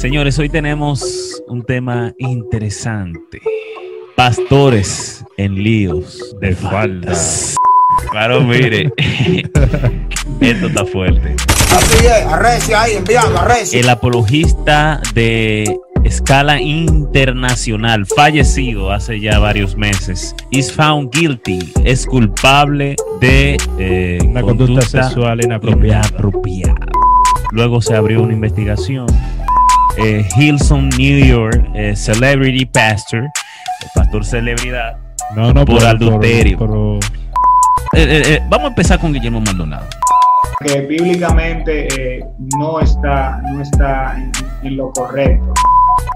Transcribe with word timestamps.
Señores, 0.00 0.38
hoy 0.38 0.48
tenemos 0.48 1.42
un 1.46 1.62
tema 1.62 2.14
interesante. 2.16 3.42
Pastores 4.16 5.22
en 5.36 5.62
líos 5.62 6.34
de 6.40 6.56
faldas. 6.56 7.54
Claro, 8.10 8.40
mire. 8.40 8.90
Esto 10.40 10.66
está 10.68 10.86
fuerte. 10.86 11.36
Así 11.76 12.06
es, 12.06 12.26
arrecia 12.26 12.80
ahí, 12.80 12.94
enviando, 12.94 13.40
arrecia. 13.40 13.78
El 13.78 13.90
apologista 13.90 15.02
de 15.12 15.78
escala 16.02 16.62
internacional, 16.62 18.06
fallecido 18.06 18.92
hace 18.92 19.20
ya 19.20 19.38
varios 19.38 19.76
meses, 19.76 20.34
is 20.50 20.72
found 20.72 21.10
guilty, 21.14 21.58
es 21.84 22.06
culpable 22.06 22.96
de 23.20 23.58
eh, 23.78 24.18
Una 24.24 24.40
conducta 24.40 24.80
sexual 24.80 25.44
inapropiada. 25.44 26.08
inapropiada. 26.08 26.86
Luego 27.52 27.82
se 27.82 27.94
abrió 27.94 28.22
una 28.22 28.32
investigación. 28.32 29.06
Eh, 29.96 30.26
Hillsong, 30.36 30.88
New 30.96 31.24
York, 31.26 31.62
eh, 31.74 31.94
celebrity 31.96 32.64
pastor, 32.66 33.20
el 33.24 33.88
pastor 33.94 34.24
celebridad. 34.24 34.96
No, 35.36 35.52
no, 35.52 35.64
Por 35.64 35.84
adulterio. 35.84 36.58
pero- 36.58 36.98
Eh, 37.92 38.02
eh, 38.02 38.22
eh, 38.26 38.40
vamos 38.48 38.66
a 38.66 38.68
empezar 38.68 38.98
con 39.00 39.12
Guillermo 39.12 39.40
Maldonado. 39.40 39.86
que 40.64 40.80
bíblicamente 40.82 41.88
eh, 42.18 42.24
no 42.58 42.80
está, 42.80 43.40
no 43.50 43.62
está 43.62 44.14
en, 44.16 44.30
en 44.62 44.76
lo 44.76 44.90
correcto. 44.92 45.54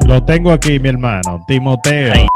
lo 0.06 0.22
tengo 0.22 0.52
aquí, 0.52 0.78
mi 0.78 0.90
hermano, 0.90 1.42
Timoteo. 1.48 2.12
Ay. 2.14 2.26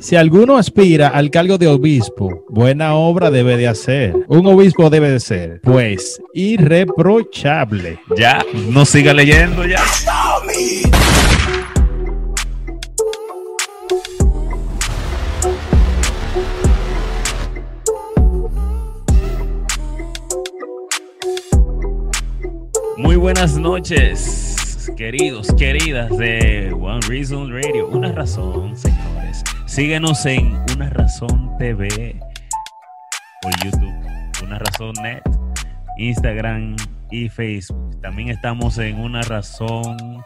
Si 0.00 0.16
alguno 0.16 0.56
aspira 0.58 1.08
al 1.08 1.30
cargo 1.30 1.56
de 1.58 1.66
obispo, 1.68 2.28
buena 2.50 2.94
obra 2.94 3.30
debe 3.30 3.56
de 3.56 3.68
hacer. 3.68 4.14
Un 4.28 4.46
obispo 4.46 4.90
debe 4.90 5.10
de 5.10 5.20
ser, 5.20 5.60
pues, 5.62 6.20
irreprochable. 6.34 7.98
Ya, 8.16 8.44
no 8.70 8.84
siga 8.84 9.14
leyendo 9.14 9.64
ya. 9.64 9.78
Muy 22.96 23.16
buenas 23.16 23.56
noches, 23.56 24.92
queridos, 24.96 25.52
queridas 25.54 26.16
de 26.18 26.72
One 26.72 27.00
Reason 27.08 27.52
Radio. 27.52 27.88
Una 27.88 28.12
razón, 28.12 28.76
señores. 28.76 29.42
Síguenos 29.66 30.24
en 30.26 30.56
Una 30.76 30.88
Razón 30.90 31.50
TV 31.58 32.20
por 33.42 33.52
YouTube, 33.64 33.94
Una 34.44 34.60
Razón 34.60 34.92
Net, 35.02 35.22
Instagram 35.98 36.76
y 37.10 37.28
Facebook. 37.28 38.00
También 38.00 38.28
estamos 38.28 38.78
en 38.78 39.00
Una 39.00 39.22
Razón 39.22 40.24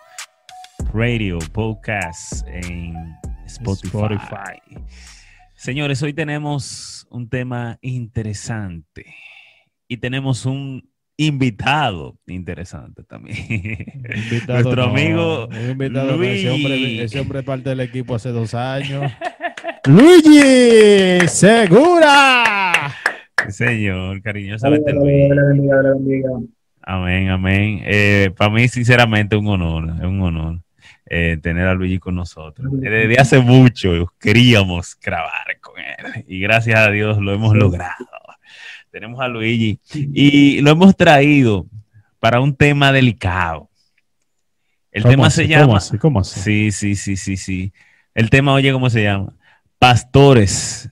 Radio 0.94 1.38
Podcast 1.52 2.46
en 2.48 3.14
Spotify. 3.44 3.88
Spotify. 3.88 4.84
Señores, 5.54 6.02
hoy 6.02 6.14
tenemos 6.14 7.06
un 7.10 7.28
tema 7.28 7.78
interesante 7.82 9.04
y 9.86 9.98
tenemos 9.98 10.46
un 10.46 10.88
invitado 11.18 12.16
interesante 12.26 13.02
también. 13.04 13.36
Invitado 14.30 14.62
Nuestro 14.62 14.86
no, 14.86 14.90
amigo 14.90 15.48
invitado 15.70 16.16
no, 16.16 16.22
ese, 16.22 16.48
Luigi. 16.48 16.48
hombre, 16.48 17.02
ese 17.04 17.20
hombre 17.20 17.42
parte 17.42 17.68
del 17.68 17.80
equipo 17.80 18.14
hace 18.14 18.30
dos 18.30 18.54
años. 18.54 19.12
Luigi 19.84 21.28
Segura. 21.28 22.94
Señor, 23.48 24.22
cariñosamente 24.22 24.92
Luis. 24.94 25.30
Amén, 26.80 27.28
amén. 27.28 27.82
Eh, 27.84 28.30
para 28.34 28.50
mí, 28.50 28.66
sinceramente, 28.68 29.36
un 29.36 29.48
honor, 29.48 29.94
es 29.98 30.04
un 30.04 30.22
honor 30.22 30.60
eh, 31.10 31.38
tener 31.42 31.66
a 31.66 31.74
Luigi 31.74 31.98
con 31.98 32.14
nosotros. 32.14 32.68
Desde 32.72 33.18
hace 33.18 33.40
mucho 33.40 34.12
queríamos 34.20 34.96
grabar 35.00 35.58
con 35.60 35.74
él 35.78 36.24
y 36.28 36.40
gracias 36.40 36.78
a 36.78 36.90
Dios 36.90 37.18
lo 37.18 37.32
hemos 37.32 37.56
logrado. 37.56 38.06
Tenemos 38.90 39.20
a 39.20 39.28
Luigi 39.28 39.80
y 39.94 40.60
lo 40.60 40.70
hemos 40.70 40.96
traído 40.96 41.66
para 42.20 42.40
un 42.40 42.54
tema 42.54 42.92
delicado. 42.92 43.70
El 44.90 45.02
¿Cómo 45.02 45.12
tema 45.12 45.26
así? 45.28 45.46
se 45.46 45.48
¿Cómo 45.48 45.60
llama... 45.60 45.78
así? 45.78 45.98
¿Cómo 45.98 46.20
así? 46.20 46.40
Sí, 46.40 46.72
sí, 46.72 46.94
sí, 46.94 47.16
sí, 47.16 47.36
sí. 47.36 47.72
El 48.14 48.30
tema, 48.30 48.52
oye, 48.52 48.72
¿cómo 48.72 48.90
se 48.90 49.02
llama? 49.02 49.32
Pastores 49.78 50.90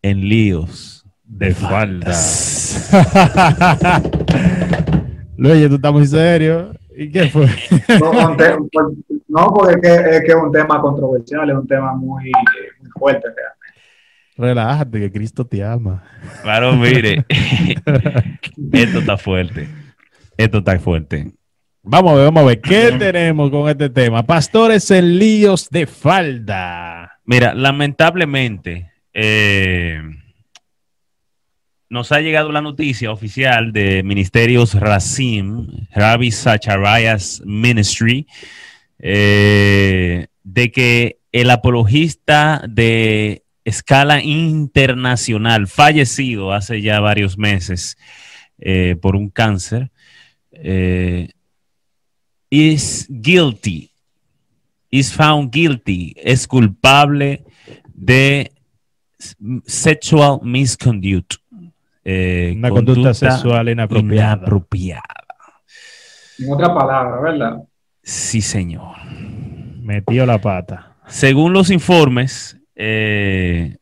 en 0.00 0.28
líos 0.28 1.04
de 1.24 1.54
faldas. 1.54 2.90
Luigi, 5.36 5.68
tú 5.68 5.74
estás 5.74 5.92
muy 5.92 6.06
serio. 6.06 6.72
¿Y 7.00 7.12
qué 7.12 7.28
fue? 7.28 7.46
No, 9.28 9.46
porque 9.48 9.74
es 9.74 9.80
que, 9.80 10.16
es 10.16 10.20
que 10.22 10.28
es 10.28 10.34
un 10.34 10.50
tema 10.50 10.80
controversial, 10.80 11.48
es 11.48 11.56
un 11.56 11.66
tema 11.66 11.94
muy, 11.94 12.28
eh, 12.28 12.32
muy 12.80 12.90
fuerte. 12.90 13.28
realmente. 13.28 13.58
Relájate, 14.36 15.00
que 15.00 15.12
Cristo 15.12 15.46
te 15.46 15.62
ama. 15.62 16.02
Claro, 16.42 16.72
mire. 16.72 17.24
Esto 18.72 18.98
está 18.98 19.16
fuerte. 19.16 19.68
Esto 20.36 20.58
está 20.58 20.78
fuerte. 20.80 21.30
Vamos 21.82 22.12
a 22.12 22.14
ver, 22.16 22.24
vamos 22.24 22.42
a 22.42 22.46
ver. 22.46 22.60
¿Qué 22.60 22.90
tenemos 22.98 23.50
con 23.50 23.68
este 23.68 23.90
tema? 23.90 24.24
Pastores 24.24 24.90
en 24.90 25.18
líos 25.18 25.70
de 25.70 25.86
falda. 25.86 27.20
Mira, 27.24 27.54
lamentablemente, 27.54 28.90
eh, 29.12 30.00
nos 31.90 32.12
ha 32.12 32.20
llegado 32.20 32.52
la 32.52 32.60
noticia 32.60 33.10
oficial 33.10 33.72
de 33.72 34.02
Ministerios 34.02 34.74
Racim, 34.74 35.66
Rabbi 35.92 36.30
Zacharias 36.30 37.42
Ministry, 37.44 38.26
eh, 38.98 40.26
de 40.42 40.70
que 40.72 41.18
el 41.32 41.50
apologista 41.50 42.62
de 42.68 43.42
escala 43.64 44.22
internacional, 44.22 45.66
fallecido 45.66 46.52
hace 46.52 46.80
ya 46.80 47.00
varios 47.00 47.38
meses 47.38 47.96
eh, 48.58 48.96
por 49.00 49.16
un 49.16 49.30
cáncer, 49.30 49.90
eh, 50.52 51.30
is 52.50 53.06
guilty 53.08 53.90
is 54.90 55.12
found 55.12 55.50
guilty, 55.52 56.14
es 56.16 56.46
culpable 56.46 57.44
de 57.94 58.52
sexual 59.66 60.40
misconduct. 60.42 61.36
Eh, 62.10 62.54
Una 62.56 62.70
conducta 62.70 63.12
sexual 63.14 63.68
inapropiada. 63.68 64.36
inapropiada. 64.38 65.02
En 66.38 66.52
otra 66.52 66.74
palabra, 66.74 67.20
¿verdad? 67.20 67.62
Sí, 68.02 68.40
señor. 68.40 68.96
Metió 69.82 70.24
la 70.24 70.40
pata. 70.40 70.96
Según 71.06 71.52
los 71.52 71.70
informes, 71.70 72.58
eh, 72.76 73.76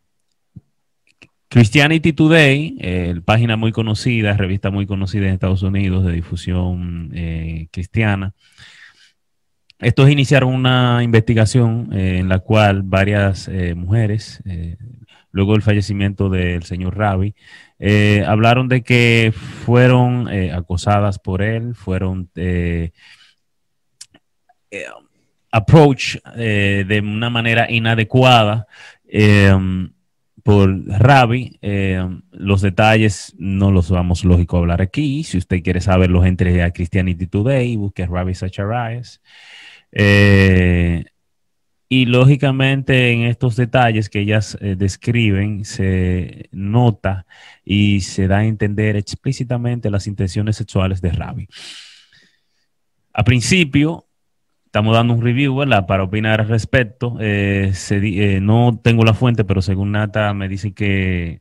Christianity 1.48 2.12
Today, 2.12 2.76
eh, 2.80 3.20
página 3.24 3.56
muy 3.56 3.72
conocida, 3.72 4.36
revista 4.36 4.70
muy 4.70 4.86
conocida 4.86 5.26
en 5.26 5.34
Estados 5.34 5.62
Unidos 5.62 6.04
de 6.04 6.12
difusión 6.12 7.10
eh, 7.14 7.68
cristiana, 7.70 8.34
estos 9.78 10.10
iniciaron 10.10 10.54
una 10.54 11.02
investigación 11.02 11.90
eh, 11.92 12.18
en 12.18 12.28
la 12.28 12.38
cual 12.38 12.82
varias 12.82 13.46
eh, 13.48 13.74
mujeres, 13.74 14.42
eh, 14.46 14.76
luego 15.32 15.52
del 15.52 15.62
fallecimiento 15.62 16.30
del 16.30 16.62
señor 16.62 16.96
Ravi, 16.96 17.34
eh, 17.78 18.24
hablaron 18.26 18.68
de 18.68 18.82
que 18.82 19.32
fueron 19.64 20.28
eh, 20.32 20.52
acosadas 20.52 21.18
por 21.18 21.42
él, 21.42 21.74
fueron 21.74 22.30
eh, 22.34 22.92
eh, 24.70 24.84
de 26.86 27.00
una 27.00 27.30
manera 27.30 27.70
inadecuada 27.70 28.66
por 30.42 30.86
Ravi. 30.86 31.58
Los 32.30 32.60
detalles 32.62 33.34
no 33.38 33.70
los 33.70 33.90
vamos, 33.90 34.24
lógico, 34.24 34.56
a 34.56 34.60
hablar 34.60 34.80
aquí. 34.80 35.24
Si 35.24 35.38
usted 35.38 35.62
quiere 35.62 35.80
saberlos, 35.80 36.24
entre 36.26 36.62
a 36.62 36.70
Christianity 36.70 37.26
Today, 37.26 37.76
busque 37.76 38.06
Ravi 38.06 38.34
Zacharias. 38.34 39.20
Y 41.88 42.06
lógicamente 42.06 43.12
en 43.12 43.22
estos 43.22 43.54
detalles 43.56 44.08
que 44.08 44.20
ellas 44.20 44.58
eh, 44.60 44.74
describen 44.76 45.64
se 45.64 46.48
nota 46.50 47.26
y 47.64 48.00
se 48.00 48.26
da 48.26 48.38
a 48.38 48.44
entender 48.44 48.96
explícitamente 48.96 49.90
las 49.90 50.06
intenciones 50.06 50.56
sexuales 50.56 51.00
de 51.00 51.12
Ravi. 51.12 51.48
A 53.12 53.22
principio, 53.22 54.08
estamos 54.66 54.94
dando 54.94 55.14
un 55.14 55.22
review, 55.22 55.56
¿verdad? 55.56 55.86
Para 55.86 56.02
opinar 56.02 56.40
al 56.40 56.48
respecto. 56.48 57.16
Eh, 57.20 57.72
eh, 57.90 58.40
no 58.42 58.80
tengo 58.82 59.04
la 59.04 59.14
fuente, 59.14 59.44
pero 59.44 59.62
según 59.62 59.92
Nata 59.92 60.34
me 60.34 60.48
dice 60.48 60.74
que 60.74 61.38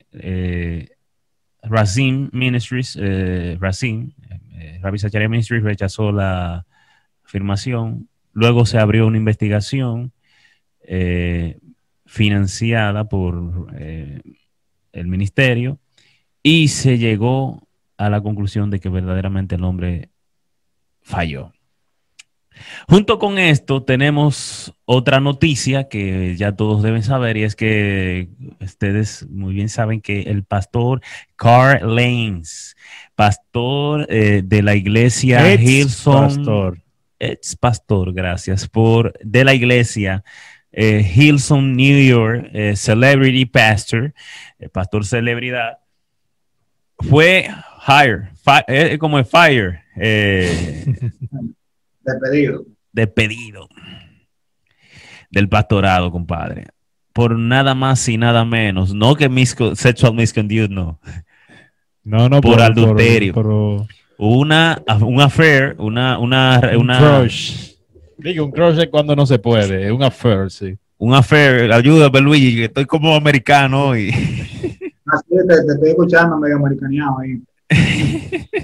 Racine 1.63 2.30
Ministries, 2.31 2.98
Racine, 3.59 4.13
Rabbi 4.81 5.00
Zachariah 5.00 5.27
Ministries 5.27 5.63
rechazó 5.63 6.12
la 6.12 6.65
afirmación. 7.25 8.07
Luego 8.31 8.65
se 8.65 8.77
abrió 8.77 9.07
una 9.07 9.18
investigación 9.18 10.13
eh, 10.87 11.59
financiada 12.05 13.09
por 13.09 13.67
eh, 13.77 14.21
el 14.91 15.07
ministerio 15.07 15.79
y 16.43 16.69
se 16.69 16.97
llegó 16.97 17.67
a 17.97 18.09
la 18.09 18.21
conclusión 18.21 18.69
de 18.69 18.79
que 18.79 18.89
verdaderamente 18.89 19.55
el 19.55 19.63
hombre 19.63 20.09
falló. 21.01 21.51
Junto 22.87 23.19
con 23.19 23.37
esto 23.37 23.83
tenemos 23.83 24.73
otra 24.85 25.19
noticia 25.19 25.89
que 25.89 26.35
ya 26.37 26.53
todos 26.53 26.83
deben 26.83 27.03
saber 27.03 27.38
y 27.38 27.43
es 27.43 27.55
que 27.55 28.29
ustedes 28.61 29.27
muy 29.29 29.53
bien 29.53 29.69
saben 29.69 30.01
que 30.01 30.21
el 30.23 30.43
pastor 30.43 31.01
Carl 31.35 31.95
Lanes, 31.95 32.75
pastor 33.15 34.05
eh, 34.09 34.41
de 34.43 34.61
la 34.61 34.75
iglesia 34.75 35.51
Ex 35.51 36.03
pastor. 36.03 36.81
ex 37.19 37.55
pastor, 37.55 38.13
gracias, 38.13 38.67
por 38.67 39.13
de 39.21 39.43
la 39.43 39.53
iglesia 39.53 40.23
eh, 40.77 41.01
Hillsong 41.16 41.74
New 41.75 42.04
York, 42.06 42.50
eh, 42.54 42.75
celebrity 42.75 43.45
pastor, 43.45 44.13
eh, 44.60 44.68
pastor 44.69 45.06
celebridad, 45.06 45.77
fue 47.00 47.48
hire, 47.88 48.30
fi- 48.44 48.63
eh, 48.68 48.98
como 48.98 49.18
el 49.18 49.25
fire, 49.25 49.81
eh, 49.95 50.83
Despedido. 52.04 52.66
despedido 52.92 53.69
del 55.31 55.48
pastorado, 55.50 56.12
compadre. 56.12 56.66
Por 57.13 57.38
nada 57.39 57.74
más 57.75 58.07
y 58.10 58.18
nada 58.18 58.44
menos. 58.45 58.94
No 58.94 59.16
que 59.16 59.30
misco- 59.30 59.75
sexual 59.75 60.13
misconduct, 60.13 60.69
no. 60.69 61.00
No, 62.04 62.27
no, 62.30 62.42
Por 62.42 62.62
adulterio. 62.62 63.33
por- 63.33 63.88
Una, 64.18 64.81
un 65.01 65.19
affair, 65.22 65.75
una, 65.80 66.18
una, 66.19 66.60
un 66.74 66.77
una, 66.77 67.00
crush. 67.00 67.75
Digo, 68.17 68.45
un 68.45 68.51
crush 68.51 68.79
es 68.79 68.88
cuando 68.88 69.15
no 69.15 69.25
se 69.25 69.39
puede, 69.39 69.85
es 69.85 69.91
un 69.91 70.03
affair, 70.03 70.50
sí. 70.50 70.77
un 70.97 71.13
affair. 71.13 71.71
Ayúdame, 71.71 72.21
Luigi, 72.21 72.56
que 72.56 72.65
estoy 72.65 72.85
como 72.85 73.15
americano 73.15 73.88
hoy. 73.89 74.09
Así 74.09 75.29
te, 75.47 75.63
te 75.65 75.73
estoy 75.73 75.89
escuchando 75.89 76.38
medio 76.38 76.57
americaneado 76.57 77.19
ahí. 77.19 77.41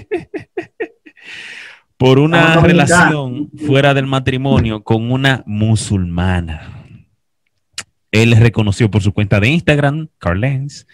Por 1.96 2.18
una 2.18 2.60
relación 2.60 3.50
fuera 3.64 3.94
del 3.94 4.06
matrimonio 4.06 4.82
con 4.82 5.12
una 5.12 5.44
musulmana. 5.46 6.82
Él 8.10 8.36
reconoció 8.36 8.90
por 8.90 9.02
su 9.02 9.12
cuenta 9.12 9.38
de 9.38 9.48
Instagram, 9.48 10.08
Carl 10.18 10.40
Lenz. 10.40 10.86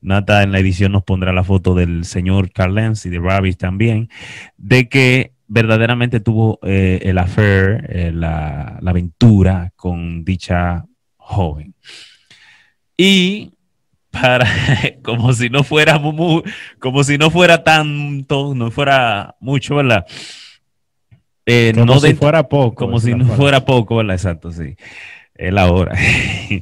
Nata 0.00 0.42
en 0.42 0.52
la 0.52 0.58
edición 0.58 0.92
nos 0.92 1.02
pondrá 1.02 1.32
la 1.32 1.44
foto 1.44 1.74
del 1.74 2.04
señor 2.04 2.50
Carl 2.50 2.74
Lenz 2.74 3.04
y 3.04 3.10
de 3.10 3.18
Ravis 3.18 3.58
también, 3.58 4.08
de 4.56 4.88
que 4.88 5.32
verdaderamente 5.48 6.20
tuvo 6.20 6.58
eh, 6.62 7.00
el 7.02 7.18
affair, 7.18 7.86
eh, 7.88 8.12
la, 8.12 8.78
la 8.80 8.90
aventura 8.90 9.72
con 9.74 10.24
dicha 10.24 10.84
joven. 11.16 11.74
Y 12.96 13.52
para, 14.10 14.46
como 15.02 15.32
si 15.32 15.48
no 15.48 15.64
fuera 15.64 16.00
como 16.78 17.04
si 17.04 17.18
no 17.18 17.30
fuera 17.30 17.64
tanto, 17.64 18.54
no 18.54 18.70
fuera 18.70 19.34
mucho, 19.40 19.76
¿verdad? 19.76 20.06
Eh, 21.46 21.72
Como 21.74 21.86
no 21.86 22.00
si 22.00 22.14
fuera 22.14 22.46
poco. 22.46 22.74
como 22.74 23.00
si 23.00 23.14
no 23.14 23.24
fuera 23.24 23.64
poco, 23.64 23.96
¿verdad? 23.96 24.16
Exacto, 24.16 24.52
sí. 24.52 24.76
Es 25.34 25.52
la 25.52 25.72
hora. 25.72 25.96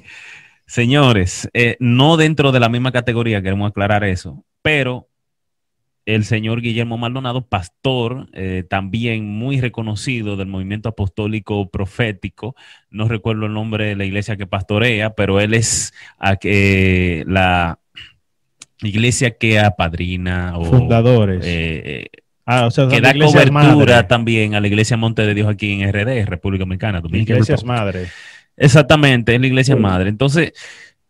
Señores, 0.67 1.49
no 1.81 2.17
dentro 2.17 2.53
de 2.53 2.61
la 2.61 2.69
misma 2.69 2.93
categoría, 2.93 3.43
queremos 3.43 3.71
aclarar 3.71 4.05
eso, 4.05 4.45
pero 4.63 5.09
el 6.07 6.25
señor 6.25 6.61
Guillermo 6.63 6.97
Maldonado, 6.99 7.47
pastor, 7.47 8.29
eh, 8.33 8.65
también 8.69 9.27
muy 9.29 9.61
reconocido 9.61 10.37
del 10.37 10.47
movimiento 10.47 10.89
apostólico 10.89 11.69
profético, 11.69 12.55
no 12.91 13.09
recuerdo 13.09 13.47
el 13.47 13.53
nombre 13.53 13.87
de 13.87 13.97
la 13.97 14.05
iglesia 14.05 14.37
que 14.37 14.47
pastorea, 14.47 15.11
pero 15.15 15.41
él 15.41 15.53
es 15.53 15.93
que 16.41 17.25
la 17.27 17.79
iglesia 18.83 19.33
que 19.37 19.59
apadrina 19.59 20.57
o 20.57 20.65
Fundadores. 20.67 21.45
eh, 21.45 21.83
eh, 21.85 22.23
ah, 22.45 22.67
o 22.67 22.71
sea, 22.71 22.87
que 22.89 23.01
da 23.01 23.13
cobertura 23.13 23.51
madre. 23.51 24.03
también 24.05 24.55
a 24.55 24.61
la 24.61 24.69
iglesia 24.69 24.97
Monte 24.97 25.23
de 25.27 25.35
Dios 25.35 25.49
aquí 25.49 25.73
en 25.73 25.89
RD, 25.93 26.25
República 26.27 26.63
Dominicana. 26.63 27.01
Dominican 27.01 27.37
Iglesias 27.37 27.65
madre. 27.65 28.07
Exactamente, 28.57 29.35
es 29.35 29.41
la 29.41 29.47
iglesia 29.47 29.75
Sí. 29.75 29.81
madre. 29.81 30.09
Entonces, 30.09 30.53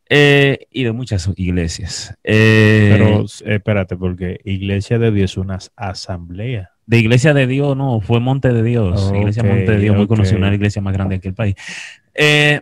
eh, 0.09 0.67
y 0.71 0.85
de 0.85 0.93
muchas 0.93 1.29
iglesias. 1.37 2.15
Eh, 2.23 2.97
Pero 2.97 3.25
espérate, 3.25 3.97
porque 3.97 4.41
Iglesia 4.45 4.99
de 4.99 5.11
Dios 5.11 5.33
es 5.33 5.37
una 5.37 5.59
asamblea. 5.75 6.71
de 6.87 6.99
iglesia 6.99 7.35
de 7.35 7.47
Dios, 7.47 7.77
no, 7.77 8.01
fue 8.01 8.21
Monte 8.21 8.53
de 8.53 8.63
Dios. 8.63 9.13
iglesia 9.15 9.43
Monte 9.43 9.73
de 9.73 9.79
Dios, 9.79 9.97
muy 9.97 10.07
conocida, 10.07 10.37
una 10.37 10.55
iglesia 10.55 10.81
más 10.81 10.95
grande 10.95 11.17
aquí 11.17 11.29
en 11.29 11.33
el 11.33 11.35
país. 11.35 11.55
Eh, 12.15 12.61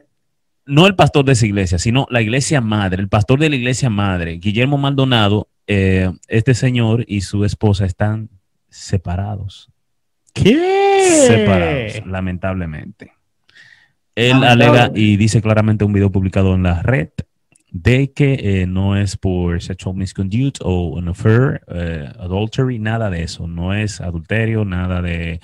no 0.67 0.87
el 0.87 0.97
pastor 0.97 1.27
de 1.27 1.33
esa 1.33 1.45
iglesia, 1.45 1.79
sino 1.79 2.07
la 2.09 2.23
iglesia 2.23 2.63
madre, 2.63 3.03
el 3.03 3.09
pastor 3.09 3.39
de 3.39 3.51
la 3.51 3.57
iglesia 3.57 3.91
madre, 3.91 4.39
Guillermo 4.39 4.79
Maldonado, 4.79 5.49
eh, 5.67 6.11
este 6.29 6.55
señor 6.55 7.05
y 7.07 7.21
su 7.21 7.45
esposa 7.45 7.85
están 7.85 8.31
separados. 8.71 9.71
¿Qué? 10.33 11.27
separados, 11.27 12.07
lamentablemente. 12.07 13.13
Él 14.15 14.43
alega 14.45 14.91
y 14.95 15.17
dice 15.17 15.43
claramente 15.43 15.85
un 15.85 15.93
video 15.93 16.11
publicado 16.11 16.55
en 16.55 16.63
la 16.63 16.83
red 16.83 17.11
de 17.75 18.13
que 18.13 18.35
eh, 18.41 18.67
no 18.69 18.97
es 18.97 19.17
por 19.17 19.61
sexual 19.61 19.97
misconduct 19.97 20.59
o 20.63 20.91
un 20.91 21.09
affair, 21.09 21.61
eh, 21.67 22.09
adultery, 22.21 22.79
nada 22.79 23.11
de 23.11 23.25
eso, 23.25 23.49
no 23.49 23.75
es 23.75 24.01
adulterio, 24.01 24.65
nada 24.65 25.03
de 25.03 25.41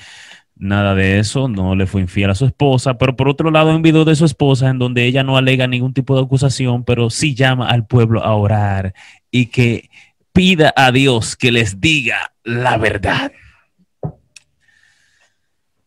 nada 0.55 0.95
de 0.95 1.19
eso, 1.19 1.49
no 1.49 1.75
le 1.75 1.87
fue 1.87 2.03
infiel 2.03 2.31
a 2.31 2.37
su 2.37 2.47
esposa, 2.47 2.97
pero 2.99 3.17
por 3.17 3.29
otro 3.29 3.51
lado 3.51 3.75
un 3.75 3.83
video 3.83 4.05
de 4.05 4.15
su 4.15 4.25
esposa 4.25 4.71
en 4.71 4.79
donde 4.79 5.07
ella 5.07 5.25
no 5.25 5.37
alega 5.37 5.67
ningún 5.67 5.93
tipo 5.93 6.15
de 6.15 6.23
acusación, 6.23 6.85
pero 6.85 7.11
sí 7.11 7.35
llama 7.35 7.69
al 7.69 7.87
pueblo 7.87 8.23
a 8.23 8.33
orar 8.37 8.95
y 9.33 9.47
que 9.47 9.91
pida 10.33 10.73
a 10.77 10.93
Dios 10.93 11.35
que 11.35 11.51
les 11.51 11.81
diga 11.81 12.33
la 12.45 12.77
verdad. 12.77 13.33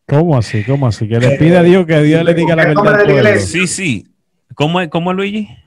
¿Cómo 0.06 0.38
así? 0.38 0.66
¿Cómo 0.66 0.88
así? 0.88 1.08
Que 1.08 1.20
le 1.20 1.38
pide 1.38 1.58
a 1.58 1.64
Dios 1.64 1.86
que 1.86 2.02
Dios 2.02 2.26
le 2.26 2.34
diga 2.34 2.54
la 2.58 2.66
¿Qué 2.66 3.14
verdad? 3.14 3.40
Sí, 3.40 3.66
sí. 3.66 4.08
¿Cómo 4.56 4.82
es, 4.82 4.90
cómo 4.90 5.12
es 5.12 5.18
Luigi? 5.18 5.63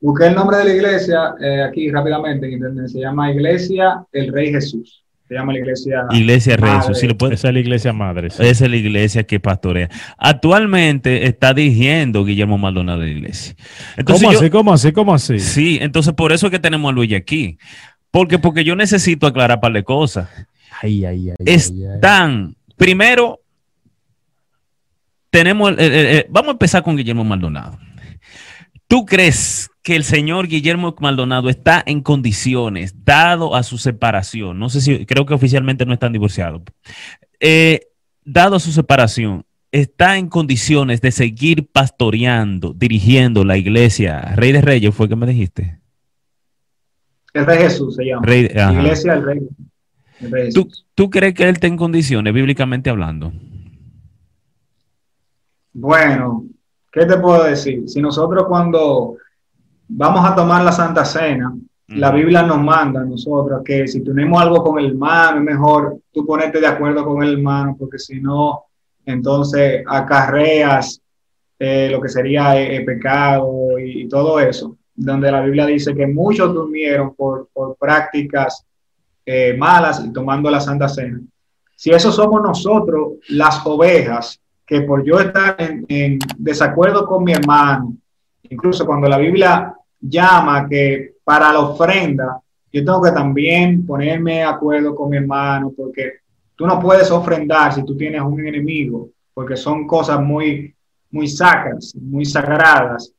Busqué 0.00 0.26
el 0.26 0.34
nombre 0.34 0.58
de 0.58 0.64
la 0.64 0.74
iglesia 0.74 1.34
eh, 1.40 1.62
aquí 1.62 1.90
rápidamente 1.90 2.46
en 2.46 2.52
internet. 2.52 2.88
Se 2.88 3.00
llama 3.00 3.30
Iglesia 3.32 4.04
El 4.12 4.32
Rey 4.32 4.50
Jesús. 4.52 5.02
Se 5.26 5.34
llama 5.34 5.52
la 5.54 5.58
iglesia. 5.58 6.04
Iglesia 6.10 6.56
Rey 6.56 6.70
Madre. 6.70 6.80
Jesús, 6.82 6.98
sí 7.00 7.08
lo 7.08 7.16
puede- 7.18 7.34
Esa 7.34 7.48
es 7.48 7.54
la 7.54 7.60
iglesia 7.60 7.92
madre. 7.92 8.30
sí. 8.30 8.36
Esa 8.44 8.64
es 8.66 8.70
la 8.70 8.76
iglesia 8.76 9.24
que 9.24 9.40
pastorea. 9.40 9.88
Actualmente 10.18 11.26
está 11.26 11.52
dirigiendo 11.52 12.24
Guillermo 12.24 12.58
Maldonado 12.58 13.00
la 13.00 13.08
iglesia. 13.08 13.56
Entonces 13.96 14.22
¿Cómo 14.22 14.32
yo- 14.34 14.38
así? 14.38 14.50
¿Cómo 14.50 14.72
así? 14.72 14.92
¿Cómo 14.92 15.14
así? 15.14 15.38
Sí, 15.40 15.78
entonces 15.80 16.12
por 16.14 16.32
eso 16.32 16.46
es 16.46 16.52
que 16.52 16.58
tenemos 16.60 16.90
a 16.90 16.94
Luigi 16.94 17.14
aquí. 17.16 17.58
Porque, 18.12 18.38
porque 18.38 18.62
yo 18.62 18.76
necesito 18.76 19.26
aclarar 19.26 19.58
par 19.60 19.72
de 19.72 19.82
cosas. 19.82 20.28
Ay, 20.80 21.04
ay, 21.04 21.30
ay, 21.30 21.34
ay, 21.40 21.46
ay. 21.48 21.54
Están, 21.54 22.54
primero, 22.76 23.40
tenemos, 25.30 25.70
el- 25.72 25.80
el- 25.80 25.92
el- 26.06 26.26
vamos 26.30 26.50
a 26.50 26.52
empezar 26.52 26.82
con 26.82 26.96
Guillermo 26.96 27.24
Maldonado. 27.24 27.78
¿Tú 28.88 29.04
crees 29.04 29.70
que 29.82 29.96
el 29.96 30.04
señor 30.04 30.46
Guillermo 30.46 30.94
Maldonado 31.00 31.48
está 31.48 31.82
en 31.86 32.00
condiciones, 32.00 33.04
dado 33.04 33.56
a 33.56 33.62
su 33.62 33.78
separación? 33.78 34.58
No 34.58 34.68
sé 34.68 34.80
si, 34.80 35.06
creo 35.06 35.26
que 35.26 35.34
oficialmente 35.34 35.84
no 35.84 35.92
están 35.92 36.12
divorciados. 36.12 36.62
Eh, 37.40 37.88
dado 38.24 38.56
a 38.56 38.60
su 38.60 38.70
separación, 38.72 39.44
¿está 39.72 40.18
en 40.18 40.28
condiciones 40.28 41.00
de 41.00 41.10
seguir 41.10 41.68
pastoreando, 41.68 42.72
dirigiendo 42.74 43.44
la 43.44 43.56
iglesia? 43.56 44.20
Rey 44.36 44.52
de 44.52 44.60
Reyes, 44.60 44.94
¿fue 44.94 45.08
que 45.08 45.16
me 45.16 45.26
dijiste? 45.26 45.80
El 47.34 47.44
Rey 47.44 47.58
Jesús 47.58 47.96
se 47.96 48.04
llama. 48.04 48.24
Rey. 48.24 48.44
Iglesia 48.44 49.14
El 49.14 49.24
Rey, 49.24 49.48
el 50.20 50.30
Rey 50.30 50.52
¿Tú. 50.52 50.68
¿Tú 50.94 51.10
crees 51.10 51.34
que 51.34 51.42
él 51.42 51.50
está 51.50 51.66
en 51.66 51.76
condiciones, 51.76 52.32
bíblicamente 52.32 52.88
hablando? 52.88 53.32
Bueno, 55.74 56.46
¿qué 56.96 57.04
te 57.04 57.18
puedo 57.18 57.44
decir? 57.44 57.86
Si 57.88 58.00
nosotros 58.00 58.46
cuando 58.48 59.16
vamos 59.88 60.24
a 60.24 60.34
tomar 60.34 60.64
la 60.64 60.72
Santa 60.72 61.04
Cena, 61.04 61.54
la. 61.88 62.10
Biblia 62.10 62.42
nos 62.42 62.60
manda 62.62 63.02
a 63.02 63.04
nosotros 63.04 63.60
que 63.62 63.86
si 63.86 64.02
tenemos 64.02 64.40
algo 64.40 64.64
con 64.64 64.78
el 64.78 64.92
hermano, 64.92 65.38
es 65.38 65.44
mejor 65.44 65.98
tú 66.10 66.24
ponerte 66.24 66.58
de 66.58 66.66
acuerdo 66.66 67.04
con 67.04 67.22
el 67.22 67.34
hermano, 67.34 67.76
porque 67.78 67.98
si 67.98 68.18
no, 68.18 68.64
entonces 69.04 69.84
acarreas 69.86 71.00
eh, 71.58 71.88
lo 71.92 72.00
que 72.00 72.08
sería 72.08 72.58
eh, 72.58 72.76
eh, 72.76 72.80
pecado 72.80 73.78
y, 73.78 74.02
y 74.02 74.08
todo 74.08 74.40
eso, 74.40 74.78
donde 74.94 75.30
la 75.30 75.42
Biblia 75.42 75.66
dice 75.66 75.94
que 75.94 76.06
muchos 76.06 76.52
durmieron 76.54 77.14
por, 77.14 77.48
por 77.52 77.76
prácticas 77.76 78.64
eh, 79.24 79.54
malas 79.58 80.02
y 80.02 80.12
tomando 80.12 80.50
la 80.50 80.60
Santa 80.60 80.88
Cena. 80.88 81.20
Si 81.76 81.90
eso 81.90 82.10
somos 82.10 82.42
nosotros, 82.42 83.14
las 83.28 83.60
ovejas, 83.66 84.40
que 84.66 84.80
por 84.80 85.04
yo 85.04 85.20
estar 85.20 85.56
en, 85.58 86.18
desacuerdo 86.36 87.06
con 87.06 87.22
mi 87.22 87.32
hermano, 87.32 87.96
incluso 88.50 88.84
cuando 88.84 89.08
la 89.08 89.18
Biblia 89.18 89.72
llama 90.00 90.68
que 90.68 91.14
para 91.22 91.52
la 91.52 91.60
ofrenda, 91.60 92.40
yo 92.72 92.84
tengo 92.84 93.00
que 93.00 93.12
también 93.12 93.86
ponerme 93.86 94.38
de 94.38 94.42
acuerdo 94.42 94.94
con 94.94 95.10
mi 95.10 95.18
hermano, 95.18 95.72
porque 95.74 96.20
tú 96.56 96.66
no 96.66 96.80
puedes 96.80 97.10
ofrendar 97.10 97.72
si 97.72 97.84
tú 97.84 97.96
tienes 97.96 98.20
un 98.20 98.44
enemigo, 98.44 99.10
porque 99.32 99.56
son 99.56 99.86
cosas 99.86 100.20
muy, 100.20 100.74
muy 101.10 101.28
sacras, 101.28 101.94
muy 101.94 102.24
sagradas. 102.24 103.12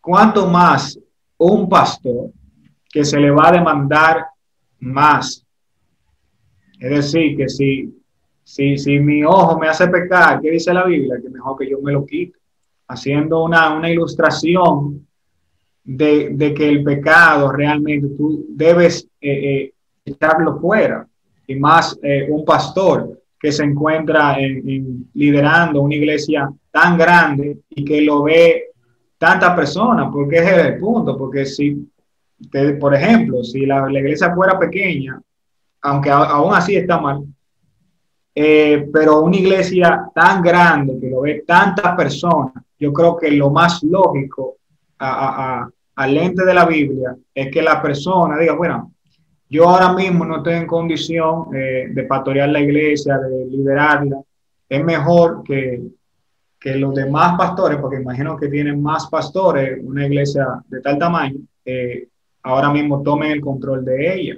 ¿Cuánto 0.00 0.46
más 0.46 0.98
un 1.38 1.68
pastor 1.68 2.30
que 2.88 3.04
se 3.04 3.18
le 3.18 3.30
va 3.30 3.48
a 3.48 3.52
demandar 3.52 4.26
más? 4.78 5.44
Es 6.78 6.90
decir, 6.90 7.36
que 7.36 7.48
si 7.48 7.95
si, 8.46 8.78
si 8.78 9.00
mi 9.00 9.24
ojo 9.24 9.58
me 9.58 9.66
hace 9.66 9.88
pecar, 9.88 10.40
¿qué 10.40 10.52
dice 10.52 10.72
la 10.72 10.84
Biblia? 10.84 11.18
Que 11.20 11.28
mejor 11.28 11.58
que 11.58 11.68
yo 11.68 11.80
me 11.80 11.90
lo 11.90 12.06
quite. 12.06 12.38
Haciendo 12.86 13.42
una, 13.42 13.74
una 13.74 13.90
ilustración 13.90 15.04
de, 15.82 16.30
de, 16.30 16.54
que 16.54 16.68
el 16.68 16.84
pecado 16.84 17.50
realmente 17.50 18.06
tú 18.16 18.46
debes 18.48 19.08
eh, 19.20 19.30
eh, 19.30 19.72
echarlo 20.04 20.60
fuera. 20.60 21.08
Y 21.48 21.56
más 21.56 21.98
eh, 22.04 22.28
un 22.30 22.44
pastor 22.44 23.20
que 23.36 23.50
se 23.50 23.64
encuentra 23.64 24.38
en, 24.38 24.68
en 24.68 25.10
liderando 25.14 25.82
una 25.82 25.96
iglesia 25.96 26.48
tan 26.70 26.96
grande 26.96 27.58
y 27.70 27.84
que 27.84 28.00
lo 28.00 28.22
ve 28.22 28.66
tantas 29.18 29.56
personas, 29.56 30.08
porque 30.12 30.36
es 30.36 30.52
el 30.52 30.78
punto, 30.78 31.18
porque 31.18 31.46
si, 31.46 31.90
te, 32.48 32.74
por 32.74 32.94
ejemplo, 32.94 33.42
si 33.42 33.66
la, 33.66 33.90
la, 33.90 33.98
iglesia 33.98 34.32
fuera 34.32 34.56
pequeña, 34.56 35.20
aunque 35.80 36.10
a, 36.10 36.18
aún 36.18 36.54
así 36.54 36.76
está 36.76 37.00
mal, 37.00 37.24
eh, 38.38 38.90
pero 38.92 39.22
una 39.22 39.36
iglesia 39.38 40.10
tan 40.14 40.42
grande 40.42 40.98
que 41.00 41.08
lo 41.08 41.22
ve 41.22 41.42
tantas 41.46 41.96
personas, 41.96 42.52
yo 42.78 42.92
creo 42.92 43.16
que 43.16 43.30
lo 43.30 43.50
más 43.50 43.82
lógico 43.82 44.56
a, 44.98 45.62
a, 45.62 45.70
al 45.94 46.14
lente 46.14 46.44
de 46.44 46.52
la 46.52 46.66
Biblia 46.66 47.16
es 47.34 47.50
que 47.50 47.62
la 47.62 47.80
persona 47.80 48.36
diga, 48.36 48.52
bueno, 48.52 48.92
yo 49.48 49.66
ahora 49.66 49.94
mismo 49.94 50.26
no 50.26 50.36
estoy 50.38 50.52
en 50.52 50.66
condición 50.66 51.46
eh, 51.54 51.88
de 51.90 52.02
pastorear 52.02 52.50
la 52.50 52.60
iglesia, 52.60 53.16
de 53.16 53.46
liderarla, 53.46 54.20
es 54.68 54.84
mejor 54.84 55.42
que, 55.42 55.80
que 56.60 56.74
los 56.74 56.94
demás 56.94 57.38
pastores, 57.38 57.78
porque 57.78 58.02
imagino 58.02 58.36
que 58.36 58.48
tienen 58.48 58.82
más 58.82 59.08
pastores, 59.08 59.78
una 59.82 60.04
iglesia 60.04 60.46
de 60.68 60.82
tal 60.82 60.98
tamaño, 60.98 61.38
eh, 61.64 62.08
ahora 62.42 62.70
mismo 62.70 63.02
tomen 63.02 63.30
el 63.30 63.40
control 63.40 63.82
de 63.82 64.14
ella. 64.14 64.36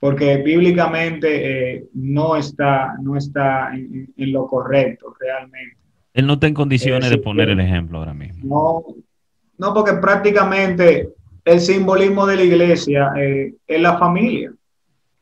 Porque 0.00 0.38
bíblicamente 0.38 1.74
eh, 1.74 1.84
no 1.94 2.34
está, 2.34 2.94
no 3.00 3.16
está 3.16 3.72
en, 3.74 4.12
en, 4.16 4.32
lo 4.32 4.46
correcto 4.46 5.14
realmente. 5.20 5.76
Él 6.14 6.26
no 6.26 6.32
está 6.32 6.46
en 6.46 6.54
condiciones 6.54 7.06
eh, 7.08 7.16
de 7.16 7.18
poner 7.18 7.46
que, 7.46 7.52
el 7.52 7.60
ejemplo 7.60 7.98
ahora 7.98 8.14
mismo. 8.14 8.42
No, 8.42 8.94
no, 9.58 9.74
porque 9.74 9.92
prácticamente 9.94 11.10
el 11.44 11.60
simbolismo 11.60 12.26
de 12.26 12.36
la 12.36 12.42
iglesia 12.42 13.12
eh, 13.16 13.54
es 13.66 13.80
la 13.80 13.98
familia. 13.98 14.52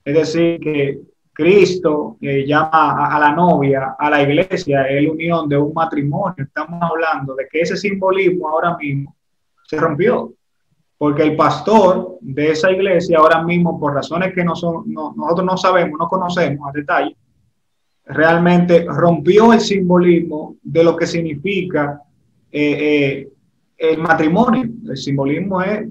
Es 0.05 0.15
decir, 0.15 0.61
que 0.61 1.01
Cristo 1.33 2.17
eh, 2.21 2.45
llama 2.47 2.71
a, 2.73 3.17
a, 3.17 3.19
la 3.19 3.33
novia, 3.33 3.97
a 3.99 4.11
la 4.11 4.23
iglesia, 4.23 4.83
es 4.85 5.03
la 5.03 5.11
unión 5.11 5.49
de 5.49 5.57
un 5.57 5.73
matrimonio. 5.75 6.37
Estamos 6.39 6.81
hablando 6.83 7.35
de 7.35 7.47
que 7.51 7.61
ese 7.61 7.77
simbolismo 7.77 8.49
ahora 8.49 8.77
mismo 8.77 9.15
se 9.65 9.77
rompió, 9.77 10.33
porque 10.99 11.23
el 11.23 11.37
pastor 11.37 12.19
de 12.21 12.51
esa 12.51 12.71
iglesia 12.71 13.19
ahora 13.19 13.43
mismo, 13.43 13.79
por 13.79 13.95
razones 13.95 14.35
que 14.35 14.45
no 14.45 14.55
son, 14.55 14.93
no, 14.93 15.15
nosotros 15.17 15.47
no 15.47 15.57
sabemos, 15.57 15.99
no 15.99 16.09
conocemos 16.09 16.69
a 16.69 16.73
detalle, 16.73 17.17
realmente 18.05 18.85
rompió 18.85 19.53
el 19.53 19.61
simbolismo 19.61 20.57
de 20.63 20.85
lo 20.85 20.97
que 20.97 21.07
significa 21.07 22.03
eh, 22.51 23.23
eh, 23.23 23.29
el 23.77 23.99
matrimonio. 23.99 24.69
El 24.89 24.97
simbolismo 24.97 25.63
es 25.63 25.89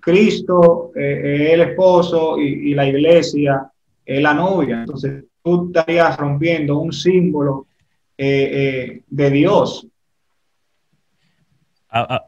Cristo, 0.00 0.90
eh, 0.96 1.50
el 1.52 1.60
esposo 1.60 2.38
y, 2.38 2.72
y 2.72 2.74
la 2.74 2.86
iglesia 2.86 3.70
eh, 4.04 4.20
la 4.20 4.34
novia. 4.34 4.80
Entonces 4.80 5.24
tú 5.42 5.66
estarías 5.66 6.16
rompiendo 6.16 6.78
un 6.78 6.92
símbolo 6.92 7.66
eh, 8.16 8.50
eh, 8.52 9.02
de 9.08 9.30
Dios. 9.30 9.86
Ah, 11.88 12.06
ah, 12.10 12.24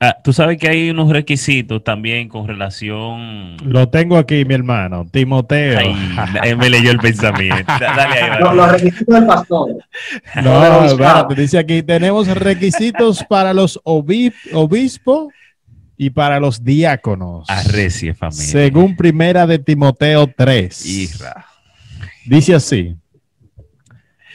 ah, 0.00 0.16
tú 0.22 0.32
sabes 0.32 0.58
que 0.58 0.68
hay 0.68 0.90
unos 0.90 1.10
requisitos 1.10 1.82
también 1.84 2.28
con 2.28 2.46
relación. 2.46 3.56
Lo 3.64 3.88
tengo 3.88 4.16
aquí, 4.16 4.44
mi 4.44 4.54
hermano, 4.54 5.06
Timoteo. 5.10 5.78
Ay, 5.78 6.54
me 6.56 6.70
leyó 6.70 6.90
el 6.90 6.98
pensamiento. 6.98 7.72
Dale 7.78 8.20
ahí, 8.20 8.40
Los, 8.40 8.54
los 8.54 8.72
requisitos 8.72 9.14
del 9.14 9.26
pastor. 9.26 9.70
No, 10.42 10.84
espérate, 10.84 11.34
dice 11.34 11.58
aquí: 11.58 11.82
tenemos 11.82 12.28
requisitos 12.28 13.24
para 13.28 13.52
los 13.52 13.80
obis 13.84 14.32
obispos 14.52 15.28
y 15.96 16.10
para 16.10 16.40
los 16.40 16.62
diáconos. 16.62 17.48
Arrecie 17.48 18.14
familia. 18.14 18.46
Según 18.46 18.96
primera 18.96 19.46
de 19.46 19.58
Timoteo 19.58 20.26
3. 20.26 20.86
Isra. 20.86 21.46
Dice 22.26 22.54
así. 22.54 22.96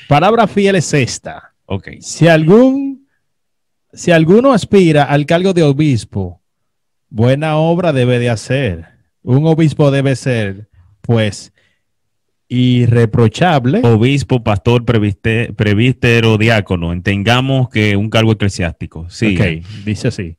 Palabra 0.07 0.47
fiel 0.47 0.75
es 0.75 0.93
esta. 0.93 1.53
Ok. 1.65 1.89
Si 2.01 2.27
algún, 2.27 3.00
si 3.93 4.11
alguno 4.11 4.53
aspira 4.53 5.03
al 5.03 5.25
cargo 5.25 5.53
de 5.53 5.63
obispo, 5.63 6.41
buena 7.09 7.57
obra 7.57 7.93
debe 7.93 8.19
de 8.19 8.29
hacer. 8.29 8.85
Un 9.23 9.45
obispo 9.45 9.91
debe 9.91 10.15
ser, 10.15 10.69
pues, 11.01 11.53
irreprochable. 12.47 13.81
Obispo, 13.83 14.43
pastor, 14.43 14.83
prevístero, 14.85 16.37
diácono. 16.37 16.91
Entendamos 16.91 17.69
que 17.69 17.95
un 17.95 18.09
cargo 18.09 18.31
eclesiástico. 18.33 19.09
Sí. 19.09 19.37
Ok, 19.37 19.65
dice 19.85 20.07
así. 20.07 20.37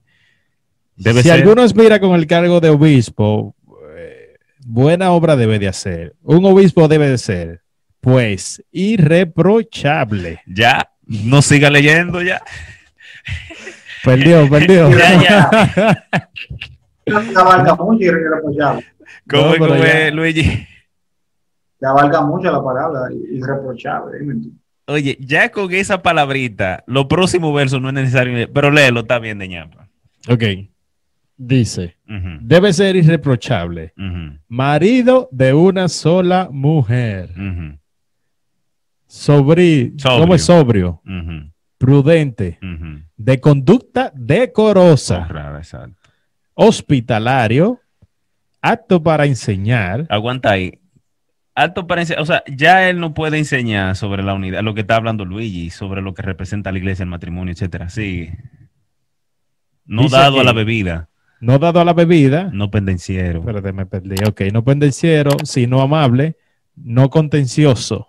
Debe 0.97 1.23
si 1.23 1.29
ser... 1.29 1.41
alguno 1.41 1.63
aspira 1.63 2.01
con 2.01 2.15
el 2.15 2.27
cargo 2.27 2.61
de 2.61 2.71
obispo, 2.71 3.55
eh, 3.97 4.37
buena 4.67 5.13
obra 5.13 5.37
debe 5.37 5.59
de 5.59 5.69
hacer. 5.69 6.15
Un 6.23 6.45
obispo 6.45 6.87
debe 6.89 7.09
de 7.09 7.19
ser, 7.19 7.63
pues, 8.01 8.63
irreprochable. 8.73 10.41
Ya, 10.47 10.91
no 11.07 11.41
siga 11.41 11.71
leyendo 11.71 12.21
ya. 12.23 12.43
Perdió, 14.05 14.49
perdió. 14.51 14.91
ya, 14.91 15.23
ya. 15.23 16.09
abarca 17.37 17.75
mucho 17.77 18.05
irreprochable. 18.05 18.85
¿Cómo, 19.29 19.57
no, 19.57 19.59
cómo 19.59 19.75
es, 19.85 20.13
Luigi? 20.13 20.67
Te 21.79 21.87
abarca 21.87 22.23
mucho 22.23 22.51
la 22.51 22.63
palabra 22.63 23.01
irreprochable. 23.13 24.19
Oye, 24.87 25.17
ya 25.21 25.51
con 25.51 25.73
esa 25.73 26.03
palabrita, 26.03 26.83
los 26.87 27.07
próximos 27.07 27.55
versos 27.55 27.81
no 27.81 27.89
es 27.89 27.95
necesario, 27.95 28.53
pero 28.53 28.71
léelo, 28.71 29.01
está 29.01 29.19
bien 29.19 29.39
de 29.39 29.49
ñapa. 29.49 29.89
Ok 30.29 30.43
dice, 31.47 31.97
uh 32.09 32.13
-huh. 32.13 32.39
debe 32.41 32.73
ser 32.73 32.97
irreprochable, 32.97 33.93
uh 33.97 34.03
-huh. 34.03 34.39
marido 34.49 35.29
de 35.33 35.53
una 35.53 35.89
sola 35.89 36.49
mujer, 36.53 37.31
uh 37.37 37.41
-huh. 37.41 37.79
Sobri 39.07 39.93
sobrio. 39.99 40.21
¿cómo 40.21 40.35
es 40.35 40.43
sobrio? 40.43 41.03
Prudente, 41.77 42.59
de 43.25 43.41
conducta 43.41 44.13
decorosa, 44.15 45.29
oh, 46.55 46.67
hospitalario, 46.67 47.81
apto 48.61 49.03
para 49.03 49.27
enseñar. 49.27 50.07
Aguanta 50.09 50.51
ahí. 50.51 50.79
Alto 51.55 51.87
para 51.87 52.01
enseñar, 52.01 52.23
o 52.23 52.27
sea, 52.27 52.43
ya 52.47 52.89
él 52.89 52.99
no 52.99 53.13
puede 53.13 53.39
enseñar 53.39 53.95
sobre 53.95 54.23
la 54.23 54.33
unidad, 54.35 54.63
lo 54.63 54.75
que 54.75 54.81
está 54.81 54.97
hablando 54.97 55.25
Luigi, 55.25 55.71
sobre 55.71 56.01
lo 56.01 56.15
que 56.15 56.23
representa 56.23 56.73
la 56.73 56.79
iglesia, 56.79 57.03
el 57.03 57.11
matrimonio, 57.11 57.53
etcétera. 57.53 57.91
Sí. 57.91 58.31
No 59.85 60.03
Dice 60.03 60.17
dado 60.17 60.41
a 60.41 60.45
la 60.45 60.53
bebida. 60.53 61.09
No 61.41 61.59
dado 61.59 61.81
a 61.81 61.85
la 61.85 61.93
bebida. 61.93 62.51
No 62.53 62.71
pendenciero. 62.71 63.41
Espérate, 63.41 63.73
me 63.73 63.85
perdí. 63.85 64.17
Ok, 64.27 64.43
no 64.53 64.65
pendenciero, 64.65 65.31
sino 65.45 65.83
amable, 65.83 66.37
no 66.75 67.11
contencioso, 67.11 68.09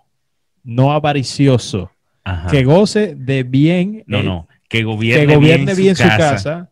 no 0.62 0.92
avaricioso, 0.92 1.90
Ajá. 2.24 2.48
que 2.50 2.64
goce 2.64 3.14
de 3.14 3.42
bien. 3.42 4.04
No, 4.06 4.20
eh, 4.20 4.22
no, 4.22 4.48
que 4.74 4.82
gobierne, 4.82 5.26
que 5.26 5.34
gobierne 5.36 5.64
bien, 5.66 5.76
bien, 5.76 5.96
su, 5.96 6.02
casa. 6.02 6.18
casa, 6.18 6.70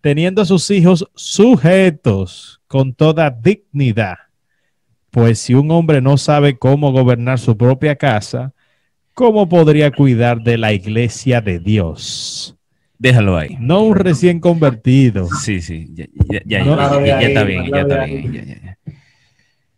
teniendo 0.00 0.42
a 0.42 0.44
sus 0.44 0.68
hijos 0.70 1.08
sujetos 1.14 2.60
con 2.66 2.92
toda 2.92 3.30
dignidad. 3.30 4.16
Pues 5.10 5.38
si 5.38 5.54
un 5.54 5.70
hombre 5.70 6.00
no 6.00 6.18
sabe 6.18 6.58
cómo 6.58 6.90
gobernar 6.90 7.38
su 7.38 7.56
propia 7.56 7.94
casa, 7.94 8.52
¿cómo 9.14 9.48
podría 9.48 9.92
cuidar 9.92 10.42
de 10.42 10.58
la 10.58 10.72
iglesia 10.72 11.40
de 11.40 11.60
Dios? 11.60 12.56
Déjalo 12.98 13.36
ahí. 13.36 13.56
No 13.60 13.82
un 13.82 13.94
recién 13.94 14.40
convertido. 14.40 15.28
Sí, 15.40 15.60
sí, 15.60 15.88
ya, 15.94 16.06
ya, 16.28 16.42
ya, 16.44 16.64
no, 16.64 16.76
ya, 16.76 17.06
ya, 17.06 17.20
ya 17.20 17.28
está 17.28 17.44
bien, 17.44 17.70
ya 17.70 17.80
está 17.82 18.04
bien. 18.06 18.75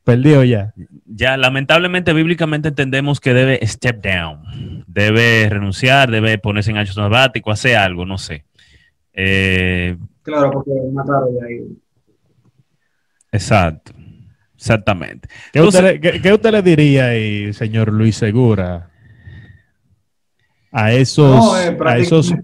Ya, 0.09 0.15
ya, 0.15 0.17
Perdió 0.17 0.45
ya. 0.45 0.75
Ya, 1.07 1.37
lamentablemente, 1.37 2.13
bíblicamente 2.13 2.69
entendemos 2.69 3.21
que 3.21 3.35
debe 3.35 3.67
step 3.67 4.03
down, 4.03 4.85
debe 4.87 5.49
renunciar, 5.49 6.11
debe 6.11 6.39
ponerse 6.39 6.71
en 6.71 6.79
ancho 6.79 6.93
sabático, 6.93 7.51
hacer 7.51 7.77
algo, 7.77 8.07
no 8.07 8.19
sé. 8.19 8.45
Eh, 9.13 9.97
claro, 10.23 10.51
porque 10.51 10.71
mataron 10.93 11.35
de 11.39 11.47
ahí. 11.47 11.79
Exacto, 13.33 13.93
exactamente. 14.57 15.29
¿Qué, 15.53 15.59
Entonces, 15.59 15.83
usted, 15.83 16.01
¿qué, 16.01 16.21
¿Qué, 16.21 16.33
usted, 16.33 16.53
le 16.53 16.63
diría 16.63 17.09
ahí, 17.09 17.53
señor 17.53 17.93
Luis 17.93 18.17
Segura? 18.17 18.91
a 20.71 20.93
esos, 20.93 21.37
no, 21.37 21.59
eh, 21.59 21.77
a 21.87 21.99
esos, 21.99 22.35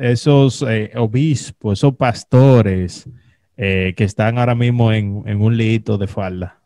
esos 0.00 0.64
eh, 0.68 0.92
obispos, 0.96 1.78
esos 1.78 1.94
pastores 1.96 3.08
eh, 3.56 3.94
que 3.96 4.04
están 4.04 4.38
ahora 4.38 4.54
mismo 4.54 4.92
en, 4.92 5.22
en 5.26 5.40
un 5.40 5.56
lito 5.56 5.96
de 5.96 6.06
falda? 6.06 6.58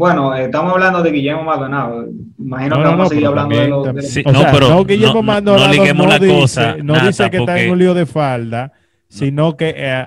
Bueno, 0.00 0.34
estamos 0.34 0.72
hablando 0.72 1.02
de 1.02 1.10
Guillermo 1.10 1.44
Maldonado. 1.44 2.06
Imagino 2.38 2.76
no, 2.76 2.82
que 2.82 2.88
vamos 2.88 2.96
no, 2.96 3.02
a 3.02 3.08
seguir 3.08 3.26
hablando 3.26 3.54
también, 3.54 3.64
de, 3.64 3.68
lo, 3.68 3.92
de 3.92 4.02
sí, 4.02 4.22
o 4.24 4.32
sea, 4.32 4.46
no, 4.46 4.50
pero 4.50 4.68
no, 4.70 4.84
Guillermo 4.86 5.22
Maldonado 5.22 5.66
no, 5.66 5.72
liguemos 5.74 6.08
la 6.08 6.18
dice, 6.18 6.40
cosa. 6.40 6.76
No 6.78 6.94
nada, 6.94 7.06
dice 7.06 7.24
que 7.24 7.36
porque... 7.36 7.52
está 7.52 7.62
en 7.62 7.70
un 7.70 7.78
lío 7.78 7.92
de 7.92 8.06
falda, 8.06 8.72
sino 9.08 9.58
que 9.58 9.74
eh, 9.76 10.06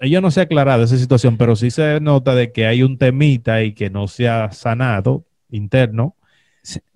ella 0.00 0.20
no 0.20 0.30
se 0.30 0.40
ha 0.40 0.42
aclarado 0.42 0.84
esa 0.84 0.98
situación, 0.98 1.38
pero 1.38 1.56
sí 1.56 1.70
se 1.70 1.98
nota 1.98 2.34
de 2.34 2.52
que 2.52 2.66
hay 2.66 2.82
un 2.82 2.98
temita 2.98 3.62
y 3.62 3.72
que 3.72 3.88
no 3.88 4.06
se 4.06 4.28
ha 4.28 4.52
sanado 4.52 5.24
interno. 5.50 6.14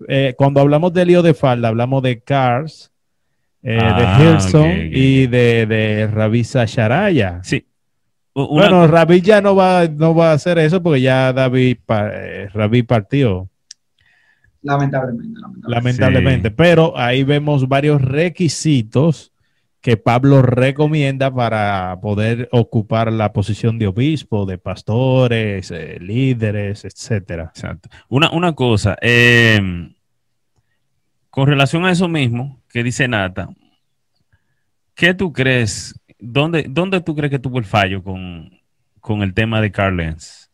Eh, 0.07 0.35
cuando 0.37 0.61
hablamos 0.61 0.93
de 0.93 1.07
lío 1.07 1.23
de 1.23 1.33
falda, 1.33 1.69
hablamos 1.69 2.03
de 2.03 2.21
Cars, 2.21 2.93
eh, 3.63 3.77
de 3.77 3.81
ah, 3.81 4.19
Hilson 4.23 4.91
y 4.93 5.27
de, 5.27 5.65
de 5.65 6.07
Ravisa 6.07 6.67
Sharaya. 6.67 7.41
Sí. 7.45 7.65
Bueno, 8.35 8.87
Ravi 8.87 9.21
ya 9.21 9.41
no 9.41 9.57
va, 9.57 9.87
no 9.89 10.15
va 10.15 10.31
a 10.31 10.35
hacer 10.35 10.59
eso 10.59 10.83
porque 10.83 11.01
ya 11.01 11.33
David 11.33 11.79
eh, 11.89 12.49
Ravi 12.53 12.83
partió. 12.83 13.49
Lamentablemente. 14.63 15.41
Lamentablemente. 15.67 16.51
Pero 16.51 16.97
ahí 16.97 17.25
vemos 17.25 17.67
varios 17.69 18.01
requisitos 18.01 19.33
que 19.81 19.97
Pablo 19.97 20.43
recomienda 20.43 21.33
para 21.33 21.99
poder 22.03 22.49
ocupar 22.53 23.11
la 23.13 23.33
posición 23.33 23.79
de 23.79 23.87
obispo, 23.87 24.45
de 24.45 24.59
pastores, 24.59 25.71
eh, 25.71 25.99
líderes, 26.01 26.85
etcétera. 26.85 27.45
Exacto. 27.55 27.89
Una, 28.09 28.31
una 28.31 28.55
cosa, 28.55 28.97
em, 29.01 29.95
con 31.31 31.47
relación 31.47 31.87
a 31.87 31.93
eso 31.93 32.09
mismo 32.09 32.61
que 32.69 32.83
dice 32.83 33.09
Nata, 33.09 33.49
¿qué 34.95 35.15
tú 35.15 35.33
crees? 35.33 35.99
¿Dónde, 36.21 36.67
dónde 36.69 37.01
tú 37.01 37.15
crees 37.15 37.31
que 37.31 37.39
tuvo 37.39 37.59
el 37.59 37.65
fallo 37.65 38.03
con, 38.03 38.51
el 39.23 39.35
tema 39.35 39.61
de 39.61 39.71
Carl 39.71 39.97
Lenz? 39.97 40.51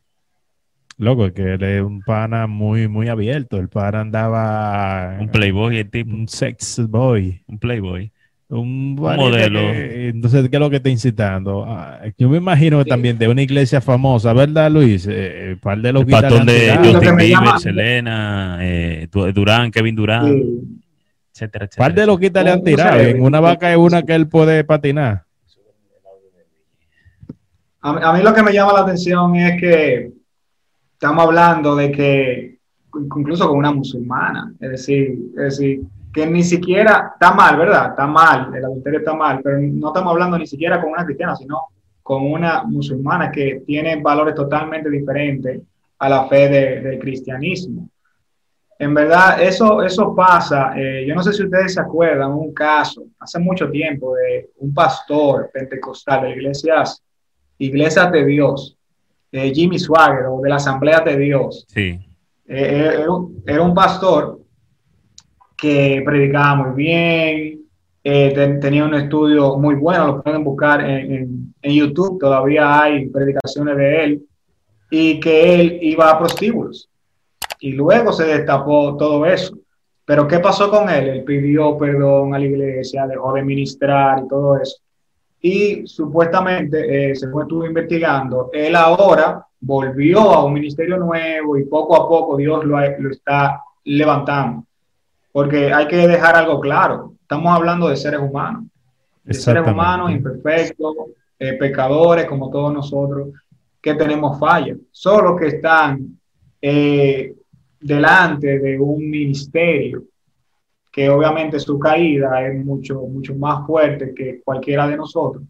Loco, 0.98 1.30
que 1.32 1.54
él 1.54 1.62
es 1.62 1.82
un 1.82 2.00
pana 2.00 2.46
muy, 2.46 2.88
muy 2.88 3.08
abierto. 3.08 3.58
El 3.58 3.68
pana 3.68 4.00
andaba. 4.00 5.18
Un 5.20 5.28
playboy, 5.28 5.78
el 5.78 5.90
tipo. 5.90 6.14
Un 6.14 6.26
sex 6.26 6.80
boy. 6.88 7.42
Un 7.46 7.58
playboy. 7.58 8.10
Un, 8.48 8.94
modelo. 8.94 9.58
entonces, 9.58 10.48
¿qué 10.48 10.56
es 10.56 10.60
lo 10.60 10.70
que 10.70 10.76
está 10.76 10.88
incitando? 10.88 11.64
Ah, 11.66 12.00
yo 12.16 12.28
me 12.28 12.36
imagino 12.36 12.84
también 12.84 13.18
de 13.18 13.26
una 13.26 13.42
iglesia 13.42 13.80
famosa, 13.80 14.32
¿verdad, 14.32 14.70
Luis? 14.70 15.04
Eh, 15.08 15.52
eh 15.52 15.56
par 15.60 15.80
de 15.80 15.92
los 15.92 16.02
el 16.02 16.46
de 16.46 16.78
Justin 16.80 17.16
Bieber, 17.16 17.58
Selena, 17.58 18.58
eh, 18.60 19.08
Durán, 19.10 19.72
Kevin 19.72 19.96
Durán, 19.96 20.26
etcétera, 21.34 21.64
etcétera. 21.64 21.76
Par 21.76 21.94
de 21.94 22.06
loquitas 22.06 22.44
le 22.44 22.50
han 22.52 22.62
tirado. 22.62 23.00
En 23.00 23.20
una 23.20 23.40
vaca 23.40 23.72
es 23.72 23.78
una 23.78 24.04
que 24.04 24.14
él 24.14 24.28
puede 24.28 24.62
patinar. 24.62 25.25
A, 27.86 28.12
mí 28.12 28.20
lo 28.20 28.34
que 28.34 28.42
me 28.42 28.52
llama 28.52 28.72
la 28.72 28.80
atención 28.80 29.36
es 29.36 29.60
que 29.60 30.10
estamos 30.94 31.24
hablando 31.24 31.76
de 31.76 31.92
que 31.92 32.58
incluso 32.92 33.46
con 33.46 33.58
una 33.58 33.70
musulmana, 33.70 34.52
es 34.58 34.70
decir, 34.70 35.16
es 35.36 35.58
decir, 35.58 35.82
que 36.12 36.26
ni 36.26 36.42
siquiera 36.42 37.12
está 37.12 37.32
mal, 37.32 37.56
¿verdad? 37.56 37.90
Está 37.90 38.08
mal, 38.08 38.52
el 38.56 38.64
adulterio 38.64 38.98
está 38.98 39.14
mal, 39.14 39.40
pero 39.40 39.60
no 39.60 39.88
estamos 39.88 40.10
hablando 40.10 40.36
ni 40.36 40.48
siquiera 40.48 40.80
con 40.80 40.90
una 40.90 41.04
cristiana, 41.04 41.36
sino 41.36 41.60
con 42.02 42.24
una 42.32 42.64
musulmana 42.64 43.30
que 43.30 43.62
tiene 43.64 44.02
valores 44.02 44.34
totalmente 44.34 44.90
diferentes 44.90 45.60
a 46.00 46.08
la 46.08 46.26
fe 46.26 46.48
del 46.80 46.98
cristianismo. 46.98 47.88
En 48.80 48.94
verdad, 48.94 49.40
eso, 49.40 49.80
eso 49.84 50.12
pasa. 50.12 50.72
Eh, 50.76 51.04
yo 51.06 51.14
no 51.14 51.22
sé 51.22 51.32
si 51.32 51.44
ustedes 51.44 51.74
se 51.74 51.80
acuerdan, 51.80 52.32
un 52.32 52.52
caso 52.52 53.04
hace 53.20 53.38
mucho 53.38 53.70
tiempo 53.70 54.16
de 54.16 54.50
un 54.56 54.74
pastor 54.74 55.50
pentecostal 55.52 56.22
de 56.22 56.30
iglesias, 56.30 57.00
iglesias 57.58 58.10
de 58.12 58.24
Dios, 58.24 58.76
Jimmy 59.32 59.78
Swagger 59.78 60.26
o 60.30 60.40
de 60.40 60.48
la 60.48 60.56
Asamblea 60.56 61.00
de 61.00 61.16
Dios. 61.16 61.66
Sí. 61.68 61.98
Eh, 62.48 63.04
era 63.46 63.62
un 63.62 63.74
pastor 63.74 64.40
que 65.56 66.02
predicaba 66.04 66.54
muy 66.54 66.76
bien, 66.76 67.60
eh, 68.04 68.58
tenía 68.60 68.84
un 68.84 68.94
estudio 68.94 69.56
muy 69.56 69.74
bueno, 69.74 70.06
lo 70.06 70.22
pueden 70.22 70.44
buscar 70.44 70.80
en, 70.80 71.52
YouTube, 71.60 72.20
todavía 72.20 72.82
hay 72.82 73.08
predicaciones 73.08 73.76
de 73.76 74.04
él, 74.04 74.22
y 74.90 75.18
que 75.18 75.54
él 75.54 75.78
iba 75.82 76.10
a 76.10 76.18
prostíbulos. 76.18 76.88
Y 77.58 77.72
luego 77.72 78.12
se 78.12 78.24
destapó 78.24 78.96
todo 78.96 79.26
eso. 79.26 79.58
Pero 80.04 80.28
¿qué 80.28 80.38
pasó 80.38 80.70
con 80.70 80.88
él? 80.88 81.08
Él 81.08 81.24
pidió 81.24 81.76
perdón 81.76 82.32
a 82.32 82.38
la 82.38 82.44
iglesia, 82.44 83.08
dejó 83.08 83.32
de 83.32 83.42
ministrar 83.42 84.22
y 84.24 84.28
todo 84.28 84.56
eso. 84.56 84.76
Y 85.48 85.86
supuestamente, 85.86 87.10
eh, 87.10 87.14
se 87.14 87.28
fue 87.28 87.44
estuvo 87.44 87.64
investigando, 87.64 88.50
él 88.52 88.74
ahora 88.74 89.46
volvió 89.60 90.18
a 90.18 90.44
un 90.44 90.54
ministerio 90.54 90.96
nuevo 90.96 91.56
y 91.56 91.64
poco 91.66 91.94
a 91.94 92.08
poco 92.08 92.36
Dios 92.36 92.64
lo, 92.64 92.76
lo 92.80 93.10
está 93.12 93.62
levantando. 93.84 94.64
Porque 95.30 95.72
hay 95.72 95.86
que 95.86 96.08
dejar 96.08 96.34
algo 96.34 96.58
claro. 96.58 97.12
Estamos 97.22 97.54
hablando 97.54 97.88
de 97.88 97.96
seres 97.96 98.18
humanos, 98.18 98.64
de 99.22 99.34
seres 99.34 99.64
humanos 99.64 100.10
imperfectos, 100.10 100.96
eh, 101.38 101.52
pecadores 101.52 102.26
como 102.26 102.50
todos 102.50 102.74
nosotros, 102.74 103.28
que 103.80 103.94
tenemos 103.94 104.40
fallas, 104.40 104.78
solo 104.90 105.36
que 105.36 105.46
están 105.46 106.18
eh, 106.60 107.36
delante 107.78 108.58
de 108.58 108.80
un 108.80 109.08
ministerio 109.08 110.02
que 110.96 111.10
obviamente 111.10 111.60
su 111.60 111.78
caída 111.78 112.42
es 112.48 112.64
mucho, 112.64 113.02
mucho 113.02 113.34
más 113.34 113.66
fuerte 113.66 114.14
que 114.14 114.40
cualquiera 114.42 114.88
de 114.88 114.96
nosotros, 114.96 115.42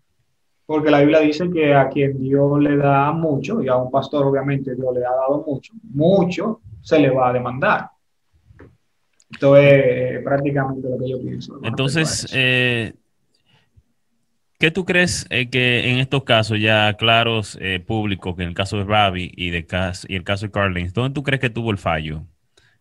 porque 0.67 0.91
la 0.91 0.99
Biblia 0.99 1.21
dice 1.21 1.49
que 1.49 1.73
a 1.73 1.89
quien 1.89 2.21
Dios 2.21 2.59
le 2.59 2.77
da 2.77 3.13
mucho, 3.13 3.63
y 3.63 3.69
a 3.69 3.77
un 3.77 3.89
pastor 3.89 4.27
obviamente 4.27 4.75
Dios 4.75 4.93
le 4.93 5.07
ha 5.07 5.13
dado 5.13 5.45
mucho, 5.47 5.73
mucho 5.85 6.61
se 6.83 6.99
le 6.99 7.11
va 7.11 7.29
a 7.29 7.33
demandar. 7.33 7.91
Esto 9.31 9.57
es 9.57 9.73
eh, 9.73 10.21
prácticamente 10.25 10.89
lo 10.89 10.99
que 10.99 11.11
yo 11.11 11.21
pienso. 11.21 11.61
Entonces, 11.63 12.27
eh, 12.35 12.95
¿qué 14.59 14.73
tú 14.73 14.85
crees 14.85 15.29
eh, 15.31 15.49
que 15.49 15.93
en 15.93 15.99
estos 15.99 16.25
casos 16.25 16.59
ya 16.59 16.93
claros, 16.95 17.57
públicos, 17.87 18.35
que 18.35 18.43
en 18.43 18.49
el 18.49 18.55
caso 18.57 18.79
de 18.79 18.85
Ravi 18.85 19.31
y, 19.37 19.51
de 19.51 19.65
y 20.09 20.17
el 20.17 20.25
caso 20.25 20.47
de 20.47 20.51
Carlin, 20.51 20.91
¿dónde 20.93 21.15
tú 21.15 21.23
crees 21.23 21.41
que 21.41 21.51
tuvo 21.51 21.71
el 21.71 21.79
fallo? 21.79 22.25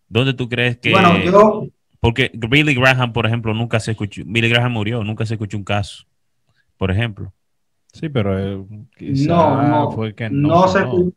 ¿Dónde 0.10 0.34
tú 0.34 0.50
crees 0.50 0.78
que... 0.78 0.90
Bueno, 0.90 1.20
yo... 1.24 1.68
Porque 2.00 2.32
Billy 2.34 2.76
Graham, 2.76 3.14
por 3.14 3.26
ejemplo, 3.26 3.54
nunca 3.54 3.80
se 3.80 3.92
escuchó, 3.92 4.22
Billy 4.26 4.50
Graham 4.50 4.74
murió, 4.74 5.04
nunca 5.04 5.26
se 5.26 5.36
escuchó 5.36 5.58
un 5.58 5.64
caso, 5.64 6.06
por 6.78 6.92
ejemplo. 6.92 7.34
Sí, 7.94 8.10
pero 8.10 8.68
no, 9.00 9.62
no, 9.64 9.92
fue 9.92 10.14
que 10.16 10.30
no, 10.30 10.66
no 10.66 11.14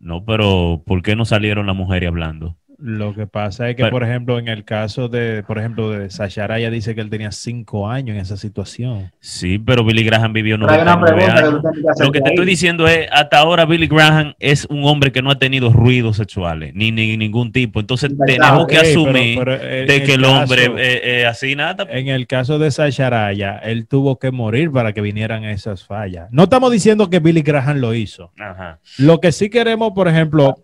No, 0.00 0.24
pero 0.24 0.82
¿por 0.84 1.02
qué 1.02 1.14
no 1.14 1.24
salieron 1.24 1.66
las 1.66 1.76
mujeres 1.76 2.08
hablando? 2.08 2.56
Lo 2.80 3.12
que 3.12 3.26
pasa 3.26 3.68
es 3.68 3.74
que, 3.74 3.86
por 3.86 4.04
ejemplo, 4.04 4.38
en 4.38 4.46
el 4.46 4.64
caso 4.64 5.08
de, 5.08 5.42
por 5.42 5.58
ejemplo, 5.58 5.90
de 5.90 6.10
Sasharaya 6.10 6.70
dice 6.70 6.94
que 6.94 7.00
él 7.00 7.10
tenía 7.10 7.32
cinco 7.32 7.88
años 7.88 8.14
en 8.14 8.22
esa 8.22 8.36
situación. 8.36 9.10
Sí, 9.18 9.58
pero 9.58 9.84
Billy 9.84 10.04
Graham 10.04 10.32
vivió 10.32 10.56
99 10.56 11.24
años. 11.24 11.60
Lo 11.98 12.12
que 12.12 12.20
te 12.20 12.28
estoy 12.28 12.46
diciendo 12.46 12.86
es, 12.86 13.08
hasta 13.10 13.38
ahora 13.38 13.64
Billy 13.64 13.88
Graham 13.88 14.34
es 14.38 14.64
un 14.66 14.84
hombre 14.84 15.10
que 15.10 15.22
no 15.22 15.32
ha 15.32 15.40
tenido 15.40 15.72
ruidos 15.72 16.18
sexuales, 16.18 16.72
ni, 16.72 16.92
ni 16.92 17.16
ningún 17.16 17.50
tipo. 17.50 17.80
Entonces 17.80 18.12
tenemos 18.24 18.68
que 18.68 18.78
asumir 18.78 19.44
de 19.44 20.02
que 20.06 20.14
el, 20.14 20.24
hombre 20.24 20.66
eh, 20.76 21.00
eh, 21.02 21.26
así 21.26 21.56
nada. 21.56 21.84
En 21.90 22.06
el 22.06 22.28
caso 22.28 22.60
de 22.60 22.70
Sasharaya, 22.70 23.58
él 23.58 23.88
tuvo 23.88 24.20
que 24.20 24.30
morir 24.30 24.70
para 24.70 24.92
que 24.92 25.00
vinieran 25.00 25.44
esas 25.44 25.84
fallas. 25.84 26.28
No 26.30 26.44
estamos 26.44 26.70
diciendo 26.70 27.10
que 27.10 27.18
Billy 27.18 27.42
Graham 27.42 27.78
lo 27.78 27.92
hizo. 27.92 28.30
Ajá. 28.38 28.78
Lo 28.98 29.20
que 29.20 29.32
sí 29.32 29.50
queremos, 29.50 29.90
por 29.94 30.06
ejemplo 30.06 30.54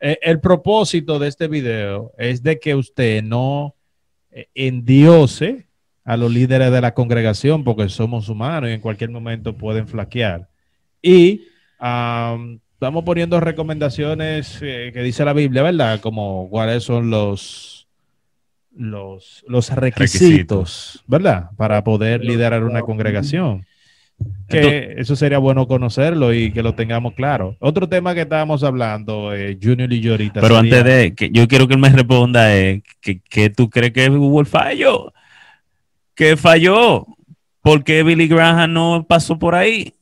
eh, 0.00 0.18
el 0.22 0.40
propósito 0.40 1.18
de 1.18 1.28
este 1.28 1.48
video 1.48 2.12
es 2.18 2.42
de 2.42 2.58
que 2.58 2.74
usted 2.74 3.22
no 3.22 3.74
eh, 4.30 4.48
endiose 4.54 5.66
a 6.04 6.16
los 6.16 6.30
líderes 6.30 6.70
de 6.70 6.80
la 6.80 6.94
congregación 6.94 7.64
porque 7.64 7.88
somos 7.88 8.28
humanos 8.28 8.70
y 8.70 8.74
en 8.74 8.80
cualquier 8.80 9.10
momento 9.10 9.56
pueden 9.56 9.88
flaquear. 9.88 10.48
Y 11.02 11.42
estamos 11.78 13.04
poniendo 13.04 13.40
recomendaciones 13.40 14.58
eh, 14.62 14.90
que 14.92 15.02
dice 15.02 15.24
la 15.24 15.32
Biblia, 15.32 15.62
¿verdad? 15.62 16.00
Como 16.00 16.48
cuáles 16.50 16.84
son 16.84 17.10
los, 17.10 17.88
los, 18.74 19.44
los 19.48 19.70
requisitos, 19.70 21.02
¿verdad? 21.06 21.50
Para 21.56 21.82
poder 21.82 22.24
liderar 22.24 22.64
una 22.64 22.82
congregación. 22.82 23.66
Que 24.48 24.94
eso 24.98 25.16
sería 25.16 25.38
bueno 25.38 25.66
conocerlo 25.66 26.32
y 26.32 26.52
que 26.52 26.62
lo 26.62 26.74
tengamos 26.74 27.14
claro. 27.14 27.56
Otro 27.58 27.88
tema 27.88 28.14
que 28.14 28.22
estábamos 28.22 28.62
hablando, 28.62 29.34
eh, 29.34 29.58
Junior 29.60 29.92
y 29.92 30.00
yo 30.00 30.12
ahorita. 30.12 30.40
Pero 30.40 30.56
antes 30.56 30.84
de 30.84 31.14
que 31.14 31.30
yo 31.30 31.48
quiero 31.48 31.66
que 31.66 31.74
él 31.74 31.80
me 31.80 31.88
responda, 31.88 32.56
eh, 32.56 32.82
que, 33.00 33.50
tú 33.50 33.68
crees 33.68 33.92
que 33.92 34.08
hubo 34.08 34.40
el 34.40 34.46
fallo? 34.46 35.12
¿Qué 36.14 36.36
falló? 36.36 37.06
¿Por 37.60 37.82
qué 37.82 38.04
Billy 38.04 38.28
Graham 38.28 38.72
no 38.72 39.04
pasó 39.08 39.36
por 39.36 39.56
ahí? 39.56 39.92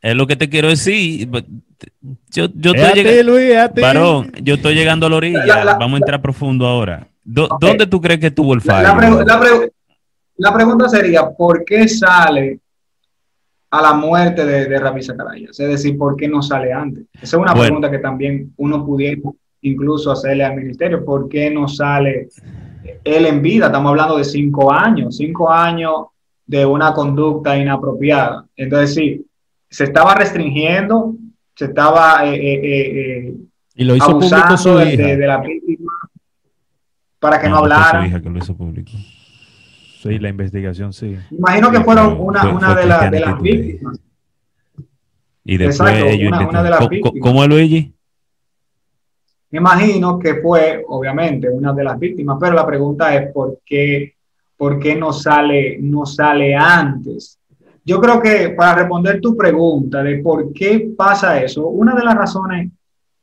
Es 0.00 0.14
lo 0.14 0.26
que 0.28 0.36
te 0.36 0.48
quiero 0.48 0.68
decir. 0.68 1.28
Yo, 2.30 2.46
yo 2.54 2.72
estoy 2.72 3.02
llegando. 3.02 4.24
yo 4.40 4.54
estoy 4.54 4.74
llegando 4.74 5.06
a 5.06 5.10
la 5.10 5.16
orilla. 5.16 5.64
Vamos 5.78 5.94
a 5.94 5.98
entrar 5.98 6.22
profundo 6.22 6.64
ahora. 6.64 7.08
¿Dónde 7.24 7.88
tú 7.88 8.00
crees 8.00 8.20
que 8.20 8.30
tuvo 8.30 8.54
el 8.54 8.60
fallo? 8.60 9.24
La 9.24 9.40
pregunta 10.54 10.88
sería, 10.88 11.28
¿por 11.30 11.64
qué 11.64 11.88
sale 11.88 12.60
a 13.70 13.82
la 13.82 13.92
muerte 13.92 14.44
de, 14.44 14.66
de 14.66 14.78
Rabbi 14.78 15.00
Es 15.00 15.56
decir, 15.58 15.98
¿por 15.98 16.16
qué 16.16 16.28
no 16.28 16.42
sale 16.42 16.72
antes? 16.72 17.04
Esa 17.14 17.36
es 17.36 17.42
una 17.42 17.54
pregunta 17.54 17.90
que 17.90 17.98
también 17.98 18.52
uno 18.56 18.84
pudiera 18.84 19.20
incluso 19.62 20.10
hacerle 20.10 20.44
al 20.44 20.56
ministerio. 20.56 21.04
¿Por 21.04 21.28
qué 21.28 21.50
no 21.50 21.68
sale 21.68 22.28
él 23.04 23.26
en 23.26 23.42
vida? 23.42 23.66
Estamos 23.66 23.90
hablando 23.90 24.16
de 24.16 24.24
cinco 24.24 24.72
años, 24.72 25.16
cinco 25.16 25.50
años 25.50 26.06
de 26.46 26.64
una 26.64 26.94
conducta 26.94 27.58
inapropiada. 27.58 28.46
Entonces, 28.56 28.94
sí, 28.94 29.26
se 29.68 29.84
estaba 29.84 30.14
restringiendo, 30.14 31.14
se 31.54 31.66
estaba 31.66 32.24
eh, 32.24 32.36
eh, 32.36 32.60
eh, 32.64 33.34
Y 33.74 33.84
lo 33.84 33.96
hizo 33.96 34.18
público 34.18 34.56
su 34.56 34.80
hija. 34.80 35.06
De, 35.08 35.26
la 35.26 35.38
víctima 35.38 35.92
para 37.18 37.40
que 37.40 37.48
no, 37.48 37.56
hablara. 37.56 38.06
hija 38.06 38.22
que 38.22 38.30
lo 38.30 38.38
hizo 38.38 38.56
público. 38.56 38.92
Sí, 40.08 40.18
la 40.18 40.28
investigación 40.28 40.92
sí. 40.92 41.16
Imagino 41.30 41.70
que 41.70 41.80
fueron 41.80 42.20
una, 42.20 42.48
una 42.48 42.74
de, 42.74 43.10
de 43.10 43.20
las 43.20 43.40
víctimas. 43.40 44.00
Y 45.44 45.56
después 45.56 46.04
ellos 46.04 46.32
una, 46.32 46.62
de 46.62 46.70
las 46.70 46.88
víctimas. 46.88 47.22
¿Cómo 47.22 47.42
es 47.42 47.48
Luigi? 47.48 47.94
Imagino 49.50 50.18
que 50.18 50.34
fue, 50.36 50.84
obviamente, 50.86 51.48
una 51.48 51.72
de 51.72 51.84
las 51.84 51.98
víctimas, 51.98 52.36
pero 52.38 52.54
la 52.54 52.66
pregunta 52.66 53.14
es 53.14 53.32
por 53.32 53.60
qué, 53.64 54.14
por 54.56 54.78
qué 54.78 54.94
no, 54.94 55.12
sale, 55.12 55.78
no 55.80 56.04
sale 56.04 56.54
antes. 56.54 57.38
Yo 57.82 57.98
creo 57.98 58.20
que 58.20 58.50
para 58.50 58.74
responder 58.74 59.20
tu 59.20 59.34
pregunta 59.34 60.02
de 60.02 60.18
por 60.18 60.52
qué 60.52 60.90
pasa 60.94 61.42
eso, 61.42 61.66
una 61.66 61.94
de 61.94 62.04
las 62.04 62.14
razones 62.14 62.70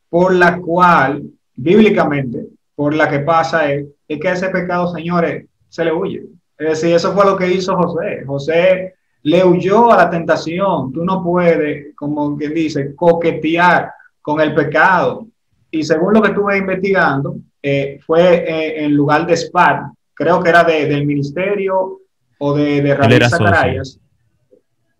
por 0.10 0.34
la 0.34 0.60
cual, 0.60 1.24
bíblicamente, 1.56 2.48
por 2.74 2.96
la 2.96 3.08
que 3.08 3.20
pasa 3.20 3.72
es, 3.72 3.86
es 4.08 4.20
que 4.20 4.32
ese 4.32 4.50
pecado, 4.50 4.88
señores, 4.92 5.46
se 5.70 5.86
le 5.86 5.94
huye. 5.94 6.24
Es 6.58 6.70
decir, 6.70 6.96
eso 6.96 7.14
fue 7.14 7.26
lo 7.26 7.36
que 7.36 7.52
hizo 7.52 7.76
José. 7.76 8.24
José 8.26 8.96
le 9.24 9.44
huyó 9.44 9.92
a 9.92 9.98
la 9.98 10.10
tentación. 10.10 10.94
Tú 10.94 11.04
no 11.04 11.24
puedes, 11.24 11.96
como 11.96 12.38
quien 12.38 12.54
dice, 12.54 12.96
coquetear 12.96 13.92
con 14.22 14.40
el 14.42 14.54
pecado 14.56 15.28
y 15.76 15.84
según 15.84 16.14
lo 16.14 16.22
que 16.22 16.30
estuve 16.30 16.58
investigando, 16.58 17.36
eh, 17.62 18.00
fue 18.06 18.46
eh, 18.48 18.86
en 18.86 18.96
lugar 18.96 19.26
de 19.26 19.36
SPAD, 19.36 19.88
creo 20.14 20.42
que 20.42 20.50
era 20.50 20.64
del 20.64 21.06
ministerio 21.06 22.00
o 22.38 22.54
de, 22.54 22.82
de 22.82 22.96
Raúl 22.96 23.30
Zacarayas, 23.30 24.00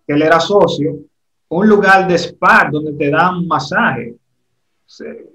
que 0.06 0.14
él 0.14 0.22
era 0.22 0.40
socio, 0.40 0.98
un 1.48 1.70
lugar 1.70 2.08
de 2.08 2.16
spa 2.16 2.68
donde 2.70 2.94
te 2.94 3.10
dan 3.10 3.48
masaje. 3.48 4.16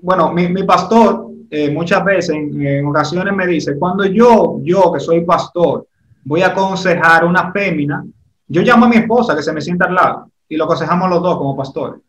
Bueno, 0.02 0.32
mi, 0.32 0.48
mi 0.48 0.64
pastor 0.64 1.28
eh, 1.50 1.70
muchas 1.70 2.04
veces, 2.04 2.36
en, 2.36 2.84
ocasiones 2.86 3.34
me 3.34 3.46
dice, 3.46 3.78
cuando 3.78 4.04
yo, 4.04 4.58
yo 4.62 4.92
que 4.92 5.00
soy 5.00 5.24
pastor, 5.24 5.86
voy 6.24 6.42
a 6.42 6.48
aconsejar 6.48 7.24
una 7.24 7.52
fémina, 7.52 8.04
yo 8.46 8.62
llamo 8.62 8.86
a 8.86 8.88
mi 8.88 8.96
esposa 8.96 9.34
que 9.34 9.42
se 9.42 9.52
me 9.52 9.60
sienta 9.60 9.86
al 9.86 9.94
lado 9.94 10.30
y 10.48 10.56
lo 10.56 10.64
aconsejamos 10.64 11.08
los 11.08 11.22
dos 11.22 11.38
como 11.38 11.56
pastores. 11.56 12.00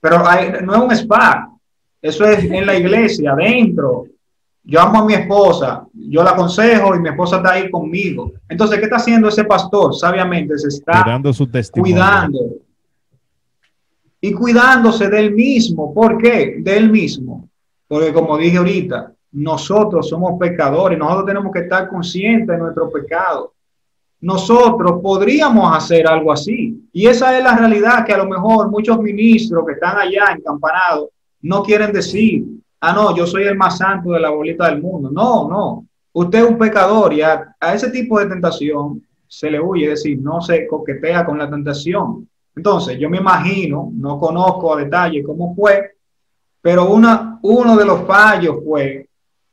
Pero 0.00 0.22
no 0.64 0.74
es 0.74 0.80
un 0.80 0.92
spa, 0.92 1.50
eso 2.00 2.24
es 2.24 2.44
en 2.44 2.66
la 2.66 2.76
iglesia, 2.76 3.32
adentro. 3.32 4.04
Yo 4.62 4.80
amo 4.80 5.00
a 5.00 5.04
mi 5.04 5.14
esposa, 5.14 5.86
yo 5.94 6.22
la 6.22 6.32
aconsejo 6.32 6.94
y 6.94 7.00
mi 7.00 7.08
esposa 7.08 7.36
está 7.36 7.52
ahí 7.52 7.70
conmigo. 7.70 8.32
Entonces, 8.48 8.78
¿qué 8.78 8.84
está 8.84 8.96
haciendo 8.96 9.28
ese 9.28 9.44
pastor? 9.44 9.94
Sabiamente 9.94 10.58
se 10.58 10.68
está 10.68 11.20
cuidando. 11.72 12.38
Y 14.20 14.32
cuidándose 14.32 15.08
del 15.08 15.32
mismo. 15.32 15.94
¿Por 15.94 16.18
qué? 16.18 16.56
Del 16.58 16.90
mismo. 16.90 17.48
Porque 17.86 18.12
como 18.12 18.36
dije 18.36 18.58
ahorita, 18.58 19.12
nosotros 19.32 20.08
somos 20.08 20.38
pecadores, 20.38 20.98
nosotros 20.98 21.26
tenemos 21.26 21.52
que 21.52 21.60
estar 21.60 21.88
conscientes 21.88 22.48
de 22.48 22.58
nuestro 22.58 22.90
pecado. 22.90 23.52
Nosotros 24.20 25.00
podríamos 25.02 25.76
hacer 25.76 26.06
algo 26.08 26.32
así. 26.32 26.88
Y 26.92 27.06
esa 27.06 27.36
es 27.36 27.44
la 27.44 27.56
realidad 27.56 28.04
que 28.04 28.14
a 28.14 28.18
lo 28.18 28.26
mejor 28.26 28.68
muchos 28.68 28.98
ministros 29.00 29.64
que 29.66 29.74
están 29.74 29.98
allá 29.98 30.32
encampanados 30.36 31.10
no 31.42 31.62
quieren 31.62 31.92
decir, 31.92 32.44
ah, 32.80 32.92
no, 32.92 33.16
yo 33.16 33.26
soy 33.26 33.44
el 33.44 33.56
más 33.56 33.78
santo 33.78 34.10
de 34.10 34.20
la 34.20 34.30
bolita 34.30 34.68
del 34.68 34.82
mundo. 34.82 35.10
No, 35.10 35.48
no. 35.48 35.86
Usted 36.12 36.40
es 36.40 36.50
un 36.50 36.58
pecador 36.58 37.12
y 37.12 37.22
a, 37.22 37.54
ese 37.72 37.90
tipo 37.90 38.18
de 38.18 38.26
tentación 38.26 39.02
se 39.28 39.50
le 39.50 39.60
huye, 39.60 39.90
decir, 39.90 40.18
no 40.20 40.40
se 40.40 40.66
coquetea 40.66 41.24
con 41.24 41.38
la 41.38 41.48
tentación. 41.48 42.28
Entonces, 42.56 42.98
yo 42.98 43.08
me 43.08 43.18
imagino, 43.18 43.90
no 43.94 44.18
conozco 44.18 44.74
a 44.74 44.78
detalle 44.82 45.22
cómo 45.22 45.54
fue, 45.54 45.92
pero 46.60 46.90
una, 46.90 47.38
uno 47.42 47.76
de 47.76 47.84
los 47.84 48.04
fallos 48.04 48.56
fue 48.64 49.07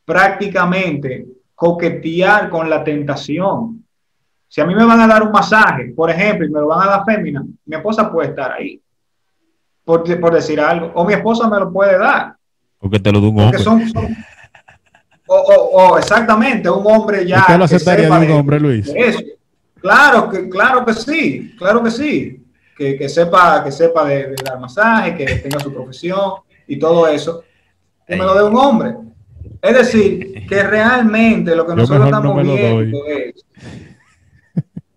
prácticamente 0.05 1.25
coquetear 1.55 2.49
con 2.49 2.69
la 2.69 2.83
tentación. 2.83 3.83
Si 4.47 4.61
a 4.61 4.65
mí 4.65 4.75
me 4.75 4.85
van 4.85 5.01
a 5.01 5.07
dar 5.07 5.23
un 5.23 5.31
masaje, 5.31 5.93
por 5.95 6.09
ejemplo, 6.09 6.45
y 6.45 6.51
me 6.51 6.59
lo 6.59 6.67
van 6.67 6.87
a 6.87 6.91
dar 6.91 7.05
fémina, 7.05 7.43
mi 7.65 7.75
esposa 7.75 8.11
puede 8.11 8.29
estar 8.29 8.51
ahí 8.53 8.79
por, 9.83 10.19
por, 10.19 10.33
decir 10.33 10.59
algo, 10.59 10.91
o 10.95 11.05
mi 11.05 11.13
esposa 11.13 11.47
me 11.49 11.59
lo 11.59 11.71
puede 11.71 11.97
dar. 11.97 12.35
Porque 12.79 12.99
te 12.99 13.11
lo 13.11 13.21
da 13.21 13.27
un 13.27 13.39
hombre. 13.39 13.59
o, 15.27 15.35
o, 15.35 15.97
exactamente, 15.97 16.69
un 16.69 16.85
hombre 16.85 17.25
ya. 17.25 17.41
¿Usted 17.41 17.57
lo 17.57 17.63
aceptaría 17.65 18.09
de 18.09 18.25
un 18.25 18.31
hombre, 18.31 18.59
Luis? 18.59 18.91
Claro 19.79 20.29
que, 20.29 20.49
claro 20.49 20.83
que 20.83 20.93
sí, 20.93 21.55
claro 21.57 21.83
que 21.83 21.91
sí. 21.91 22.41
Que, 22.75 22.97
que 22.97 23.07
sepa, 23.07 23.63
que 23.63 23.71
sepa 23.71 24.03
de, 24.03 24.35
dar 24.43 24.59
masaje, 24.59 25.15
que 25.15 25.25
tenga 25.35 25.59
su 25.59 25.71
profesión 25.71 26.33
y 26.67 26.77
todo 26.77 27.07
eso. 27.07 27.43
Que 28.05 28.15
me 28.15 28.23
lo 28.23 28.33
dé 28.33 28.43
un 28.43 28.57
hombre. 28.57 28.95
Es 29.65 29.73
decir, 29.73 30.45
que 30.47 30.63
realmente 30.63 31.56
lo 31.56 31.65
que 31.65 31.75
nosotros 31.75 32.06
estamos 32.06 32.43
viendo 32.43 33.06
es, 33.08 33.45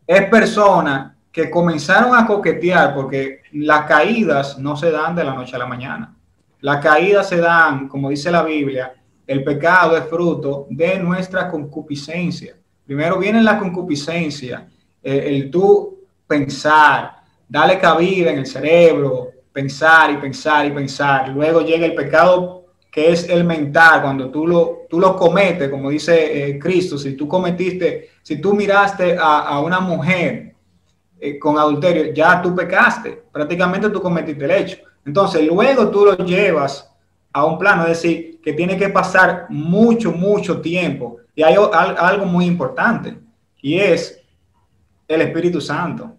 es 0.07 0.25
personas 0.29 1.13
que 1.33 1.49
comenzaron 1.49 2.15
a 2.15 2.27
coquetear 2.27 2.95
porque 2.95 3.41
las 3.53 3.87
caídas 3.87 4.59
no 4.59 4.77
se 4.77 4.91
dan 4.91 5.15
de 5.15 5.25
la 5.25 5.35
noche 5.35 5.57
a 5.57 5.61
la 5.61 5.67
mañana. 5.67 6.15
Las 6.61 6.83
caídas 6.83 7.29
se 7.29 7.39
dan, 7.39 7.89
como 7.89 8.11
dice 8.11 8.31
la 8.31 8.43
Biblia, 8.43 8.93
el 9.27 9.43
pecado 9.43 9.97
es 9.97 10.05
fruto 10.05 10.67
de 10.69 10.99
nuestra 10.99 11.49
concupiscencia. 11.49 12.57
Primero 12.85 13.19
viene 13.19 13.43
la 13.43 13.59
concupiscencia, 13.59 14.69
el, 15.03 15.19
el 15.19 15.51
tú 15.51 15.99
pensar, 16.27 17.23
darle 17.49 17.79
cabida 17.79 18.33
en 18.33 18.39
el 18.39 18.47
cerebro, 18.47 19.31
pensar 19.51 20.11
y 20.11 20.17
pensar 20.19 20.67
y 20.67 20.73
pensar. 20.73 21.31
Luego 21.31 21.63
llega 21.63 21.87
el 21.87 21.95
pecado 21.95 22.58
que 22.99 23.13
es 23.13 23.29
el 23.29 23.45
mental, 23.45 24.03
cuando 24.03 24.29
tú 24.29 24.45
lo, 24.45 24.87
tú 24.91 24.99
lo 24.99 25.15
cometes, 25.15 25.69
como 25.69 25.89
dice 25.89 26.49
eh, 26.49 26.59
Cristo, 26.59 26.99
si 26.99 27.13
tú 27.13 27.29
cometiste, 27.29 28.09
si 28.23 28.41
tú 28.41 28.55
miraste 28.55 29.17
a, 29.17 29.39
a 29.39 29.61
una 29.61 29.79
mujer 29.79 30.57
eh, 31.21 31.39
con 31.39 31.57
adulterio, 31.57 32.13
ya 32.13 32.43
tú 32.43 32.57
pecaste, 32.57 33.23
prácticamente 33.31 33.89
tú 33.91 34.03
cometiste 34.03 34.45
el 34.45 34.51
hecho. 34.51 34.79
Entonces, 35.07 35.47
luego 35.47 35.89
tú 35.91 36.07
lo 36.07 36.17
llevas 36.17 36.93
a 37.33 37.45
un 37.45 37.57
plano, 37.57 37.83
es 37.85 38.03
decir, 38.03 38.41
que 38.43 38.53
tiene 38.53 38.77
que 38.77 38.89
pasar 38.89 39.47
mucho, 39.49 40.11
mucho 40.11 40.61
tiempo. 40.61 41.19
Y 41.37 41.45
hay 41.45 41.55
algo 41.55 42.27
muy 42.27 42.47
importante, 42.47 43.17
y 43.63 43.79
es 43.79 44.21
el 45.07 45.21
Espíritu 45.21 45.61
Santo. 45.61 46.17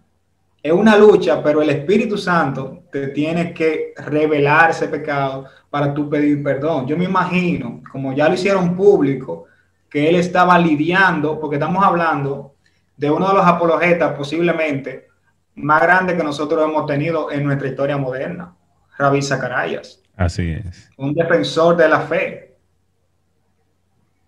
Es 0.62 0.72
una 0.72 0.96
lucha, 0.96 1.42
pero 1.42 1.60
el 1.60 1.68
Espíritu 1.68 2.16
Santo 2.16 2.79
te 2.90 3.08
tiene 3.08 3.52
que 3.52 3.94
revelar 3.96 4.70
ese 4.70 4.88
pecado 4.88 5.46
para 5.68 5.94
tú 5.94 6.08
pedir 6.08 6.42
perdón. 6.42 6.86
Yo 6.86 6.96
me 6.96 7.04
imagino, 7.04 7.82
como 7.90 8.12
ya 8.12 8.28
lo 8.28 8.34
hicieron 8.34 8.76
público, 8.76 9.46
que 9.88 10.08
él 10.08 10.16
estaba 10.16 10.58
lidiando, 10.58 11.38
porque 11.40 11.56
estamos 11.56 11.84
hablando 11.84 12.54
de 12.96 13.10
uno 13.10 13.28
de 13.28 13.34
los 13.34 13.46
apologetas 13.46 14.14
posiblemente 14.16 15.08
más 15.56 15.82
grande 15.82 16.16
que 16.16 16.22
nosotros 16.22 16.64
hemos 16.64 16.86
tenido 16.86 17.30
en 17.30 17.44
nuestra 17.44 17.68
historia 17.68 17.96
moderna, 17.96 18.54
Rabí 18.96 19.22
Zacarías. 19.22 20.00
Así 20.16 20.50
es. 20.50 20.90
Un 20.96 21.14
defensor 21.14 21.76
de 21.76 21.88
la 21.88 22.00
fe. 22.00 22.54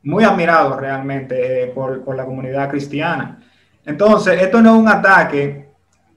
Muy 0.02 0.24
admirado 0.24 0.78
realmente 0.78 1.64
eh, 1.64 1.66
por, 1.68 2.16
la 2.16 2.24
comunidad 2.24 2.68
cristiana. 2.70 3.42
Entonces, 3.84 4.40
esto 4.40 4.60
no 4.62 4.74
es 4.74 4.80
un 4.80 4.88
ataque 4.88 5.68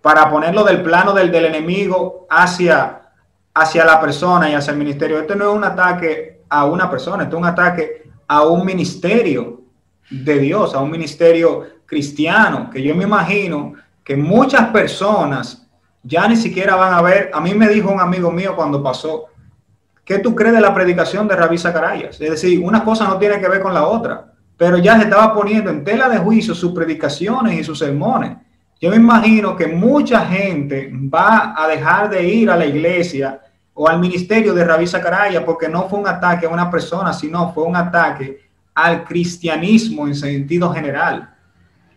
para 0.06 0.30
ponerlo 0.30 0.64
del 0.64 0.84
plano 0.84 1.14
del, 1.14 1.32
del 1.32 1.46
enemigo 1.46 2.28
hacia, 2.30 3.10
hacia 3.56 3.84
la 3.84 4.00
persona 4.00 4.48
y 4.48 4.54
hacia 4.54 4.70
el 4.70 4.78
ministerio. 4.78 5.20
Esto 5.20 5.34
no 5.34 5.50
es 5.50 5.58
un 5.58 5.64
ataque 5.64 6.44
a 6.48 6.66
una 6.66 6.92
persona, 6.92 7.24
esto 7.24 7.38
es 7.38 7.42
un 7.42 7.48
ataque 7.48 8.04
a 8.28 8.44
un 8.44 8.64
ministerio 8.64 9.64
de 10.12 10.38
Dios, 10.38 10.76
a 10.76 10.80
un 10.80 10.92
ministerio 10.92 11.64
cristiano, 11.88 12.70
que 12.70 12.84
yo 12.84 12.94
me 12.94 13.06
imagino 13.06 13.74
que 14.04 14.16
muchas 14.16 14.68
personas 14.68 15.68
ya 16.04 16.28
ni 16.28 16.36
siquiera 16.36 16.76
van 16.76 16.94
a 16.94 17.02
ver. 17.02 17.32
A 17.34 17.42
mí 17.42 17.56
me 17.56 17.68
dijo 17.68 17.90
un 17.90 18.00
amigo 18.00 18.30
mío 18.30 18.56
cuando 18.56 18.84
pasó, 18.84 19.26
¿qué 20.04 20.20
tú 20.20 20.36
crees 20.36 20.54
de 20.54 20.62
la 20.62 20.72
predicación 20.72 21.28
de 21.28 21.36
Rabí 21.36 21.58
Zacarías? 21.58 22.22
Es 22.22 22.30
decir, 22.30 22.62
una 22.64 22.84
cosa 22.84 23.08
no 23.08 23.18
tiene 23.18 23.40
que 23.40 23.50
ver 23.50 23.60
con 23.60 23.74
la 23.74 23.88
otra, 23.88 24.34
pero 24.56 24.78
ya 24.78 24.98
se 25.00 25.06
estaba 25.06 25.34
poniendo 25.34 25.72
en 25.72 25.84
tela 25.84 26.08
de 26.10 26.20
juicio 26.20 26.54
sus 26.54 26.74
predicaciones 26.74 27.60
y 27.60 27.64
sus 27.64 27.80
sermones. 27.80 28.45
Yo 28.80 28.90
me 28.90 28.98
imagino 28.98 29.56
que 29.56 29.68
mucha 29.68 30.26
gente 30.26 30.92
va 30.94 31.56
a 31.58 31.68
dejar 31.68 32.10
de 32.10 32.28
ir 32.28 32.50
a 32.50 32.58
la 32.58 32.66
iglesia 32.66 33.40
o 33.74 33.88
al 33.88 34.00
ministerio 34.00 34.54
de 34.54 34.64
Rabí 34.64 34.88
Zacarías 34.88 35.44
porque 35.44 35.68
no 35.68 35.88
fue 35.90 36.00
un 36.00 36.08
ataque 36.08 36.46
a 36.46 36.50
una 36.50 36.70
persona, 36.70 37.14
sino 37.14 37.54
fue 37.54 37.64
un 37.64 37.76
ataque 37.76 38.40
al 38.74 39.04
cristianismo 39.06 40.08
en 40.08 40.16
sentido 40.16 40.72
general. 40.72 41.34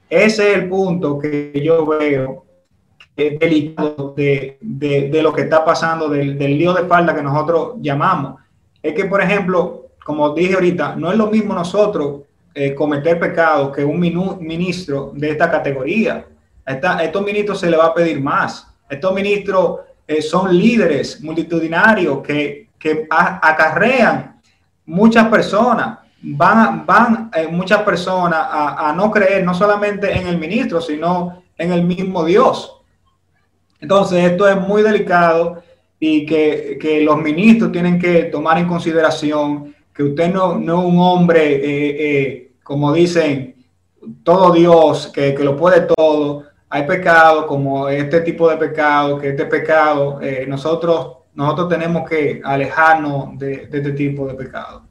Ese 0.08 0.52
es 0.52 0.58
el 0.58 0.68
punto 0.68 1.18
que 1.18 1.60
yo 1.62 1.84
veo 1.86 2.44
delicado 3.16 4.14
de, 4.16 4.58
de, 4.60 5.22
lo 5.22 5.32
que 5.32 5.42
está 5.42 5.64
pasando, 5.64 6.08
del, 6.08 6.38
del, 6.38 6.56
lío 6.56 6.72
de 6.72 6.84
falda 6.84 7.14
que 7.14 7.22
nosotros 7.22 7.74
llamamos. 7.80 8.40
Es 8.80 8.94
que, 8.94 9.06
por 9.06 9.20
ejemplo, 9.20 9.88
como 10.04 10.30
dije 10.30 10.54
ahorita, 10.54 10.94
no 10.96 11.10
es 11.10 11.18
lo 11.18 11.26
mismo 11.26 11.52
nosotros 11.52 12.22
eh, 12.54 12.74
cometer 12.74 13.18
pecados 13.18 13.76
que 13.76 13.84
un 13.84 14.00
ministro 14.00 15.12
de 15.14 15.30
esta 15.30 15.50
categoría. 15.50 16.26
A, 16.68 17.02
estos 17.02 17.24
ministros 17.24 17.60
se 17.60 17.70
le 17.70 17.76
va 17.76 17.86
a 17.86 17.94
pedir 17.94 18.20
más. 18.20 18.66
Estos 18.88 19.12
ministros 19.14 19.80
eh, 20.06 20.22
son 20.22 20.56
líderes 20.56 21.20
multitudinarios 21.22 22.22
que 22.22 22.68
que 22.78 23.06
acarrean 23.10 24.40
muchas 24.86 25.28
personas, 25.28 25.98
van, 26.22 26.86
van 26.86 27.30
eh, 27.34 27.48
muchas 27.48 27.82
personas 27.82 28.46
a, 28.50 28.92
no 28.96 29.10
creer 29.10 29.44
no 29.44 29.52
solamente 29.52 30.16
en 30.16 30.26
el 30.26 30.38
ministro, 30.38 30.80
sino 30.80 31.42
en 31.56 31.72
el 31.72 31.84
mismo 31.84 32.24
Dios. 32.24 32.80
Entonces, 33.80 34.24
esto 34.24 34.48
es 34.48 34.56
muy 34.56 34.82
delicado 34.82 35.62
y 36.00 36.24
que, 36.24 37.02
los 37.02 37.18
ministros 37.18 37.72
tienen 37.72 37.98
que 37.98 38.24
tomar 38.24 38.58
en 38.58 38.68
consideración 38.68 39.74
que 39.92 40.04
usted 40.04 40.32
no, 40.32 40.52
es 40.58 40.68
un 40.68 40.98
hombre, 41.00 41.60
eh, 41.62 42.52
como 42.62 42.92
dicen, 42.92 43.56
todo 44.22 44.52
Dios, 44.52 45.08
que, 45.12 45.36
lo 45.40 45.56
puede 45.56 45.80
todo. 45.82 46.44
Hay 46.70 46.86
pecado 46.86 47.46
como 47.46 47.88
este 47.88 48.20
tipo 48.20 48.50
de 48.50 48.56
pecado, 48.56 49.18
que 49.18 49.30
este 49.30 49.46
pecado, 49.46 50.20
nosotros, 50.46 51.18
nosotros 51.34 51.68
tenemos 51.68 52.08
que 52.08 52.42
alejarnos 52.44 53.38
de, 53.38 53.66
de 53.66 53.78
este 53.78 53.92
tipo 53.92 54.26
de 54.26 54.34
pecado. 54.34 54.88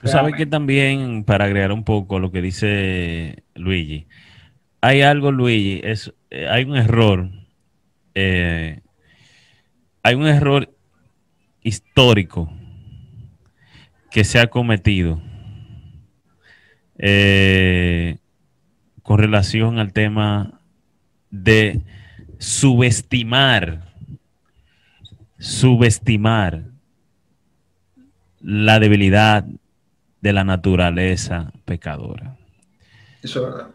Tú 0.00 0.06
sabes 0.06 0.34
que 0.36 0.46
también, 0.46 1.24
para 1.24 1.46
agregar 1.46 1.72
un 1.72 1.82
poco 1.82 2.20
lo 2.20 2.30
que 2.30 2.40
dice 2.40 3.42
Luigi, 3.54 4.06
hay 4.80 5.02
algo, 5.02 5.32
Luigi, 5.32 5.80
es, 5.82 6.14
eh, 6.30 6.46
hay 6.48 6.64
un 6.64 6.76
error, 6.76 7.28
eh, 8.14 8.80
hay 10.04 10.14
un 10.14 10.26
error 10.26 10.72
histórico 11.62 12.52
que 14.12 14.22
se 14.22 14.38
ha 14.38 14.46
cometido 14.46 15.20
eh, 16.96 18.18
con 19.02 19.18
relación 19.18 19.80
al 19.80 19.92
tema 19.92 20.57
de 21.30 21.80
subestimar, 22.38 23.92
subestimar 25.38 26.62
la 28.40 28.78
debilidad 28.78 29.44
de 30.20 30.32
la 30.32 30.44
naturaleza 30.44 31.52
pecadora. 31.64 32.36
Eso 33.22 33.40
es 33.40 33.52
verdad. 33.52 33.70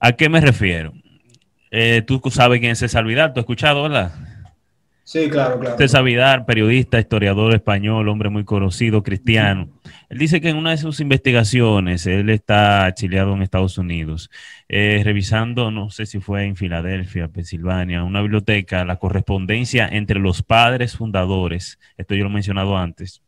¿A 0.00 0.12
qué 0.12 0.28
me 0.28 0.40
refiero? 0.40 0.92
Eh, 1.70 2.02
tú 2.06 2.20
sabes 2.30 2.60
quién 2.60 2.72
es 2.72 2.78
César 2.78 3.04
Vidal, 3.04 3.32
tú 3.32 3.40
has 3.40 3.44
escuchado, 3.44 3.82
¿verdad? 3.82 4.12
Sí, 5.08 5.30
claro, 5.30 5.58
claro. 5.58 5.78
César 5.78 6.04
Vidal, 6.04 6.44
periodista, 6.44 7.00
historiador 7.00 7.54
español, 7.54 8.10
hombre 8.10 8.28
muy 8.28 8.44
conocido, 8.44 9.02
cristiano. 9.02 9.70
Él 10.10 10.18
dice 10.18 10.42
que 10.42 10.50
en 10.50 10.58
una 10.58 10.72
de 10.72 10.76
sus 10.76 11.00
investigaciones, 11.00 12.04
él 12.06 12.28
está 12.28 12.86
exiliado 12.88 13.32
en 13.32 13.40
Estados 13.40 13.78
Unidos, 13.78 14.28
eh, 14.68 15.00
revisando, 15.02 15.70
no 15.70 15.88
sé 15.88 16.04
si 16.04 16.20
fue 16.20 16.44
en 16.44 16.56
Filadelfia, 16.56 17.28
Pensilvania, 17.28 18.04
una 18.04 18.20
biblioteca, 18.20 18.84
la 18.84 18.96
correspondencia 18.96 19.88
entre 19.90 20.20
los 20.20 20.42
padres 20.42 20.98
fundadores, 20.98 21.78
esto 21.96 22.14
yo 22.14 22.24
lo 22.24 22.28
he 22.28 22.34
mencionado 22.34 22.76
antes, 22.76 23.22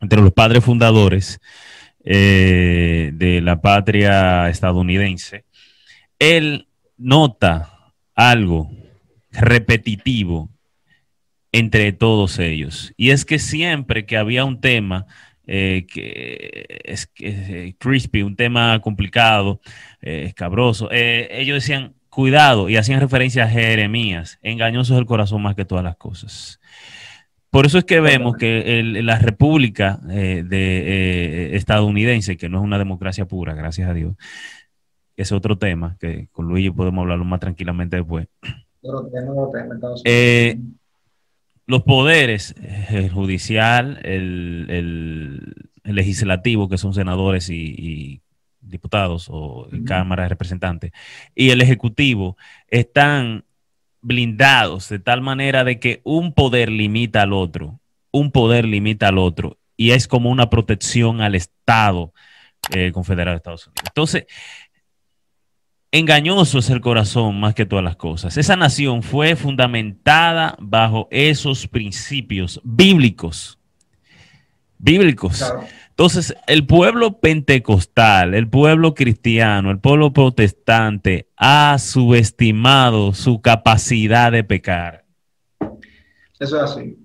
entre 0.00 0.20
los 0.20 0.32
padres 0.32 0.64
fundadores 0.64 1.38
eh, 2.04 3.12
de 3.14 3.40
la 3.40 3.60
patria 3.60 4.48
estadounidense, 4.48 5.44
él 6.18 6.66
nota 6.96 7.92
algo 8.16 8.68
repetitivo 9.30 10.50
entre 11.52 11.92
todos 11.92 12.38
ellos. 12.38 12.92
Y 12.96 13.10
es 13.10 13.24
que 13.24 13.38
siempre 13.38 14.06
que 14.06 14.16
había 14.16 14.44
un 14.44 14.60
tema 14.60 15.06
eh, 15.46 15.86
que 15.92 16.80
es 16.84 17.06
que, 17.06 17.28
eh, 17.68 17.74
crispy, 17.78 18.22
un 18.22 18.36
tema 18.36 18.80
complicado, 18.80 19.60
escabroso, 20.00 20.88
ellos 20.90 21.56
decían, 21.56 21.94
cuidado, 22.10 22.68
y 22.68 22.76
hacían 22.76 23.00
referencia 23.00 23.44
a 23.44 23.48
Jeremías, 23.48 24.38
engañoso 24.42 24.94
es 24.94 24.98
el 24.98 25.06
corazón 25.06 25.42
más 25.42 25.54
que 25.54 25.64
todas 25.64 25.84
las 25.84 25.96
cosas. 25.96 26.60
Por 27.50 27.64
eso 27.64 27.78
es 27.78 27.84
que 27.84 28.00
vemos 28.00 28.36
que 28.36 28.82
la 29.02 29.18
República 29.18 30.00
eh, 30.10 30.44
de, 30.46 30.78
eh, 31.52 31.56
estadounidense, 31.56 32.36
que 32.36 32.48
no 32.48 32.58
es 32.58 32.64
una 32.64 32.78
democracia 32.78 33.26
pura, 33.26 33.54
gracias 33.54 33.88
a 33.88 33.94
Dios, 33.94 34.16
es 35.16 35.32
otro 35.32 35.58
tema 35.58 35.96
que 35.98 36.28
con 36.32 36.46
Luigi 36.46 36.70
podemos 36.70 37.02
hablarlo 37.02 37.24
más 37.24 37.40
tranquilamente 37.40 37.96
después. 37.96 38.28
Eh, 40.04 40.58
los 41.68 41.82
poderes, 41.82 42.54
el 42.88 43.10
judicial, 43.10 44.00
el, 44.02 45.54
legislativo, 45.84 46.68
que 46.68 46.78
son 46.78 46.94
senadores 46.94 47.50
y, 47.50 48.22
diputados 48.60 49.28
o 49.30 49.66
cámaras 49.86 50.24
de 50.24 50.28
representantes, 50.30 50.92
y 51.34 51.50
el 51.50 51.60
ejecutivo, 51.60 52.36
están 52.68 53.44
blindados 54.00 54.88
de 54.88 54.98
tal 54.98 55.20
manera 55.20 55.64
de 55.64 55.78
que 55.78 56.00
un 56.04 56.32
poder 56.32 56.70
limita 56.70 57.22
al 57.22 57.34
otro, 57.34 57.80
un 58.10 58.32
poder 58.32 58.64
limita 58.64 59.08
al 59.08 59.18
otro, 59.18 59.58
y 59.76 59.90
es 59.90 60.08
como 60.08 60.30
una 60.30 60.48
protección 60.48 61.20
al 61.20 61.34
Estado 61.34 62.14
eh, 62.74 62.92
confederado 62.92 63.34
de 63.34 63.36
Estados 63.36 63.66
Unidos. 63.66 63.84
Entonces, 63.86 64.26
engañoso 65.90 66.58
es 66.58 66.70
el 66.70 66.80
corazón 66.80 67.40
más 67.40 67.54
que 67.54 67.66
todas 67.66 67.84
las 67.84 67.96
cosas. 67.96 68.36
Esa 68.36 68.56
nación 68.56 69.02
fue 69.02 69.36
fundamentada 69.36 70.56
bajo 70.58 71.08
esos 71.10 71.66
principios 71.66 72.60
bíblicos, 72.64 73.58
bíblicos. 74.78 75.52
Entonces, 75.90 76.34
el 76.46 76.64
pueblo 76.66 77.18
pentecostal, 77.18 78.34
el 78.34 78.48
pueblo 78.48 78.94
cristiano, 78.94 79.70
el 79.70 79.80
pueblo 79.80 80.12
protestante 80.12 81.28
ha 81.36 81.76
subestimado 81.78 83.14
su 83.14 83.40
capacidad 83.40 84.30
de 84.30 84.44
pecar. 84.44 85.04
Eso 86.38 86.56
es 86.64 86.70
así. 86.70 86.96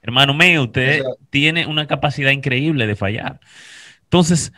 Hermano 0.00 0.32
mío, 0.34 0.64
usted 0.64 1.02
tiene 1.30 1.66
una 1.66 1.86
capacidad 1.86 2.30
increíble 2.30 2.86
de 2.86 2.96
fallar. 2.96 3.38
Entonces, 4.04 4.52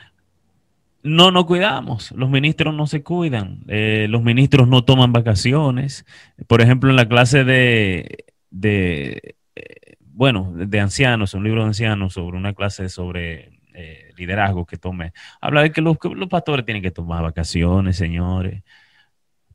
no 1.05 1.31
nos 1.31 1.45
cuidamos, 1.45 2.13
los 2.13 2.31
ministros 2.31 2.75
no 2.75 2.87
se 2.87 3.03
cuidan, 3.03 3.63
eh, 3.69 4.07
los 4.09 4.23
ministros 4.23 4.67
no 4.67 4.85
toman 4.85 5.13
vacaciones. 5.13 6.07
Por 6.49 6.63
ejemplo, 6.63 6.89
en 6.89 6.97
la 6.97 7.07
clase 7.07 7.45
de, 7.45 8.25
de 8.51 9.37
eh, 9.55 9.97
bueno, 10.01 10.51
de 10.55 10.81
ancianos, 10.81 11.35
un 11.35 11.45
libro 11.45 11.61
de 11.61 11.69
ancianos 11.69 12.15
sobre 12.15 12.39
una 12.39 12.55
clase 12.55 12.89
sobre 12.89 13.61
eh, 13.75 14.13
liderazgo 14.17 14.65
que 14.65 14.79
tome. 14.79 15.13
Habla 15.43 15.63
de 15.63 15.73
que 15.73 15.83
los, 15.83 15.99
pastores 16.31 16.65
tienen 16.65 16.83
que 16.83 16.91
tomar 16.91 17.23
vacaciones, 17.23 17.97
señores. 17.99 18.63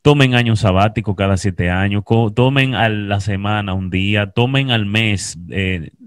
Tomen 0.04 0.36
años 0.36 0.60
sabáticos 0.60 1.16
cada 1.16 1.36
siete 1.36 1.72
años, 1.72 2.04
tomen 2.36 2.76
a 2.76 2.90
la 2.90 3.20
semana 3.20 3.74
un 3.74 3.90
día, 3.90 4.32
tomen 4.32 4.70
al 4.72 4.86
mes. 4.86 5.38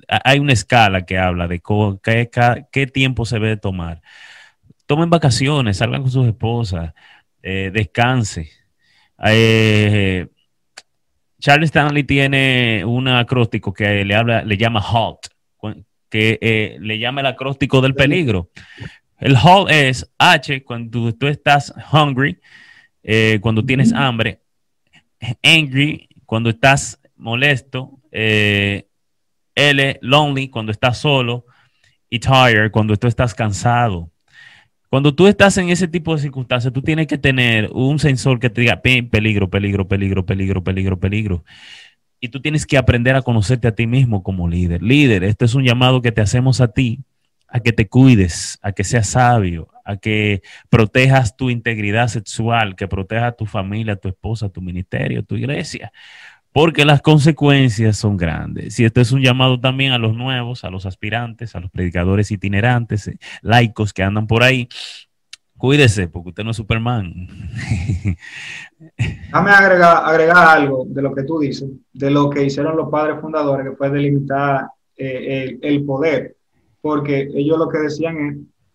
Hay 0.09 0.38
una 0.38 0.52
escala 0.52 1.05
que 1.05 1.18
habla 1.18 1.48
de 1.48 1.61
qué, 2.70 2.87
tiempo 2.87 3.26
se 3.26 3.38
debe 3.40 3.57
tomar. 3.57 4.02
Tomen 4.87 5.11
vacaciones, 5.11 5.79
salgan 5.79 6.03
con 6.03 6.11
sus 6.11 6.27
esposas, 6.27 6.92
eh, 7.42 7.71
descanse. 7.73 8.51
Charles 11.42 11.71
Stanley 11.71 12.05
tiene 12.05 12.85
un 12.85 13.09
acróstico 13.09 13.73
que 13.73 14.05
le 14.05 14.14
habla, 14.14 14.45
le 14.45 14.57
llama 14.57 14.81
HALT, 14.81 15.27
que 16.12 16.38
eh, 16.42 16.77
le 16.79 16.99
llama 16.99 17.23
el 17.23 17.27
acróstico 17.27 17.81
del 17.81 17.95
peligro. 17.95 18.51
El 19.18 19.35
halt 19.35 19.71
es 19.71 20.09
H 20.18 20.62
cuando 20.62 21.12
tú 21.14 21.27
estás 21.27 21.73
hungry, 21.90 22.38
eh, 23.03 23.38
cuando 23.40 23.64
tienes 23.64 23.92
hambre, 23.92 24.42
angry 25.42 26.09
cuando 26.27 26.51
estás 26.51 27.01
molesto, 27.16 27.99
eh, 28.12 28.87
L 29.55 29.99
lonely 30.03 30.49
cuando 30.49 30.71
estás 30.71 30.99
solo 30.99 31.47
y 32.11 32.21
tired 32.21 32.71
cuando 32.71 32.95
tú 32.97 33.09
estás 33.09 33.35
cansado. 33.35 34.12
Cuando 34.92 35.14
tú 35.14 35.26
estás 35.26 35.57
en 35.57 35.70
ese 35.70 35.88
tipo 35.88 36.14
de 36.14 36.20
circunstancias, 36.20 36.70
tú 36.70 36.83
tienes 36.83 37.07
que 37.07 37.16
tener 37.16 37.70
un 37.72 37.98
sensor 37.98 38.38
que 38.38 38.50
te 38.50 38.61
diga 38.61 38.83
peligro, 38.83 39.48
peligro, 39.48 39.88
peligro, 39.88 40.26
peligro, 40.26 40.62
peligro, 40.62 41.00
peligro 41.00 41.44
y 42.20 42.28
tú 42.28 42.42
tienes 42.42 42.66
que 42.66 42.76
aprender 42.76 43.16
a 43.16 43.22
conocerte 43.22 43.68
a 43.68 43.74
ti 43.74 43.87
mismo 43.87 44.22
como 44.22 44.50
líder. 44.50 44.83
Líder, 44.83 45.24
este 45.24 45.46
es 45.46 45.55
un 45.55 45.64
llamado 45.64 46.02
que 46.02 46.12
te 46.12 46.20
hacemos 46.20 46.61
a 46.61 46.68
ti, 46.68 47.00
a 47.48 47.61
que 47.61 47.72
te 47.72 47.88
cuides, 47.88 48.59
a 48.61 48.72
que 48.72 48.85
seas 48.85 49.09
sabio, 49.09 49.68
a 49.87 49.96
que 49.96 50.42
protejas 50.68 51.38
tu 51.38 51.48
integridad 51.48 52.09
sexual, 52.09 52.76
que 52.76 52.87
protejas 52.87 53.33
a 53.33 53.33
tu 53.33 53.46
familia, 53.46 53.94
a 53.94 53.96
tu 53.96 54.09
esposa, 54.11 54.44
a 54.44 54.50
tu 54.50 54.61
ministerio, 54.61 55.20
a 55.20 55.22
tu 55.22 55.37
iglesia, 55.37 55.90
porque 56.53 56.85
las 56.85 57.03
consecuencias 57.03 57.97
son 57.97 58.17
grandes. 58.17 58.79
Y 58.79 58.85
este 58.85 59.01
es 59.01 59.12
un 59.12 59.23
llamado 59.23 59.59
también 59.59 59.93
a 59.93 59.99
los 59.99 60.15
nuevos, 60.15 60.65
a 60.65 60.71
los 60.71 60.87
aspirantes, 60.87 61.57
a 61.57 61.61
los 61.61 61.71
predicadores 61.71 62.31
itinerantes, 62.31 63.09
eh, 63.09 63.19
laicos 63.41 63.93
que 63.93 64.03
andan 64.03 64.27
por 64.27 64.43
ahí, 64.43 64.69
Cuídese, 65.62 66.09
porque 66.09 66.31
usted 66.31 66.43
no 66.43 66.51
es 66.51 66.57
Superman. 66.57 67.15
Déjame 68.99 69.51
agregar, 69.53 70.03
agregar 70.05 70.59
algo 70.59 70.85
de 70.88 71.01
lo 71.01 71.15
que 71.15 71.23
tú 71.23 71.38
dices, 71.38 71.71
de 71.93 72.11
lo 72.11 72.29
que 72.31 72.43
hicieron 72.43 72.77
los 72.77 72.91
padres 72.91 73.21
fundadores, 73.21 73.71
que 73.71 73.77
fue 73.77 73.88
delimitar 73.88 74.67
eh, 74.97 75.57
el, 75.62 75.85
poder, 75.85 76.35
porque 76.81 77.31
ellos 77.33 77.61
lo 77.61 77.69
que 77.69 77.79
decían 77.79 78.29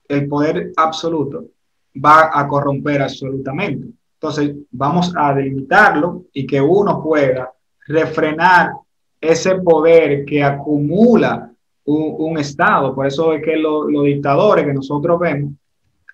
es, 0.07 0.17
el 0.17 0.29
poder 0.29 0.71
absoluto 0.77 1.47
va 1.93 2.29
a 2.31 2.47
corromper 2.47 3.01
absolutamente. 3.01 3.89
Entonces, 4.13 4.55
vamos 4.71 5.13
a 5.17 5.33
delimitarlo 5.33 6.23
y 6.31 6.47
que 6.47 6.61
uno 6.61 7.03
pueda 7.03 7.51
refrenar 7.87 8.71
ese 9.19 9.55
poder 9.55 10.25
que 10.25 10.43
acumula 10.43 11.51
un, 11.85 12.37
Estado. 12.37 12.93
Por 12.93 13.07
eso 13.07 13.33
es 13.33 13.41
que 13.41 13.55
los 13.55 14.03
dictadores 14.03 14.65
que 14.65 14.73
nosotros 14.73 15.19
vemos 15.19 15.53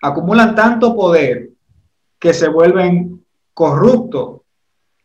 acumulan 0.00 0.54
tanto 0.54 0.94
poder 0.94 1.50
que 2.18 2.32
se 2.32 2.48
vuelven 2.48 3.24
corruptos 3.52 4.40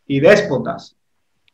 y 0.06 0.20
déspotas. 0.20 0.96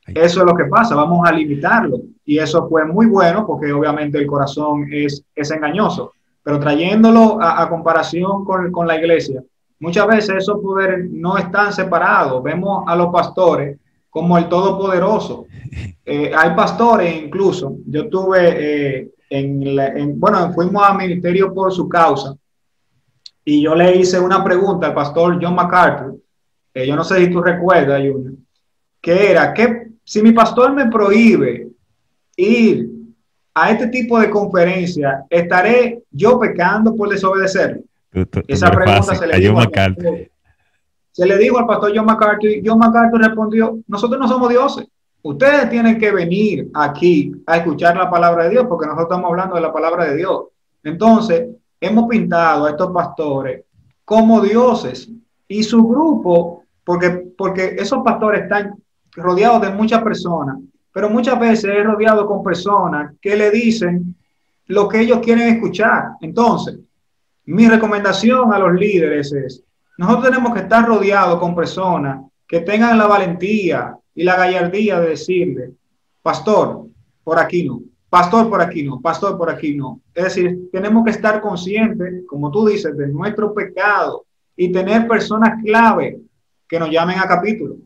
Eso 0.06 0.40
es 0.40 0.46
lo 0.46 0.54
que 0.54 0.66
pasa, 0.66 0.94
vamos 0.94 1.28
a 1.28 1.32
limitarlo. 1.32 1.98
Y 2.24 2.38
eso 2.38 2.68
fue 2.68 2.84
muy 2.84 3.06
bueno 3.06 3.46
porque 3.46 3.72
obviamente 3.72 4.18
el 4.18 4.26
corazón 4.26 4.86
es, 4.92 5.22
es 5.34 5.50
engañoso. 5.50 6.12
Pero 6.42 6.60
trayéndolo 6.60 7.38
a, 7.40 7.68
comparación 7.68 8.44
con, 8.44 8.70
con, 8.70 8.86
la 8.86 8.96
iglesia, 8.96 9.42
muchas 9.80 10.06
veces 10.06 10.36
esos 10.36 10.60
poderes 10.60 11.10
no 11.10 11.36
están 11.38 11.72
separados. 11.72 12.42
Vemos 12.42 12.84
a 12.86 12.94
los 12.94 13.08
pastores 13.08 13.78
como 14.16 14.38
el 14.38 14.48
Todopoderoso. 14.48 15.44
Eh, 16.08 16.30
hay 16.32 16.54
pastores 16.54 17.12
incluso, 17.20 17.78
yo 17.84 18.08
tuve 18.08 18.38
eh, 19.00 19.10
en, 19.28 20.20
bueno, 20.20 20.52
fuimos 20.52 20.80
al 20.88 20.96
ministerio 20.96 21.52
por 21.52 21.72
su 21.72 21.88
causa 21.88 22.36
y 23.44 23.60
yo 23.60 23.74
le 23.74 23.96
hice 23.96 24.20
una 24.20 24.44
pregunta 24.44 24.86
al 24.86 24.94
pastor 24.94 25.36
John 25.42 25.56
MacArthur, 25.56 26.16
yo 26.72 26.94
no 26.94 27.02
sé 27.02 27.18
si 27.18 27.28
tú 27.28 27.42
recuerdas, 27.42 28.00
Junior, 28.00 28.34
que 29.00 29.32
era 29.32 29.52
que 29.52 29.88
si 30.04 30.22
mi 30.22 30.30
pastor 30.30 30.72
me 30.72 30.86
prohíbe 30.86 31.70
ir 32.36 32.88
a 33.52 33.72
este 33.72 33.88
tipo 33.88 34.20
de 34.20 34.30
conferencia, 34.30 35.24
¿estaré 35.28 36.04
yo 36.12 36.38
pecando 36.38 36.94
por 36.94 37.08
desobedecer? 37.08 37.82
Esa 38.46 38.70
pregunta 38.70 39.16
se 39.16 39.26
le, 39.26 39.40
dijo 39.40 39.58
al 39.58 39.70
pastor, 39.72 40.30
se 41.16 41.24
le 41.24 41.38
dijo 41.38 41.58
al 41.58 41.64
pastor 41.66 41.92
John 41.96 42.04
MacArthur 42.04 42.50
y 42.50 42.62
John 42.62 42.78
MacArthur 42.78 43.22
respondió, 43.22 43.78
nosotros 43.88 44.20
no 44.20 44.28
somos 44.28 44.50
dioses. 44.50 44.86
Ustedes 45.22 45.70
tienen 45.70 45.98
que 45.98 46.12
venir 46.12 46.68
aquí 46.74 47.32
a 47.46 47.56
escuchar 47.56 47.96
la 47.96 48.10
palabra 48.10 48.44
de 48.44 48.50
Dios 48.50 48.66
porque 48.68 48.84
nosotros 48.84 49.06
estamos 49.08 49.30
hablando 49.30 49.54
de 49.54 49.62
la 49.62 49.72
palabra 49.72 50.04
de 50.04 50.16
Dios. 50.16 50.42
Entonces, 50.84 51.48
hemos 51.80 52.06
pintado 52.06 52.66
a 52.66 52.70
estos 52.70 52.92
pastores 52.92 53.64
como 54.04 54.42
dioses 54.42 55.08
y 55.48 55.62
su 55.62 55.88
grupo, 55.88 56.64
porque, 56.84 57.32
porque 57.34 57.76
esos 57.78 58.04
pastores 58.04 58.42
están 58.42 58.74
rodeados 59.12 59.62
de 59.62 59.70
muchas 59.70 60.02
personas, 60.02 60.58
pero 60.92 61.08
muchas 61.08 61.40
veces 61.40 61.76
es 61.78 61.82
rodeado 61.82 62.26
con 62.26 62.44
personas 62.44 63.14
que 63.22 63.36
le 63.36 63.50
dicen 63.50 64.14
lo 64.66 64.86
que 64.86 65.00
ellos 65.00 65.20
quieren 65.20 65.48
escuchar. 65.48 66.10
Entonces, 66.20 66.78
mi 67.46 67.66
recomendación 67.66 68.52
a 68.52 68.58
los 68.58 68.74
líderes 68.74 69.32
es, 69.32 69.62
nosotros 69.98 70.26
tenemos 70.26 70.54
que 70.54 70.60
estar 70.60 70.86
rodeados 70.86 71.38
con 71.38 71.54
personas 71.54 72.24
que 72.46 72.60
tengan 72.60 72.98
la 72.98 73.06
valentía, 73.06 73.96
y 74.16 74.24
la 74.24 74.34
gallardía 74.34 74.98
de 74.98 75.10
decirle, 75.10 75.72
pastor, 76.22 76.86
por 77.22 77.38
aquí 77.38 77.64
no, 77.64 77.82
pastor, 78.08 78.48
por 78.48 78.62
aquí 78.62 78.82
no, 78.82 78.98
pastor, 79.00 79.36
por 79.36 79.50
aquí 79.50 79.76
no. 79.76 80.00
Es 80.14 80.24
decir, 80.24 80.70
tenemos 80.72 81.04
que 81.04 81.10
estar 81.10 81.40
conscientes, 81.40 82.24
como 82.26 82.50
tú 82.50 82.66
dices, 82.66 82.96
de 82.96 83.08
nuestro 83.08 83.52
pecado 83.52 84.24
y 84.56 84.72
tener 84.72 85.06
personas 85.06 85.62
clave 85.62 86.18
que 86.66 86.80
nos 86.80 86.90
llamen 86.90 87.18
a 87.18 87.28
capítulo. 87.28 87.76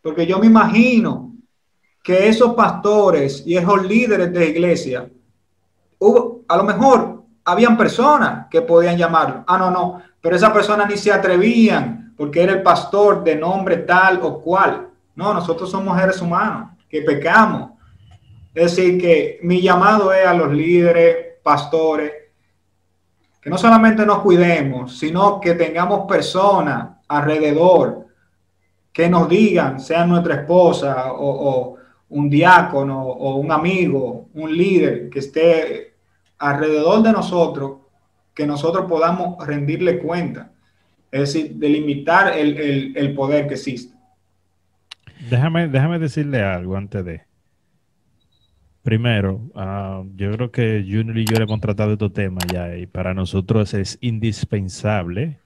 Porque 0.00 0.24
yo 0.24 0.38
me 0.38 0.46
imagino 0.46 1.34
que 2.02 2.28
esos 2.28 2.54
pastores 2.54 3.42
y 3.44 3.56
esos 3.56 3.84
líderes 3.84 4.32
de 4.32 4.50
iglesia, 4.50 5.10
hubo, 5.98 6.42
a 6.46 6.56
lo 6.56 6.64
mejor 6.64 7.21
habían 7.44 7.76
personas 7.76 8.46
que 8.50 8.62
podían 8.62 8.96
llamarlo. 8.96 9.44
Ah, 9.46 9.58
no, 9.58 9.70
no, 9.70 10.02
pero 10.20 10.36
esas 10.36 10.50
personas 10.50 10.88
ni 10.88 10.96
se 10.96 11.12
atrevían 11.12 12.14
porque 12.16 12.42
era 12.42 12.52
el 12.52 12.62
pastor 12.62 13.24
de 13.24 13.36
nombre 13.36 13.78
tal 13.78 14.20
o 14.22 14.40
cual. 14.40 14.88
No, 15.14 15.34
nosotros 15.34 15.70
somos 15.70 15.98
seres 15.98 16.20
humanos 16.20 16.70
que 16.88 17.02
pecamos. 17.02 17.72
Es 18.54 18.76
decir, 18.76 19.00
que 19.00 19.38
mi 19.42 19.60
llamado 19.60 20.12
es 20.12 20.26
a 20.26 20.34
los 20.34 20.52
líderes, 20.52 21.38
pastores, 21.42 22.12
que 23.40 23.50
no 23.50 23.58
solamente 23.58 24.06
nos 24.06 24.20
cuidemos, 24.20 24.98
sino 24.98 25.40
que 25.40 25.54
tengamos 25.54 26.06
personas 26.06 26.90
alrededor 27.08 28.06
que 28.92 29.08
nos 29.08 29.28
digan, 29.28 29.80
sea 29.80 30.06
nuestra 30.06 30.36
esposa 30.36 31.12
o, 31.12 31.76
un 32.10 32.28
diácono 32.28 33.02
o 33.04 33.36
un 33.36 33.50
amigo, 33.50 34.28
un 34.34 34.54
líder 34.54 35.08
que 35.08 35.18
esté 35.18 35.91
alrededor 36.42 37.02
de 37.02 37.12
nosotros, 37.12 37.78
que 38.34 38.46
nosotros 38.46 38.86
podamos 38.88 39.46
rendirle 39.46 39.98
cuenta. 39.98 40.52
Es 41.10 41.20
decir, 41.20 41.54
delimitar 41.54 42.36
el, 42.36 42.96
el 42.96 43.14
poder 43.14 43.46
que 43.46 43.54
existe. 43.54 43.94
Déjame, 45.30 45.68
déjame 45.68 45.98
decirle 45.98 46.42
algo 46.42 46.76
antes 46.76 47.04
de. 47.04 47.22
Primero, 48.82 49.40
ah, 49.54 50.02
yo 50.16 50.32
creo 50.32 50.50
que 50.50 50.84
Junior 50.84 51.16
y 51.16 51.24
yo 51.24 51.36
le 51.36 51.44
hemos 51.44 51.60
tratado 51.60 51.92
estos 51.92 52.12
temas 52.12 52.44
ya 52.52 52.76
y 52.76 52.86
para 52.86 53.14
nosotros 53.14 53.74
es 53.74 53.96
indispensable 54.00 55.38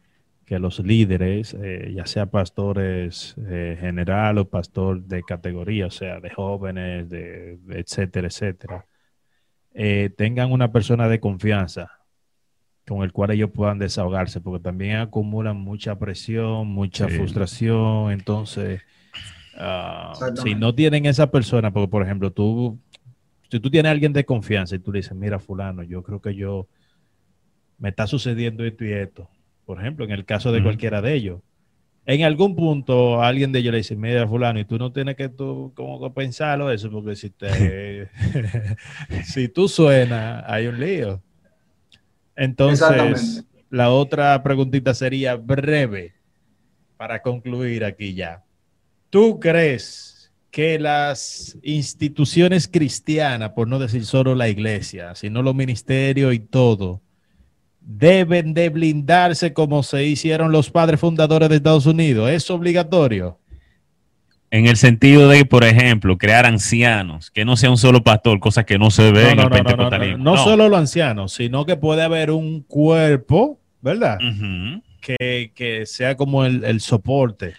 que 0.47 0.59
los 0.59 0.79
líderes, 0.79 1.55
eh, 1.61 1.93
ya 1.95 2.07
sea 2.07 2.27
pastores 2.27 3.35
eh, 3.47 3.77
general 3.79 4.39
o 4.39 4.49
pastor 4.49 5.03
de 5.03 5.23
categoría, 5.23 5.87
o 5.87 5.91
sea, 5.91 6.21
de 6.21 6.31
jóvenes, 6.31 7.11
de, 7.11 7.59
etcétera, 7.71 8.29
etcétera, 8.29 8.87
eh, 9.77 10.11
tengan 10.17 10.51
una 10.51 10.73
persona 10.73 11.09
de 11.09 11.21
confianza 11.21 11.93
con 12.87 13.03
el 13.03 13.13
cual 13.13 13.33
ellos 13.33 13.51
puedan 13.53 13.79
desahogarse, 13.79 14.41
porque 14.41 14.63
también 14.63 14.97
acumulan 14.97 15.57
mucha 15.57 15.99
presión, 15.99 16.69
mucha 16.69 17.09
frustración, 17.09 18.13
entonces 18.13 18.83
Ah, 19.59 20.13
si 20.43 20.55
no 20.55 20.75
tienen 20.75 21.07
esa 21.07 21.31
persona, 21.31 21.73
porque 21.73 21.89
por 21.89 22.03
ejemplo, 22.03 22.31
tú, 22.31 22.79
si 23.51 23.59
tú 23.59 23.71
tienes 23.71 23.89
a 23.89 23.93
alguien 23.93 24.13
de 24.13 24.25
confianza 24.25 24.77
y 24.77 24.79
tú 24.79 24.93
le 24.93 24.99
dices, 24.99 25.15
mira, 25.17 25.39
fulano, 25.39 25.83
yo 25.83 26.03
creo 26.03 26.21
que 26.21 26.35
yo 26.35 26.69
me 27.79 27.89
está 27.89 28.07
sucediendo 28.07 28.65
esto 28.65 28.85
y 28.85 28.93
esto. 28.93 29.29
Por 29.65 29.81
ejemplo, 29.81 30.05
en 30.05 30.11
el 30.11 30.25
caso 30.25 30.53
de 30.53 30.63
cualquiera 30.63 31.03
de 31.03 31.15
ellos. 31.15 31.41
En 32.09 32.23
algún 32.23 32.55
punto 32.55 33.21
alguien 33.21 33.51
de 33.51 33.59
ellos 33.59 33.73
le 33.73 33.79
dice, 33.79 33.97
mira, 33.97 34.29
fulano, 34.29 34.61
y 34.61 34.65
tú 34.65 34.79
no 34.79 34.93
tienes 34.93 35.17
que 35.17 35.29
tú 35.29 35.73
como 35.75 36.15
pensarlo 36.15 36.71
eso, 36.71 36.89
porque 36.89 37.17
si 37.17 37.31
te 37.31 38.09
si 39.25 39.49
tú 39.49 39.69
suenas, 39.69 40.45
hay 40.47 40.69
un 40.69 40.79
lío. 40.79 41.21
Entonces, 42.37 43.45
la 43.71 43.91
otra 43.91 44.41
preguntita 44.45 44.95
sería 44.95 45.35
breve 45.35 46.15
para 46.97 47.21
concluir 47.23 47.85
aquí 47.85 48.15
ya. 48.15 48.45
¿Tú 49.11 49.41
crees 49.41 50.33
que 50.53 50.79
las 50.79 51.59
instituciones 51.63 52.69
cristianas, 52.69 53.51
por 53.51 53.67
no 53.67 53.81
decir 53.81 54.07
solo 54.07 54.35
la 54.35 54.49
iglesia, 54.49 55.15
sino 55.17 55.43
los 55.43 55.55
ministerios 55.55 56.33
y 56.33 56.39
todo, 56.39 57.03
deben 57.87 58.53
de 58.53 58.69
blindarse 58.69 59.53
como 59.53 59.83
se 59.83 60.05
hicieron 60.05 60.51
los 60.51 60.71
padres 60.71 61.01
fundadores 61.01 61.49
de 61.49 61.57
Estados 61.57 61.87
Unidos? 61.87 62.29
¿Es 62.31 62.51
obligatorio? 62.51 63.39
En 64.51 64.67
el 64.67 64.77
sentido 64.77 65.29
de, 65.29 65.45
por 65.45 65.65
ejemplo, 65.65 66.19
crear 66.19 66.47
ancianos, 66.47 67.31
que 67.31 67.45
no 67.45 67.57
sea 67.57 67.71
un 67.71 67.79
solo 67.79 68.03
pastor, 68.03 68.39
cosa 68.41 68.65
que 68.65 68.79
no 68.79 68.91
se 68.91 69.11
ve 69.13 69.31
en 69.31 69.41
el 69.41 69.51
pentecostalismo. 69.51 70.23
No, 70.23 70.37
solo 70.37 70.69
los 70.69 70.79
ancianos, 70.79 71.33
sino 71.33 71.65
que 71.65 71.77
puede 71.77 72.03
haber 72.03 72.31
un 72.31 72.63
cuerpo, 72.63 73.61
¿verdad? 73.81 74.19
que, 75.01 75.53
que, 75.55 75.87
sea 75.87 76.17
como 76.17 76.45
el, 76.45 76.65
el 76.65 76.81
soporte. 76.81 77.55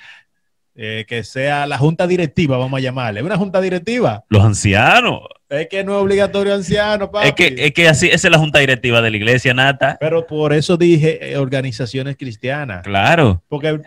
Eh, 0.79 1.05
que 1.07 1.23
sea 1.23 1.65
la 1.65 1.79
junta 1.79 2.05
directiva, 2.05 2.55
vamos 2.57 2.77
a 2.77 2.81
llamarle. 2.81 3.23
¿Una 3.23 3.35
junta 3.35 3.59
directiva? 3.59 4.23
Los 4.29 4.45
ancianos. 4.45 5.21
Es 5.49 5.67
que 5.67 5.83
no 5.83 5.95
es 5.97 6.03
obligatorio 6.03 6.53
anciano, 6.53 7.09
papi. 7.09 7.29
Es 7.29 7.33
que, 7.33 7.55
es 7.57 7.71
que 7.71 7.87
así, 7.87 8.07
esa 8.07 8.27
es 8.27 8.31
la 8.31 8.37
junta 8.37 8.59
directiva 8.59 9.01
de 9.01 9.09
la 9.09 9.17
iglesia, 9.17 9.53
Nata. 9.53 9.97
Pero 9.99 10.27
por 10.27 10.51
eso 10.51 10.75
dije 10.75 11.31
eh, 11.31 11.37
organizaciones 11.37 12.17
cristianas. 12.17 12.83
Claro. 12.83 13.41
Porque 13.47 13.79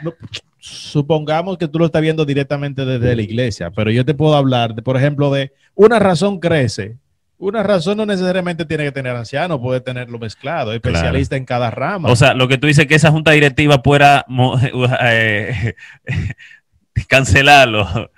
supongamos 0.58 1.58
que 1.58 1.68
tú 1.68 1.78
lo 1.78 1.86
estás 1.86 2.00
viendo 2.00 2.24
directamente 2.24 2.84
desde 2.84 3.14
la 3.14 3.22
iglesia, 3.22 3.70
pero 3.70 3.90
yo 3.90 4.04
te 4.04 4.14
puedo 4.14 4.36
hablar, 4.36 4.74
de, 4.74 4.82
por 4.82 4.96
ejemplo, 4.96 5.30
de 5.30 5.52
una 5.74 5.98
razón 5.98 6.40
crece. 6.40 6.96
Una 7.36 7.62
razón 7.62 7.96
no 7.96 8.04
necesariamente 8.04 8.66
tiene 8.66 8.84
que 8.84 8.92
tener 8.92 9.16
anciano, 9.16 9.60
puede 9.60 9.80
tenerlo 9.80 10.18
mezclado, 10.18 10.74
especialista 10.74 11.36
en 11.36 11.46
cada 11.46 11.70
rama. 11.70 12.10
O 12.10 12.16
sea, 12.16 12.34
lo 12.34 12.48
que 12.48 12.58
tú 12.58 12.66
dices 12.66 12.86
que 12.86 12.94
esa 12.94 13.10
junta 13.10 13.30
directiva 13.30 13.82
pueda 13.82 14.26
eh, 15.02 15.74
cancelarlo. 17.08 18.10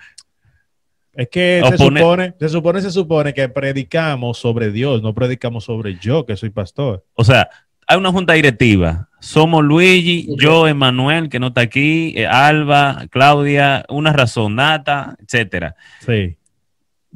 Es 1.15 1.29
que 1.29 1.63
se 1.69 1.77
supone, 1.77 2.35
se 2.39 2.49
supone, 2.49 2.81
se 2.81 2.91
supone 2.91 3.35
que 3.35 3.49
predicamos 3.49 4.39
sobre 4.39 4.71
Dios, 4.71 5.03
no 5.03 5.15
predicamos 5.15 5.65
sobre 5.65 5.97
yo, 5.99 6.25
que 6.25 6.37
soy 6.37 6.51
pastor. 6.51 7.05
O 7.15 7.25
sea, 7.25 7.51
hay 7.87 7.99
una 7.99 8.11
junta 8.11 8.33
directiva. 8.33 9.09
Somos 9.21 9.63
Luigi, 9.63 10.27
yo, 10.39 10.67
Emanuel, 10.67 11.29
que 11.29 11.39
no 11.39 11.49
está 11.49 11.61
aquí, 11.61 12.15
eh, 12.17 12.27
Alba, 12.27 13.05
Claudia, 13.11 13.85
una 13.89 14.13
razón, 14.13 14.57
Nata, 14.57 15.17
etcétera. 15.23 15.77
Sí. 16.01 16.37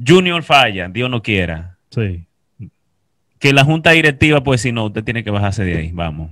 Junior 0.05 0.43
falla, 0.43 0.87
Dios 0.89 1.09
no 1.09 1.21
quiera. 1.21 1.77
Sí. 1.89 2.25
Que 3.39 3.51
la 3.51 3.63
junta 3.63 3.91
directiva, 3.91 4.41
pues 4.43 4.61
si 4.61 4.71
no, 4.71 4.85
usted 4.85 5.03
tiene 5.03 5.23
que 5.23 5.31
bajarse 5.31 5.63
de 5.63 5.77
ahí, 5.77 5.91
vamos. 5.91 6.31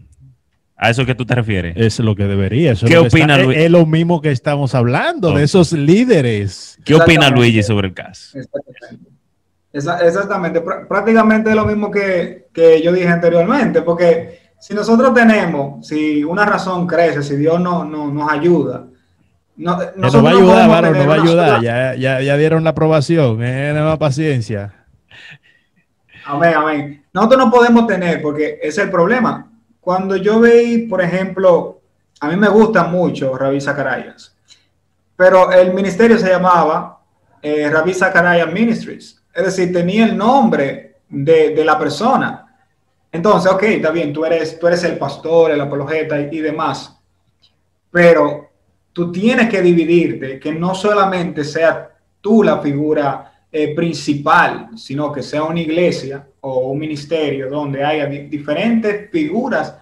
¿A 0.78 0.90
eso 0.90 1.06
que 1.06 1.16
tú 1.16 1.26
te 1.26 1.36
refieres? 1.36 1.76
Es 1.78 2.00
lo 2.00 2.16
que 2.16 2.26
debería. 2.26 2.74
¿Qué 2.76 2.98
opina 2.98 3.38
Luis? 3.38 3.58
Es, 3.58 3.72
lo 3.72 3.86
mismo 3.86 4.22
que 4.22 4.32
estamos 4.32 4.76
hablando, 4.76 5.32
de 5.32 5.44
esos 5.44 5.72
líderes. 5.72 6.78
¿Qué 6.84 6.96
opina 6.96 7.30
Luigi 7.30 7.64
sobre 7.64 7.88
el 7.88 7.94
caso? 7.94 8.38
exactamente, 9.72 10.62
prácticamente 10.62 11.54
lo 11.54 11.66
mismo 11.66 11.92
que, 11.92 12.48
yo 12.84 12.94
dije 12.94 13.08
anteriormente, 13.08 13.82
porque 13.82 14.40
si 14.60 14.74
nosotros 14.74 15.14
tenemos, 15.14 15.86
si 15.86 16.24
una 16.24 16.46
razón 16.46 16.88
crece, 16.88 17.24
si 17.24 17.36
Dios 17.36 17.60
no, 17.60 17.84
nos 17.84 18.32
ayuda, 18.32 18.86
no, 19.58 19.78
nos 19.96 20.16
va 20.24 20.30
a 20.30 20.34
ayudar, 20.34 20.94
nos 20.94 21.10
va 21.10 21.14
a 21.14 21.22
ayudar, 21.22 21.62
ya, 21.62 21.96
ya, 21.96 22.22
ya, 22.22 22.38
dieron 22.38 22.64
la 22.64 22.72
aprobación, 22.72 23.42
eh, 23.42 23.74
más 23.74 23.98
paciencia. 23.98 24.74
Amén, 26.26 26.54
amén. 26.56 27.06
Nosotros 27.14 27.46
no 27.46 27.52
podemos 27.52 27.86
tener, 27.86 28.22
porque 28.22 28.60
es 28.62 28.78
el 28.78 28.90
problema. 28.90 29.52
Cuando 29.86 30.16
yo 30.16 30.40
veí, 30.40 30.88
por 30.88 31.00
ejemplo, 31.00 31.80
a 32.20 32.28
mí 32.28 32.36
me 32.36 32.50
gusta 32.50 32.86
mucho 32.86 33.38
Rabí 33.38 33.62
Zacarías, 33.62 34.36
pero 35.16 35.52
el 35.52 35.76
ministerio 35.76 36.18
se 36.18 36.28
llamaba 36.28 37.04
eh, 37.40 37.70
Rabí 37.70 37.94
Ministries, 38.52 39.22
es 39.32 39.46
decir, 39.46 39.72
tenía 39.72 40.06
el 40.06 40.18
nombre 40.18 40.96
de, 41.08 41.64
la 41.64 41.78
persona. 41.78 42.58
Entonces, 43.12 43.52
ok, 43.52 43.62
está 43.62 43.92
bien, 43.92 44.12
tú 44.12 44.26
eres, 44.26 44.58
tú 44.58 44.66
eres 44.66 44.84
el 44.86 44.98
pastor, 44.98 45.52
el 45.52 45.62
apologeta 45.62 46.20
y, 46.20 46.30
y 46.32 46.40
demás, 46.40 47.00
pero 47.92 48.50
tú 48.92 49.12
tienes 49.12 49.48
que 49.50 49.62
dividirte, 49.62 50.40
que 50.40 50.52
no 50.52 50.74
solamente 50.74 51.44
sea 51.44 51.92
tú 52.22 52.42
la 52.42 52.58
figura 52.58 53.35
eh, 53.58 53.74
principal, 53.74 54.72
sino 54.76 55.14
que 55.14 55.24
sea 55.24 55.46
una 55.46 55.62
iglesia 55.62 56.28
o 56.42 56.72
un 56.72 56.78
ministerio 56.78 57.50
donde 57.50 57.82
haya 57.86 58.06
diferentes 58.06 59.10
figuras 59.10 59.78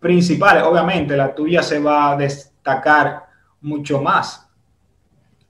principales. 0.00 0.64
Obviamente 0.64 1.16
la 1.16 1.32
tuya 1.32 1.62
se 1.62 1.78
va 1.78 2.10
a 2.10 2.16
destacar 2.16 3.26
mucho 3.60 4.02
más. 4.02 4.48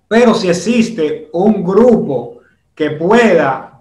Pero 0.06 0.34
si 0.34 0.50
existe 0.50 1.30
un 1.32 1.64
grupo 1.64 2.40
que 2.74 2.90
pueda 2.90 3.80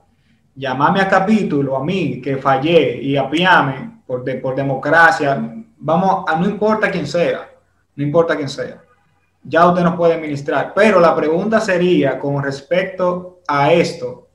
llamarme 0.55 1.01
a 1.01 1.09
capítulo, 1.09 1.76
a 1.76 1.84
mí, 1.84 2.21
que 2.21 2.38
fallé 2.38 3.01
y 3.01 3.17
apiame 3.17 4.03
por, 4.07 4.23
democracia, 4.23 5.53
vamos, 5.80 6.23
a, 6.26 6.39
no 6.39 6.45
importa 6.45 6.89
quién 6.89 7.05
sea, 7.05 7.49
no 7.93 8.03
importa 8.05 8.38
quién 8.38 8.47
sea 8.47 8.82
ya 9.47 9.67
usted 9.67 9.84
no 9.84 9.95
puede 9.95 10.17
ministrar. 10.17 10.73
Pero 10.73 10.99
la 10.99 11.15
pregunta 11.15 11.59
sería 11.59 12.17
con 12.17 12.41
respecto 12.41 13.34
a 13.48 13.74
esto, 13.74 14.28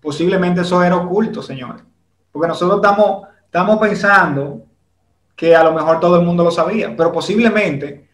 posiblemente 0.00 0.60
eso 0.60 0.82
era 0.82 0.96
oculto, 0.96 1.42
señores. 1.42 1.82
Porque 2.30 2.48
nosotros 2.48 2.76
estamos, 2.76 3.28
estamos 3.44 3.78
pensando 3.78 4.64
que 5.36 5.54
a 5.54 5.64
lo 5.64 5.72
mejor 5.72 6.00
todo 6.00 6.16
el 6.18 6.26
mundo 6.26 6.44
lo 6.44 6.50
sabía, 6.50 6.94
pero 6.96 7.12
posiblemente 7.12 8.08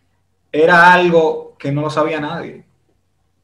era 0.52 0.92
algo 0.92 1.56
que 1.58 1.70
no 1.70 1.82
lo 1.82 1.90
sabía 1.90 2.20
nadie. 2.20 2.64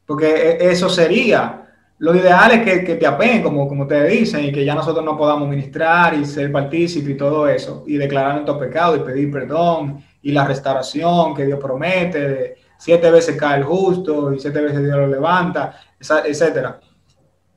Porque 0.05 0.57
e, 0.59 0.71
eso 0.71 0.89
sería, 0.89 1.67
lo 1.99 2.15
ideal 2.15 2.51
es 2.51 2.63
que, 2.63 2.83
que 2.83 2.95
te 2.95 3.05
apeen, 3.05 3.43
como, 3.43 3.67
como 3.67 3.83
ustedes 3.83 4.11
dicen, 4.11 4.45
y 4.45 4.51
que 4.51 4.65
ya 4.65 4.75
nosotros 4.75 5.03
no 5.03 5.17
podamos 5.17 5.47
ministrar 5.47 6.13
y 6.13 6.25
ser 6.25 6.51
partícipes 6.51 7.09
y 7.09 7.17
todo 7.17 7.47
eso, 7.47 7.83
y 7.87 7.97
declarar 7.97 8.33
nuestro 8.33 8.57
pecado 8.57 8.95
y 8.95 8.99
pedir 8.99 9.31
perdón 9.31 10.03
y 10.21 10.31
la 10.31 10.45
restauración 10.45 11.35
que 11.35 11.45
Dios 11.45 11.59
promete 11.59 12.27
de, 12.27 12.57
siete 12.77 13.09
veces 13.11 13.35
cae 13.37 13.57
el 13.57 13.63
justo 13.63 14.33
y 14.33 14.39
siete 14.39 14.61
veces 14.61 14.83
Dios 14.83 14.95
lo 14.95 15.07
levanta, 15.07 15.79
etcétera. 15.99 16.79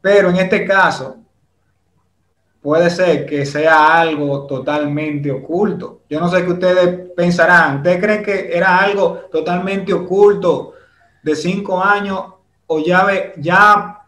Pero 0.00 0.30
en 0.30 0.36
este 0.36 0.64
caso, 0.64 1.16
puede 2.60 2.90
ser 2.90 3.26
que 3.26 3.46
sea 3.46 4.00
algo 4.00 4.46
totalmente 4.46 5.30
oculto. 5.30 6.02
Yo 6.08 6.20
no 6.20 6.28
sé 6.28 6.44
qué 6.44 6.52
ustedes 6.52 7.10
pensarán. 7.16 7.78
¿Ustedes 7.78 8.02
creen 8.02 8.22
que 8.22 8.50
era 8.56 8.78
algo 8.78 9.28
totalmente 9.32 9.92
oculto 9.92 10.74
de 11.22 11.34
cinco 11.34 11.82
años 11.82 12.24
o 12.66 12.84
ya, 12.84 13.06
ya 13.36 14.00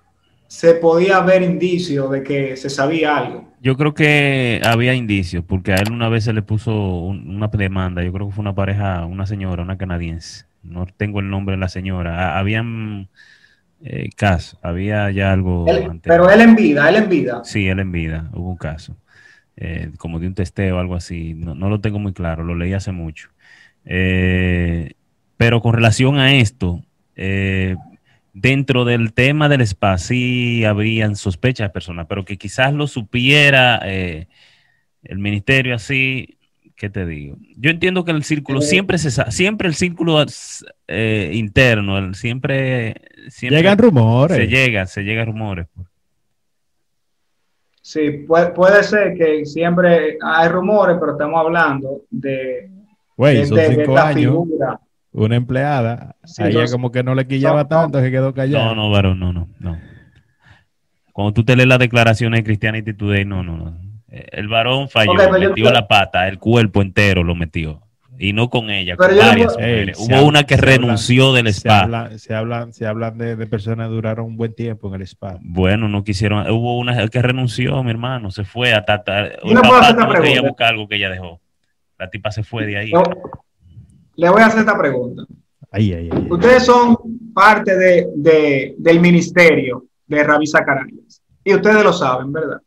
se 0.46 0.74
podía 0.74 1.20
ver 1.20 1.42
indicios 1.42 2.10
de 2.10 2.22
que 2.22 2.56
se 2.56 2.68
sabía 2.68 3.16
algo? 3.16 3.48
Yo 3.60 3.76
creo 3.76 3.94
que 3.94 4.60
había 4.64 4.92
indicios, 4.92 5.44
porque 5.46 5.72
a 5.72 5.76
él 5.76 5.92
una 5.92 6.08
vez 6.08 6.24
se 6.24 6.32
le 6.32 6.42
puso 6.42 6.72
una 6.72 7.46
demanda, 7.46 8.02
yo 8.02 8.12
creo 8.12 8.26
que 8.26 8.34
fue 8.34 8.42
una 8.42 8.54
pareja, 8.54 9.06
una 9.06 9.24
señora, 9.24 9.62
una 9.62 9.78
canadiense, 9.78 10.46
no 10.64 10.84
tengo 10.96 11.20
el 11.20 11.30
nombre 11.30 11.54
de 11.54 11.60
la 11.60 11.68
señora, 11.68 12.38
habían 12.38 13.08
eh, 13.84 14.10
casos, 14.14 14.60
había 14.62 15.10
ya 15.10 15.32
algo. 15.32 15.66
pero 16.04 16.30
él 16.30 16.40
en 16.40 16.54
vida, 16.54 16.88
él 16.88 16.96
en 16.96 17.08
vida. 17.08 17.42
Sí, 17.42 17.66
él 17.66 17.80
en 17.80 17.90
vida, 17.90 18.30
hubo 18.32 18.50
un 18.50 18.56
caso, 18.56 18.96
eh, 19.56 19.90
como 19.98 20.20
de 20.20 20.28
un 20.28 20.34
testeo, 20.34 20.78
algo 20.78 20.94
así, 20.94 21.34
no, 21.34 21.68
lo 21.68 21.80
tengo 21.80 21.98
muy 21.98 22.12
claro, 22.12 22.44
lo 22.44 22.54
leí 22.54 22.74
hace 22.74 22.92
mucho. 22.92 23.30
Eh, 23.84 24.92
pero 25.36 25.60
con 25.60 25.74
relación 25.74 26.18
a 26.20 26.32
esto, 26.36 26.80
dentro 28.32 28.84
del 28.84 29.12
tema 29.14 29.48
del 29.48 29.62
spa 29.62 29.98
sí 29.98 30.64
habrían 30.64 31.16
sospechas 31.16 31.68
de 31.68 31.72
personas, 31.72 32.06
pero 32.08 32.24
que 32.24 32.38
quizás 32.38 32.72
lo 32.72 32.86
supiera 32.86 33.78
el 33.78 35.18
ministerio 35.18 35.74
así, 35.74 36.38
¿qué 36.76 36.88
te 36.88 37.04
digo? 37.04 37.36
Yo 37.56 37.70
entiendo 37.70 38.04
que 38.04 38.12
el 38.12 38.22
círculo 38.22 38.60
siempre 38.60 38.98
se 38.98 39.10
siempre 39.32 39.66
el 39.66 39.74
círculo 39.74 40.24
interno, 40.88 41.98
el, 41.98 42.14
siempre, 42.14 42.94
llegan 43.40 43.78
rumores. 43.78 44.36
Se 44.36 44.46
llega, 44.46 44.86
se 44.86 45.02
llega 45.02 45.24
rumores. 45.24 45.66
Pues. 45.74 45.86
Sí, 47.82 48.26
puede, 48.28 48.82
ser 48.84 49.14
que 49.14 49.44
siempre 49.44 50.16
hay 50.22 50.48
rumores, 50.48 50.96
pero 51.00 51.12
estamos 51.12 51.40
hablando 51.44 52.02
de, 52.10 52.70
son 53.16 53.58
cinco 53.58 53.98
años, 53.98 54.36
Una 55.10 55.36
empleada, 55.36 56.14
a 56.38 56.48
ella 56.48 56.64
como 56.70 56.92
que 56.92 57.02
no 57.02 57.14
le 57.14 57.26
quillaba 57.26 57.66
tanto, 57.66 58.00
que 58.00 58.10
quedó 58.10 58.32
callada. 58.32 58.66
No, 58.66 58.74
no, 58.76 58.90
varón, 58.90 59.18
no, 59.18 59.32
no, 59.32 59.48
no. 59.58 59.78
Cuando 61.12 61.34
tú 61.34 61.44
te 61.44 61.56
lees 61.56 61.68
las 61.68 61.80
declaraciones 61.80 62.38
de 62.38 62.44
Christianity 62.44 62.94
Today, 62.94 63.24
no, 63.24 63.42
no, 63.42 63.56
no. 63.56 63.78
El 64.08 64.46
varón 64.48 64.88
falló, 64.88 65.14
metió 65.32 65.70
la 65.72 65.88
pata, 65.88 66.28
el 66.28 66.38
cuerpo 66.38 66.82
entero 66.82 67.24
lo 67.24 67.34
metió. 67.34 67.82
Y 68.18 68.32
no 68.32 68.50
con 68.50 68.70
ella, 68.70 68.96
con 68.96 69.08
varias 69.16 69.54
mujeres. 69.54 69.98
Hubo 69.98 70.26
una 70.26 70.44
que 70.44 70.56
renunció 70.56 71.32
del 71.32 71.46
spa. 71.48 72.10
Se 72.18 72.34
hablan, 72.34 72.72
se 72.72 72.86
hablan 72.86 73.18
de, 73.18 73.46
personas 73.46 73.88
que 73.88 73.94
duraron 73.94 74.26
un 74.26 74.36
buen 74.36 74.54
tiempo 74.54 74.88
en 74.88 75.00
el 75.00 75.02
spa. 75.02 75.38
Bueno, 75.40 75.88
no 75.88 76.04
quisieron. 76.04 76.48
Hubo 76.50 76.78
una 76.78 77.08
que 77.08 77.22
renunció, 77.22 77.82
mi 77.82 77.90
hermano, 77.90 78.30
se 78.30 78.44
fue 78.44 78.74
a 78.74 78.84
tratar. 78.84 79.38
El 79.42 79.54
papá 79.54 79.92
no 79.92 80.08
quería 80.12 80.42
buscar 80.42 80.68
algo 80.68 80.86
que 80.88 80.96
ella 80.96 81.10
dejó. 81.10 81.40
La 81.98 82.10
tipa 82.10 82.30
se 82.30 82.42
fue 82.42 82.66
de 82.66 82.76
ahí. 82.76 82.92
le 84.16 84.30
voy 84.30 84.42
a 84.42 84.46
hacer 84.46 84.60
esta 84.60 84.76
pregunta. 84.78 85.24
Ustedes 86.28 86.64
son 86.64 86.96
parte 87.34 87.76
de, 87.76 88.74
del 88.76 89.00
ministerio 89.00 89.86
de 90.06 90.22
Rabí 90.22 90.46
Zacarías. 90.46 91.22
Y 91.42 91.54
ustedes 91.54 91.82
lo 91.82 91.92
saben, 91.92 92.32
¿verdad? 92.32 92.60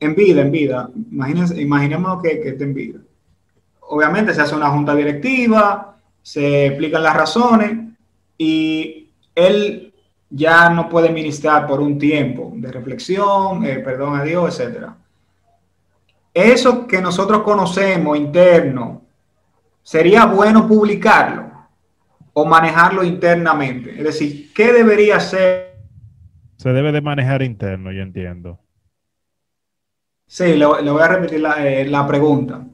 en 0.00 0.14
vida, 0.14 0.40
en 0.40 0.50
vida, 0.50 0.90
imagínense, 1.10 1.60
imaginemos 1.60 2.22
que, 2.22 2.40
que 2.40 2.48
esté 2.50 2.64
en 2.64 2.74
vida. 2.74 2.98
Obviamente 3.92 4.32
se 4.32 4.40
hace 4.40 4.54
una 4.54 4.70
junta 4.70 4.94
directiva, 4.94 5.96
se 6.22 6.66
explican 6.66 7.02
las 7.02 7.16
razones 7.16 7.76
y 8.38 9.08
él 9.34 9.92
ya 10.30 10.70
no 10.70 10.88
puede 10.88 11.10
ministrar 11.10 11.66
por 11.66 11.80
un 11.80 11.98
tiempo 11.98 12.52
de 12.54 12.70
reflexión, 12.70 13.64
eh, 13.64 13.80
perdón 13.80 14.16
a 14.16 14.22
Dios, 14.22 14.60
etc. 14.60 14.90
Eso 16.32 16.86
que 16.86 17.02
nosotros 17.02 17.42
conocemos 17.42 18.16
interno, 18.16 19.02
¿sería 19.82 20.26
bueno 20.26 20.68
publicarlo 20.68 21.50
o 22.32 22.44
manejarlo 22.44 23.02
internamente? 23.02 23.98
Es 23.98 24.04
decir, 24.04 24.52
¿qué 24.54 24.72
debería 24.72 25.18
ser? 25.18 25.74
Se 26.56 26.72
debe 26.72 26.92
de 26.92 27.00
manejar 27.00 27.42
interno, 27.42 27.90
yo 27.90 28.02
entiendo. 28.02 28.60
Sí, 30.26 30.54
le, 30.54 30.64
voy 30.64 31.02
a 31.02 31.08
repetir 31.08 31.44
eh, 31.58 31.84
la, 31.88 32.06
pregunta. 32.06 32.64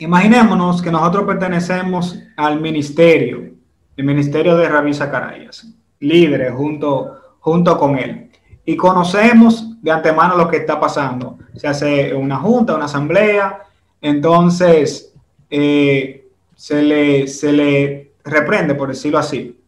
Imaginémonos 0.00 0.80
que 0.80 0.92
nosotros 0.92 1.24
pertenecemos 1.24 2.16
al 2.36 2.60
ministerio, 2.60 3.50
el 3.96 4.04
ministerio 4.04 4.56
de 4.56 4.68
Rabí 4.68 4.94
Zacarías, 4.94 5.66
líderes 5.98 6.54
junto, 6.54 7.16
junto 7.40 7.76
con 7.76 7.98
él, 7.98 8.30
y 8.64 8.76
conocemos 8.76 9.82
de 9.82 9.90
antemano 9.90 10.36
lo 10.36 10.46
que 10.46 10.58
está 10.58 10.78
pasando. 10.78 11.38
Se 11.56 11.66
hace 11.66 12.14
una 12.14 12.36
junta, 12.36 12.76
una 12.76 12.84
asamblea, 12.84 13.64
entonces 14.00 15.12
eh, 15.50 16.28
se, 16.54 16.80
le, 16.80 17.26
se 17.26 17.52
le 17.52 18.12
reprende, 18.22 18.76
por 18.76 18.90
decirlo 18.90 19.18
así, 19.18 19.58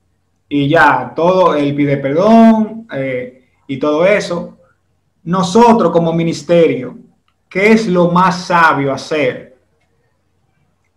y 0.49 0.69
ya 0.69 1.13
todo, 1.17 1.57
él 1.57 1.75
pide 1.75 1.97
perdón 1.97 2.87
eh, 2.93 3.49
y 3.67 3.79
todo 3.79 4.07
eso, 4.07 4.59
nosotros 5.25 5.91
como 5.91 6.13
ministerio, 6.13 6.97
¿qué 7.49 7.73
es 7.73 7.89
lo 7.89 8.13
más 8.13 8.47
sabio 8.47 8.93
hacer? 8.93 9.50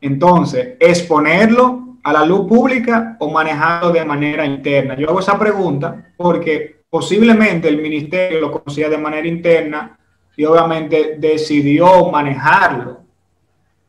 Entonces, 0.03 0.75
¿exponerlo 0.81 1.97
a 2.03 2.11
la 2.11 2.25
luz 2.25 2.45
pública 2.45 3.15
o 3.19 3.31
manejarlo 3.31 3.91
de 3.91 4.03
manera 4.03 4.45
interna? 4.45 4.95
Yo 4.95 5.07
hago 5.09 5.21
esa 5.21 5.39
pregunta 5.39 6.11
porque 6.17 6.83
posiblemente 6.89 7.69
el 7.69 7.81
ministerio 7.81 8.41
lo 8.41 8.51
conocía 8.51 8.89
de 8.89 8.97
manera 8.97 9.25
interna 9.25 9.97
y 10.35 10.43
obviamente 10.43 11.15
decidió 11.17 12.11
manejarlo. 12.11 12.99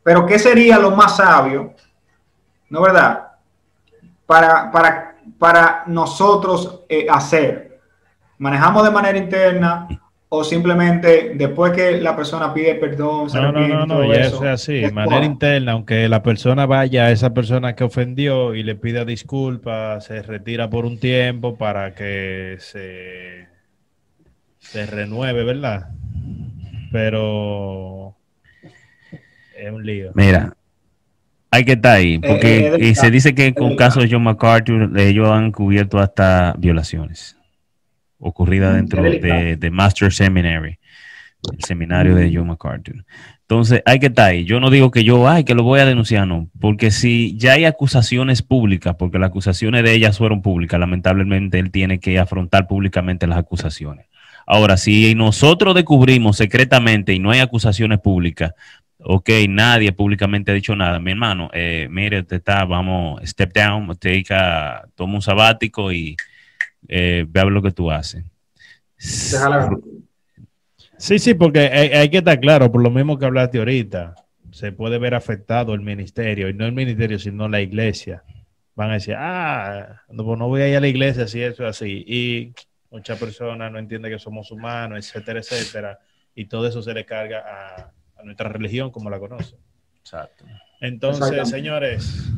Pero 0.03 0.25
¿qué 0.25 0.39
sería 0.39 0.79
lo 0.79 0.91
más 0.91 1.17
sabio? 1.17 1.73
¿No 2.69 2.81
verdad? 2.81 3.33
Para, 4.25 4.71
para, 4.71 5.17
para 5.37 5.83
nosotros 5.87 6.85
eh, 6.87 7.07
hacer 7.09 7.65
manejamos 8.37 8.85
de 8.85 8.91
manera 8.91 9.17
interna 9.17 9.87
o 10.29 10.43
simplemente 10.43 11.33
después 11.35 11.71
que 11.73 12.01
la 12.01 12.15
persona 12.15 12.53
pide 12.53 12.75
perdón, 12.75 13.27
no, 13.33 13.51
no, 13.51 13.67
no, 13.67 13.85
no, 13.85 14.13
ya 14.13 14.21
eso. 14.21 14.43
es 14.43 14.61
así, 14.61 14.73
de 14.81 14.91
manera 14.93 15.25
interna, 15.25 15.73
aunque 15.73 16.09
la 16.09 16.23
persona 16.23 16.65
vaya 16.65 17.05
a 17.05 17.11
esa 17.11 17.33
persona 17.33 17.75
que 17.75 17.83
ofendió 17.83 18.55
y 18.55 18.63
le 18.63 18.75
pida 18.75 19.05
disculpas, 19.05 20.05
se 20.05 20.21
retira 20.21 20.69
por 20.69 20.85
un 20.85 20.99
tiempo 20.99 21.57
para 21.57 21.93
que 21.93 22.57
se, 22.59 23.47
se 24.59 24.85
renueve, 24.85 25.43
¿verdad? 25.43 25.89
Pero 26.91 28.15
es 29.55 29.71
un 29.71 29.85
lío. 29.85 30.11
Mira, 30.15 30.55
hay 31.51 31.65
que 31.65 31.73
estar 31.73 31.97
ahí, 31.97 32.17
porque 32.17 32.67
eh, 32.67 32.77
eh, 32.79 32.95
se 32.95 33.11
dice 33.11 33.35
que 33.35 33.53
con 33.53 33.75
casos 33.75 34.03
de 34.03 34.09
John 34.11 34.23
MacArthur 34.23 34.91
ellos 34.97 35.29
han 35.29 35.51
cubierto 35.51 35.99
hasta 35.99 36.55
violaciones 36.57 37.34
ocurridas 38.19 38.73
mm, 38.73 38.75
dentro 38.75 39.03
de, 39.03 39.69
Master 39.71 40.11
Seminary, 40.11 40.79
el 41.51 41.63
seminario 41.63 42.15
de. 42.15 42.31
John 42.33 42.47
MacArthur. 42.47 43.05
Entonces, 43.41 43.83
hay 43.85 43.99
que 43.99 44.07
estar 44.07 44.29
ahí. 44.29 44.43
Yo 44.45 44.59
no 44.59 44.71
digo 44.71 44.89
que 44.89 45.03
yo, 45.03 45.29
ay, 45.29 45.43
que 45.43 45.53
lo 45.53 45.61
voy 45.61 45.79
a 45.79 45.85
denunciar, 45.85 46.27
no, 46.27 46.49
porque 46.59 46.89
si 46.89 47.37
ya 47.37 47.53
hay 47.53 47.65
acusaciones 47.65 48.41
públicas, 48.41 48.95
porque 48.97 49.19
las 49.19 49.29
acusaciones 49.29 49.83
de 49.83 49.93
ellas 49.93 50.17
fueron 50.17 50.41
públicas, 50.41 50.79
lamentablemente 50.79 51.59
él 51.59 51.69
tiene 51.69 51.99
que 51.99 52.17
afrontar 52.17 52.67
públicamente 52.67 53.27
las 53.27 53.37
acusaciones. 53.37 54.07
Ahora, 54.47 54.77
si 54.77 55.13
nosotros 55.15 55.75
descubrimos 55.75 56.37
secretamente 56.37 57.13
y 57.13 57.19
no 57.19 57.31
hay 57.31 57.39
acusaciones 57.39 57.99
públicas, 57.99 58.53
ok, 58.99 59.29
nadie 59.49 59.91
públicamente 59.91 60.51
ha 60.51 60.55
dicho 60.55 60.75
nada. 60.75 60.99
Mi 60.99 61.11
hermano, 61.11 61.49
eh, 61.53 61.87
mire, 61.89 62.23
te 62.23 62.37
está, 62.37 62.65
vamos, 62.65 63.21
step 63.23 63.53
down, 63.53 63.95
take 63.97 64.33
a, 64.33 64.85
toma 64.95 65.15
un 65.15 65.21
sabático 65.21 65.91
y 65.91 66.15
eh, 66.87 67.25
ve 67.27 67.39
a 67.39 67.43
ver 67.43 67.53
lo 67.53 67.61
que 67.61 67.71
tú 67.71 67.91
haces. 67.91 68.23
Sí, 70.97 71.19
sí, 71.19 71.33
porque 71.33 71.59
hay, 71.59 72.09
que 72.09 72.17
estar 72.17 72.39
claro, 72.39 72.71
por 72.71 72.81
lo 72.81 72.89
mismo 72.89 73.19
que 73.19 73.25
hablaste 73.25 73.57
ahorita, 73.57 74.15
se 74.51 74.71
puede 74.71 74.97
ver 74.97 75.13
afectado 75.13 75.73
el 75.73 75.81
ministerio, 75.81 76.47
y 76.49 76.53
no 76.53 76.65
el 76.65 76.71
ministerio, 76.71 77.19
sino 77.19 77.49
la 77.49 77.61
iglesia. 77.61 78.23
Van 78.75 78.91
a 78.91 78.93
decir, 78.93 79.15
ah, 79.17 80.03
no, 80.09 80.23
pues 80.25 80.39
no 80.39 80.47
voy 80.47 80.61
a 80.61 80.69
ir 80.69 80.77
a 80.77 80.81
la 80.81 80.87
iglesia 80.87 81.27
si 81.27 81.41
eso 81.41 81.63
es 81.63 81.69
así. 81.69 82.03
Y 82.07 82.53
muchas 82.89 83.19
personas 83.19 83.71
no 83.71 83.79
entienden 83.79 84.11
que 84.11 84.19
somos 84.19 84.51
humanos, 84.51 84.99
etcétera, 84.99 85.39
etcétera. 85.39 85.99
Y 86.33 86.45
todo 86.45 86.67
eso 86.67 86.81
se 86.81 86.93
le 86.93 87.05
carga 87.05 87.43
a, 88.17 88.23
nuestra 88.23 88.49
religión 88.49 88.91
como 88.91 89.09
la 89.09 89.19
conoce. 89.19 89.55
Exacto. 89.99 90.45
Entonces, 90.81 91.47
señores, 91.49 92.31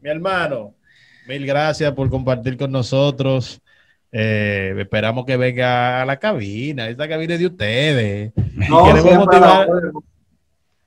mi 0.00 0.10
hermano, 0.10 0.74
mil 1.26 1.46
gracias 1.46 1.92
por 1.92 2.10
compartir 2.10 2.56
con 2.56 2.70
nosotros. 2.70 3.60
Eh, 4.12 4.74
esperamos 4.78 5.24
que 5.24 5.36
venga 5.36 6.02
a 6.02 6.04
la 6.04 6.18
cabina. 6.18 6.88
Esta 6.88 7.08
cabina 7.08 7.34
es 7.34 7.40
de 7.40 7.46
ustedes. 7.46 8.32
No, 8.68 8.84
queremos 8.84 9.14
motivar. 9.18 9.68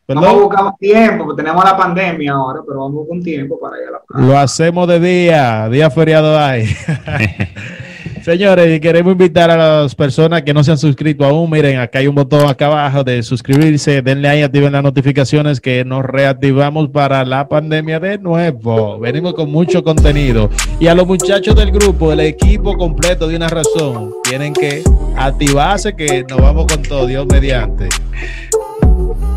Vamos 0.06 0.26
a 0.26 0.34
buscar 0.34 0.76
tiempo, 0.78 1.26
porque 1.26 1.42
tenemos 1.42 1.64
la 1.64 1.78
pandemia 1.78 2.34
ahora, 2.34 2.60
pero 2.68 2.80
vamos 2.80 2.96
a 2.96 3.00
buscar 3.00 3.18
un 3.18 3.24
tiempo 3.24 3.60
para 3.60 3.82
ir 3.82 3.88
a 3.88 3.92
la 3.92 4.02
cabina. 4.06 4.28
Lo 4.28 4.38
hacemos 4.38 4.88
de 4.88 5.00
día, 5.00 5.70
día 5.70 5.90
feriado 5.90 6.38
hay. 6.38 6.66
Señores, 8.24 8.80
queremos 8.80 9.12
invitar 9.12 9.52
a 9.52 9.58
las 9.58 9.94
personas 9.96 10.44
que 10.44 10.54
no 10.54 10.64
se 10.64 10.72
han 10.72 10.78
suscrito 10.78 11.26
aún. 11.26 11.52
Miren, 11.52 11.78
acá 11.80 12.00
hay 12.00 12.08
un 12.08 12.16
botón 12.16 12.50
acá 12.50 12.68
abajo 12.68 13.04
de 13.04 13.22
suscribirse. 13.22 14.02
Denle 14.02 14.30
ahí, 14.30 14.42
activen 14.42 14.72
las 14.72 14.82
notificaciones 14.82 15.60
que 15.60 15.84
nos 15.84 16.06
reactivamos 16.06 16.88
para 16.88 17.26
la 17.26 17.50
pandemia 17.50 18.00
de 18.00 18.18
nuevo. 18.20 18.98
Venimos 18.98 19.34
con 19.34 19.52
mucho 19.52 19.84
contenido. 19.84 20.50
Y 20.80 20.88
a 20.88 20.96
los 20.96 21.06
muchachos 21.06 21.54
del 21.58 21.72
grupo, 21.72 22.14
el 22.14 22.22
equipo 22.22 22.78
completo 22.78 23.28
de 23.28 23.36
una 23.36 23.50
razón, 23.50 24.14
tienen 24.24 24.54
que 24.54 24.84
activarse 25.18 25.94
que 25.94 26.24
nos 26.30 26.40
vamos 26.40 26.68
con 26.68 26.82
todo, 26.82 27.06
Dios 27.06 27.26
mediante. 27.30 27.90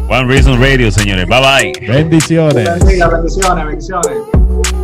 One 0.09 0.29
Reason 0.29 0.61
Radio, 0.61 0.93
señores. 0.93 1.27
Bye 1.27 1.41
bye. 1.41 1.89
Bendiciones. 1.89 2.71
Bendiciones, 2.79 3.67
bendiciones. 3.67 4.76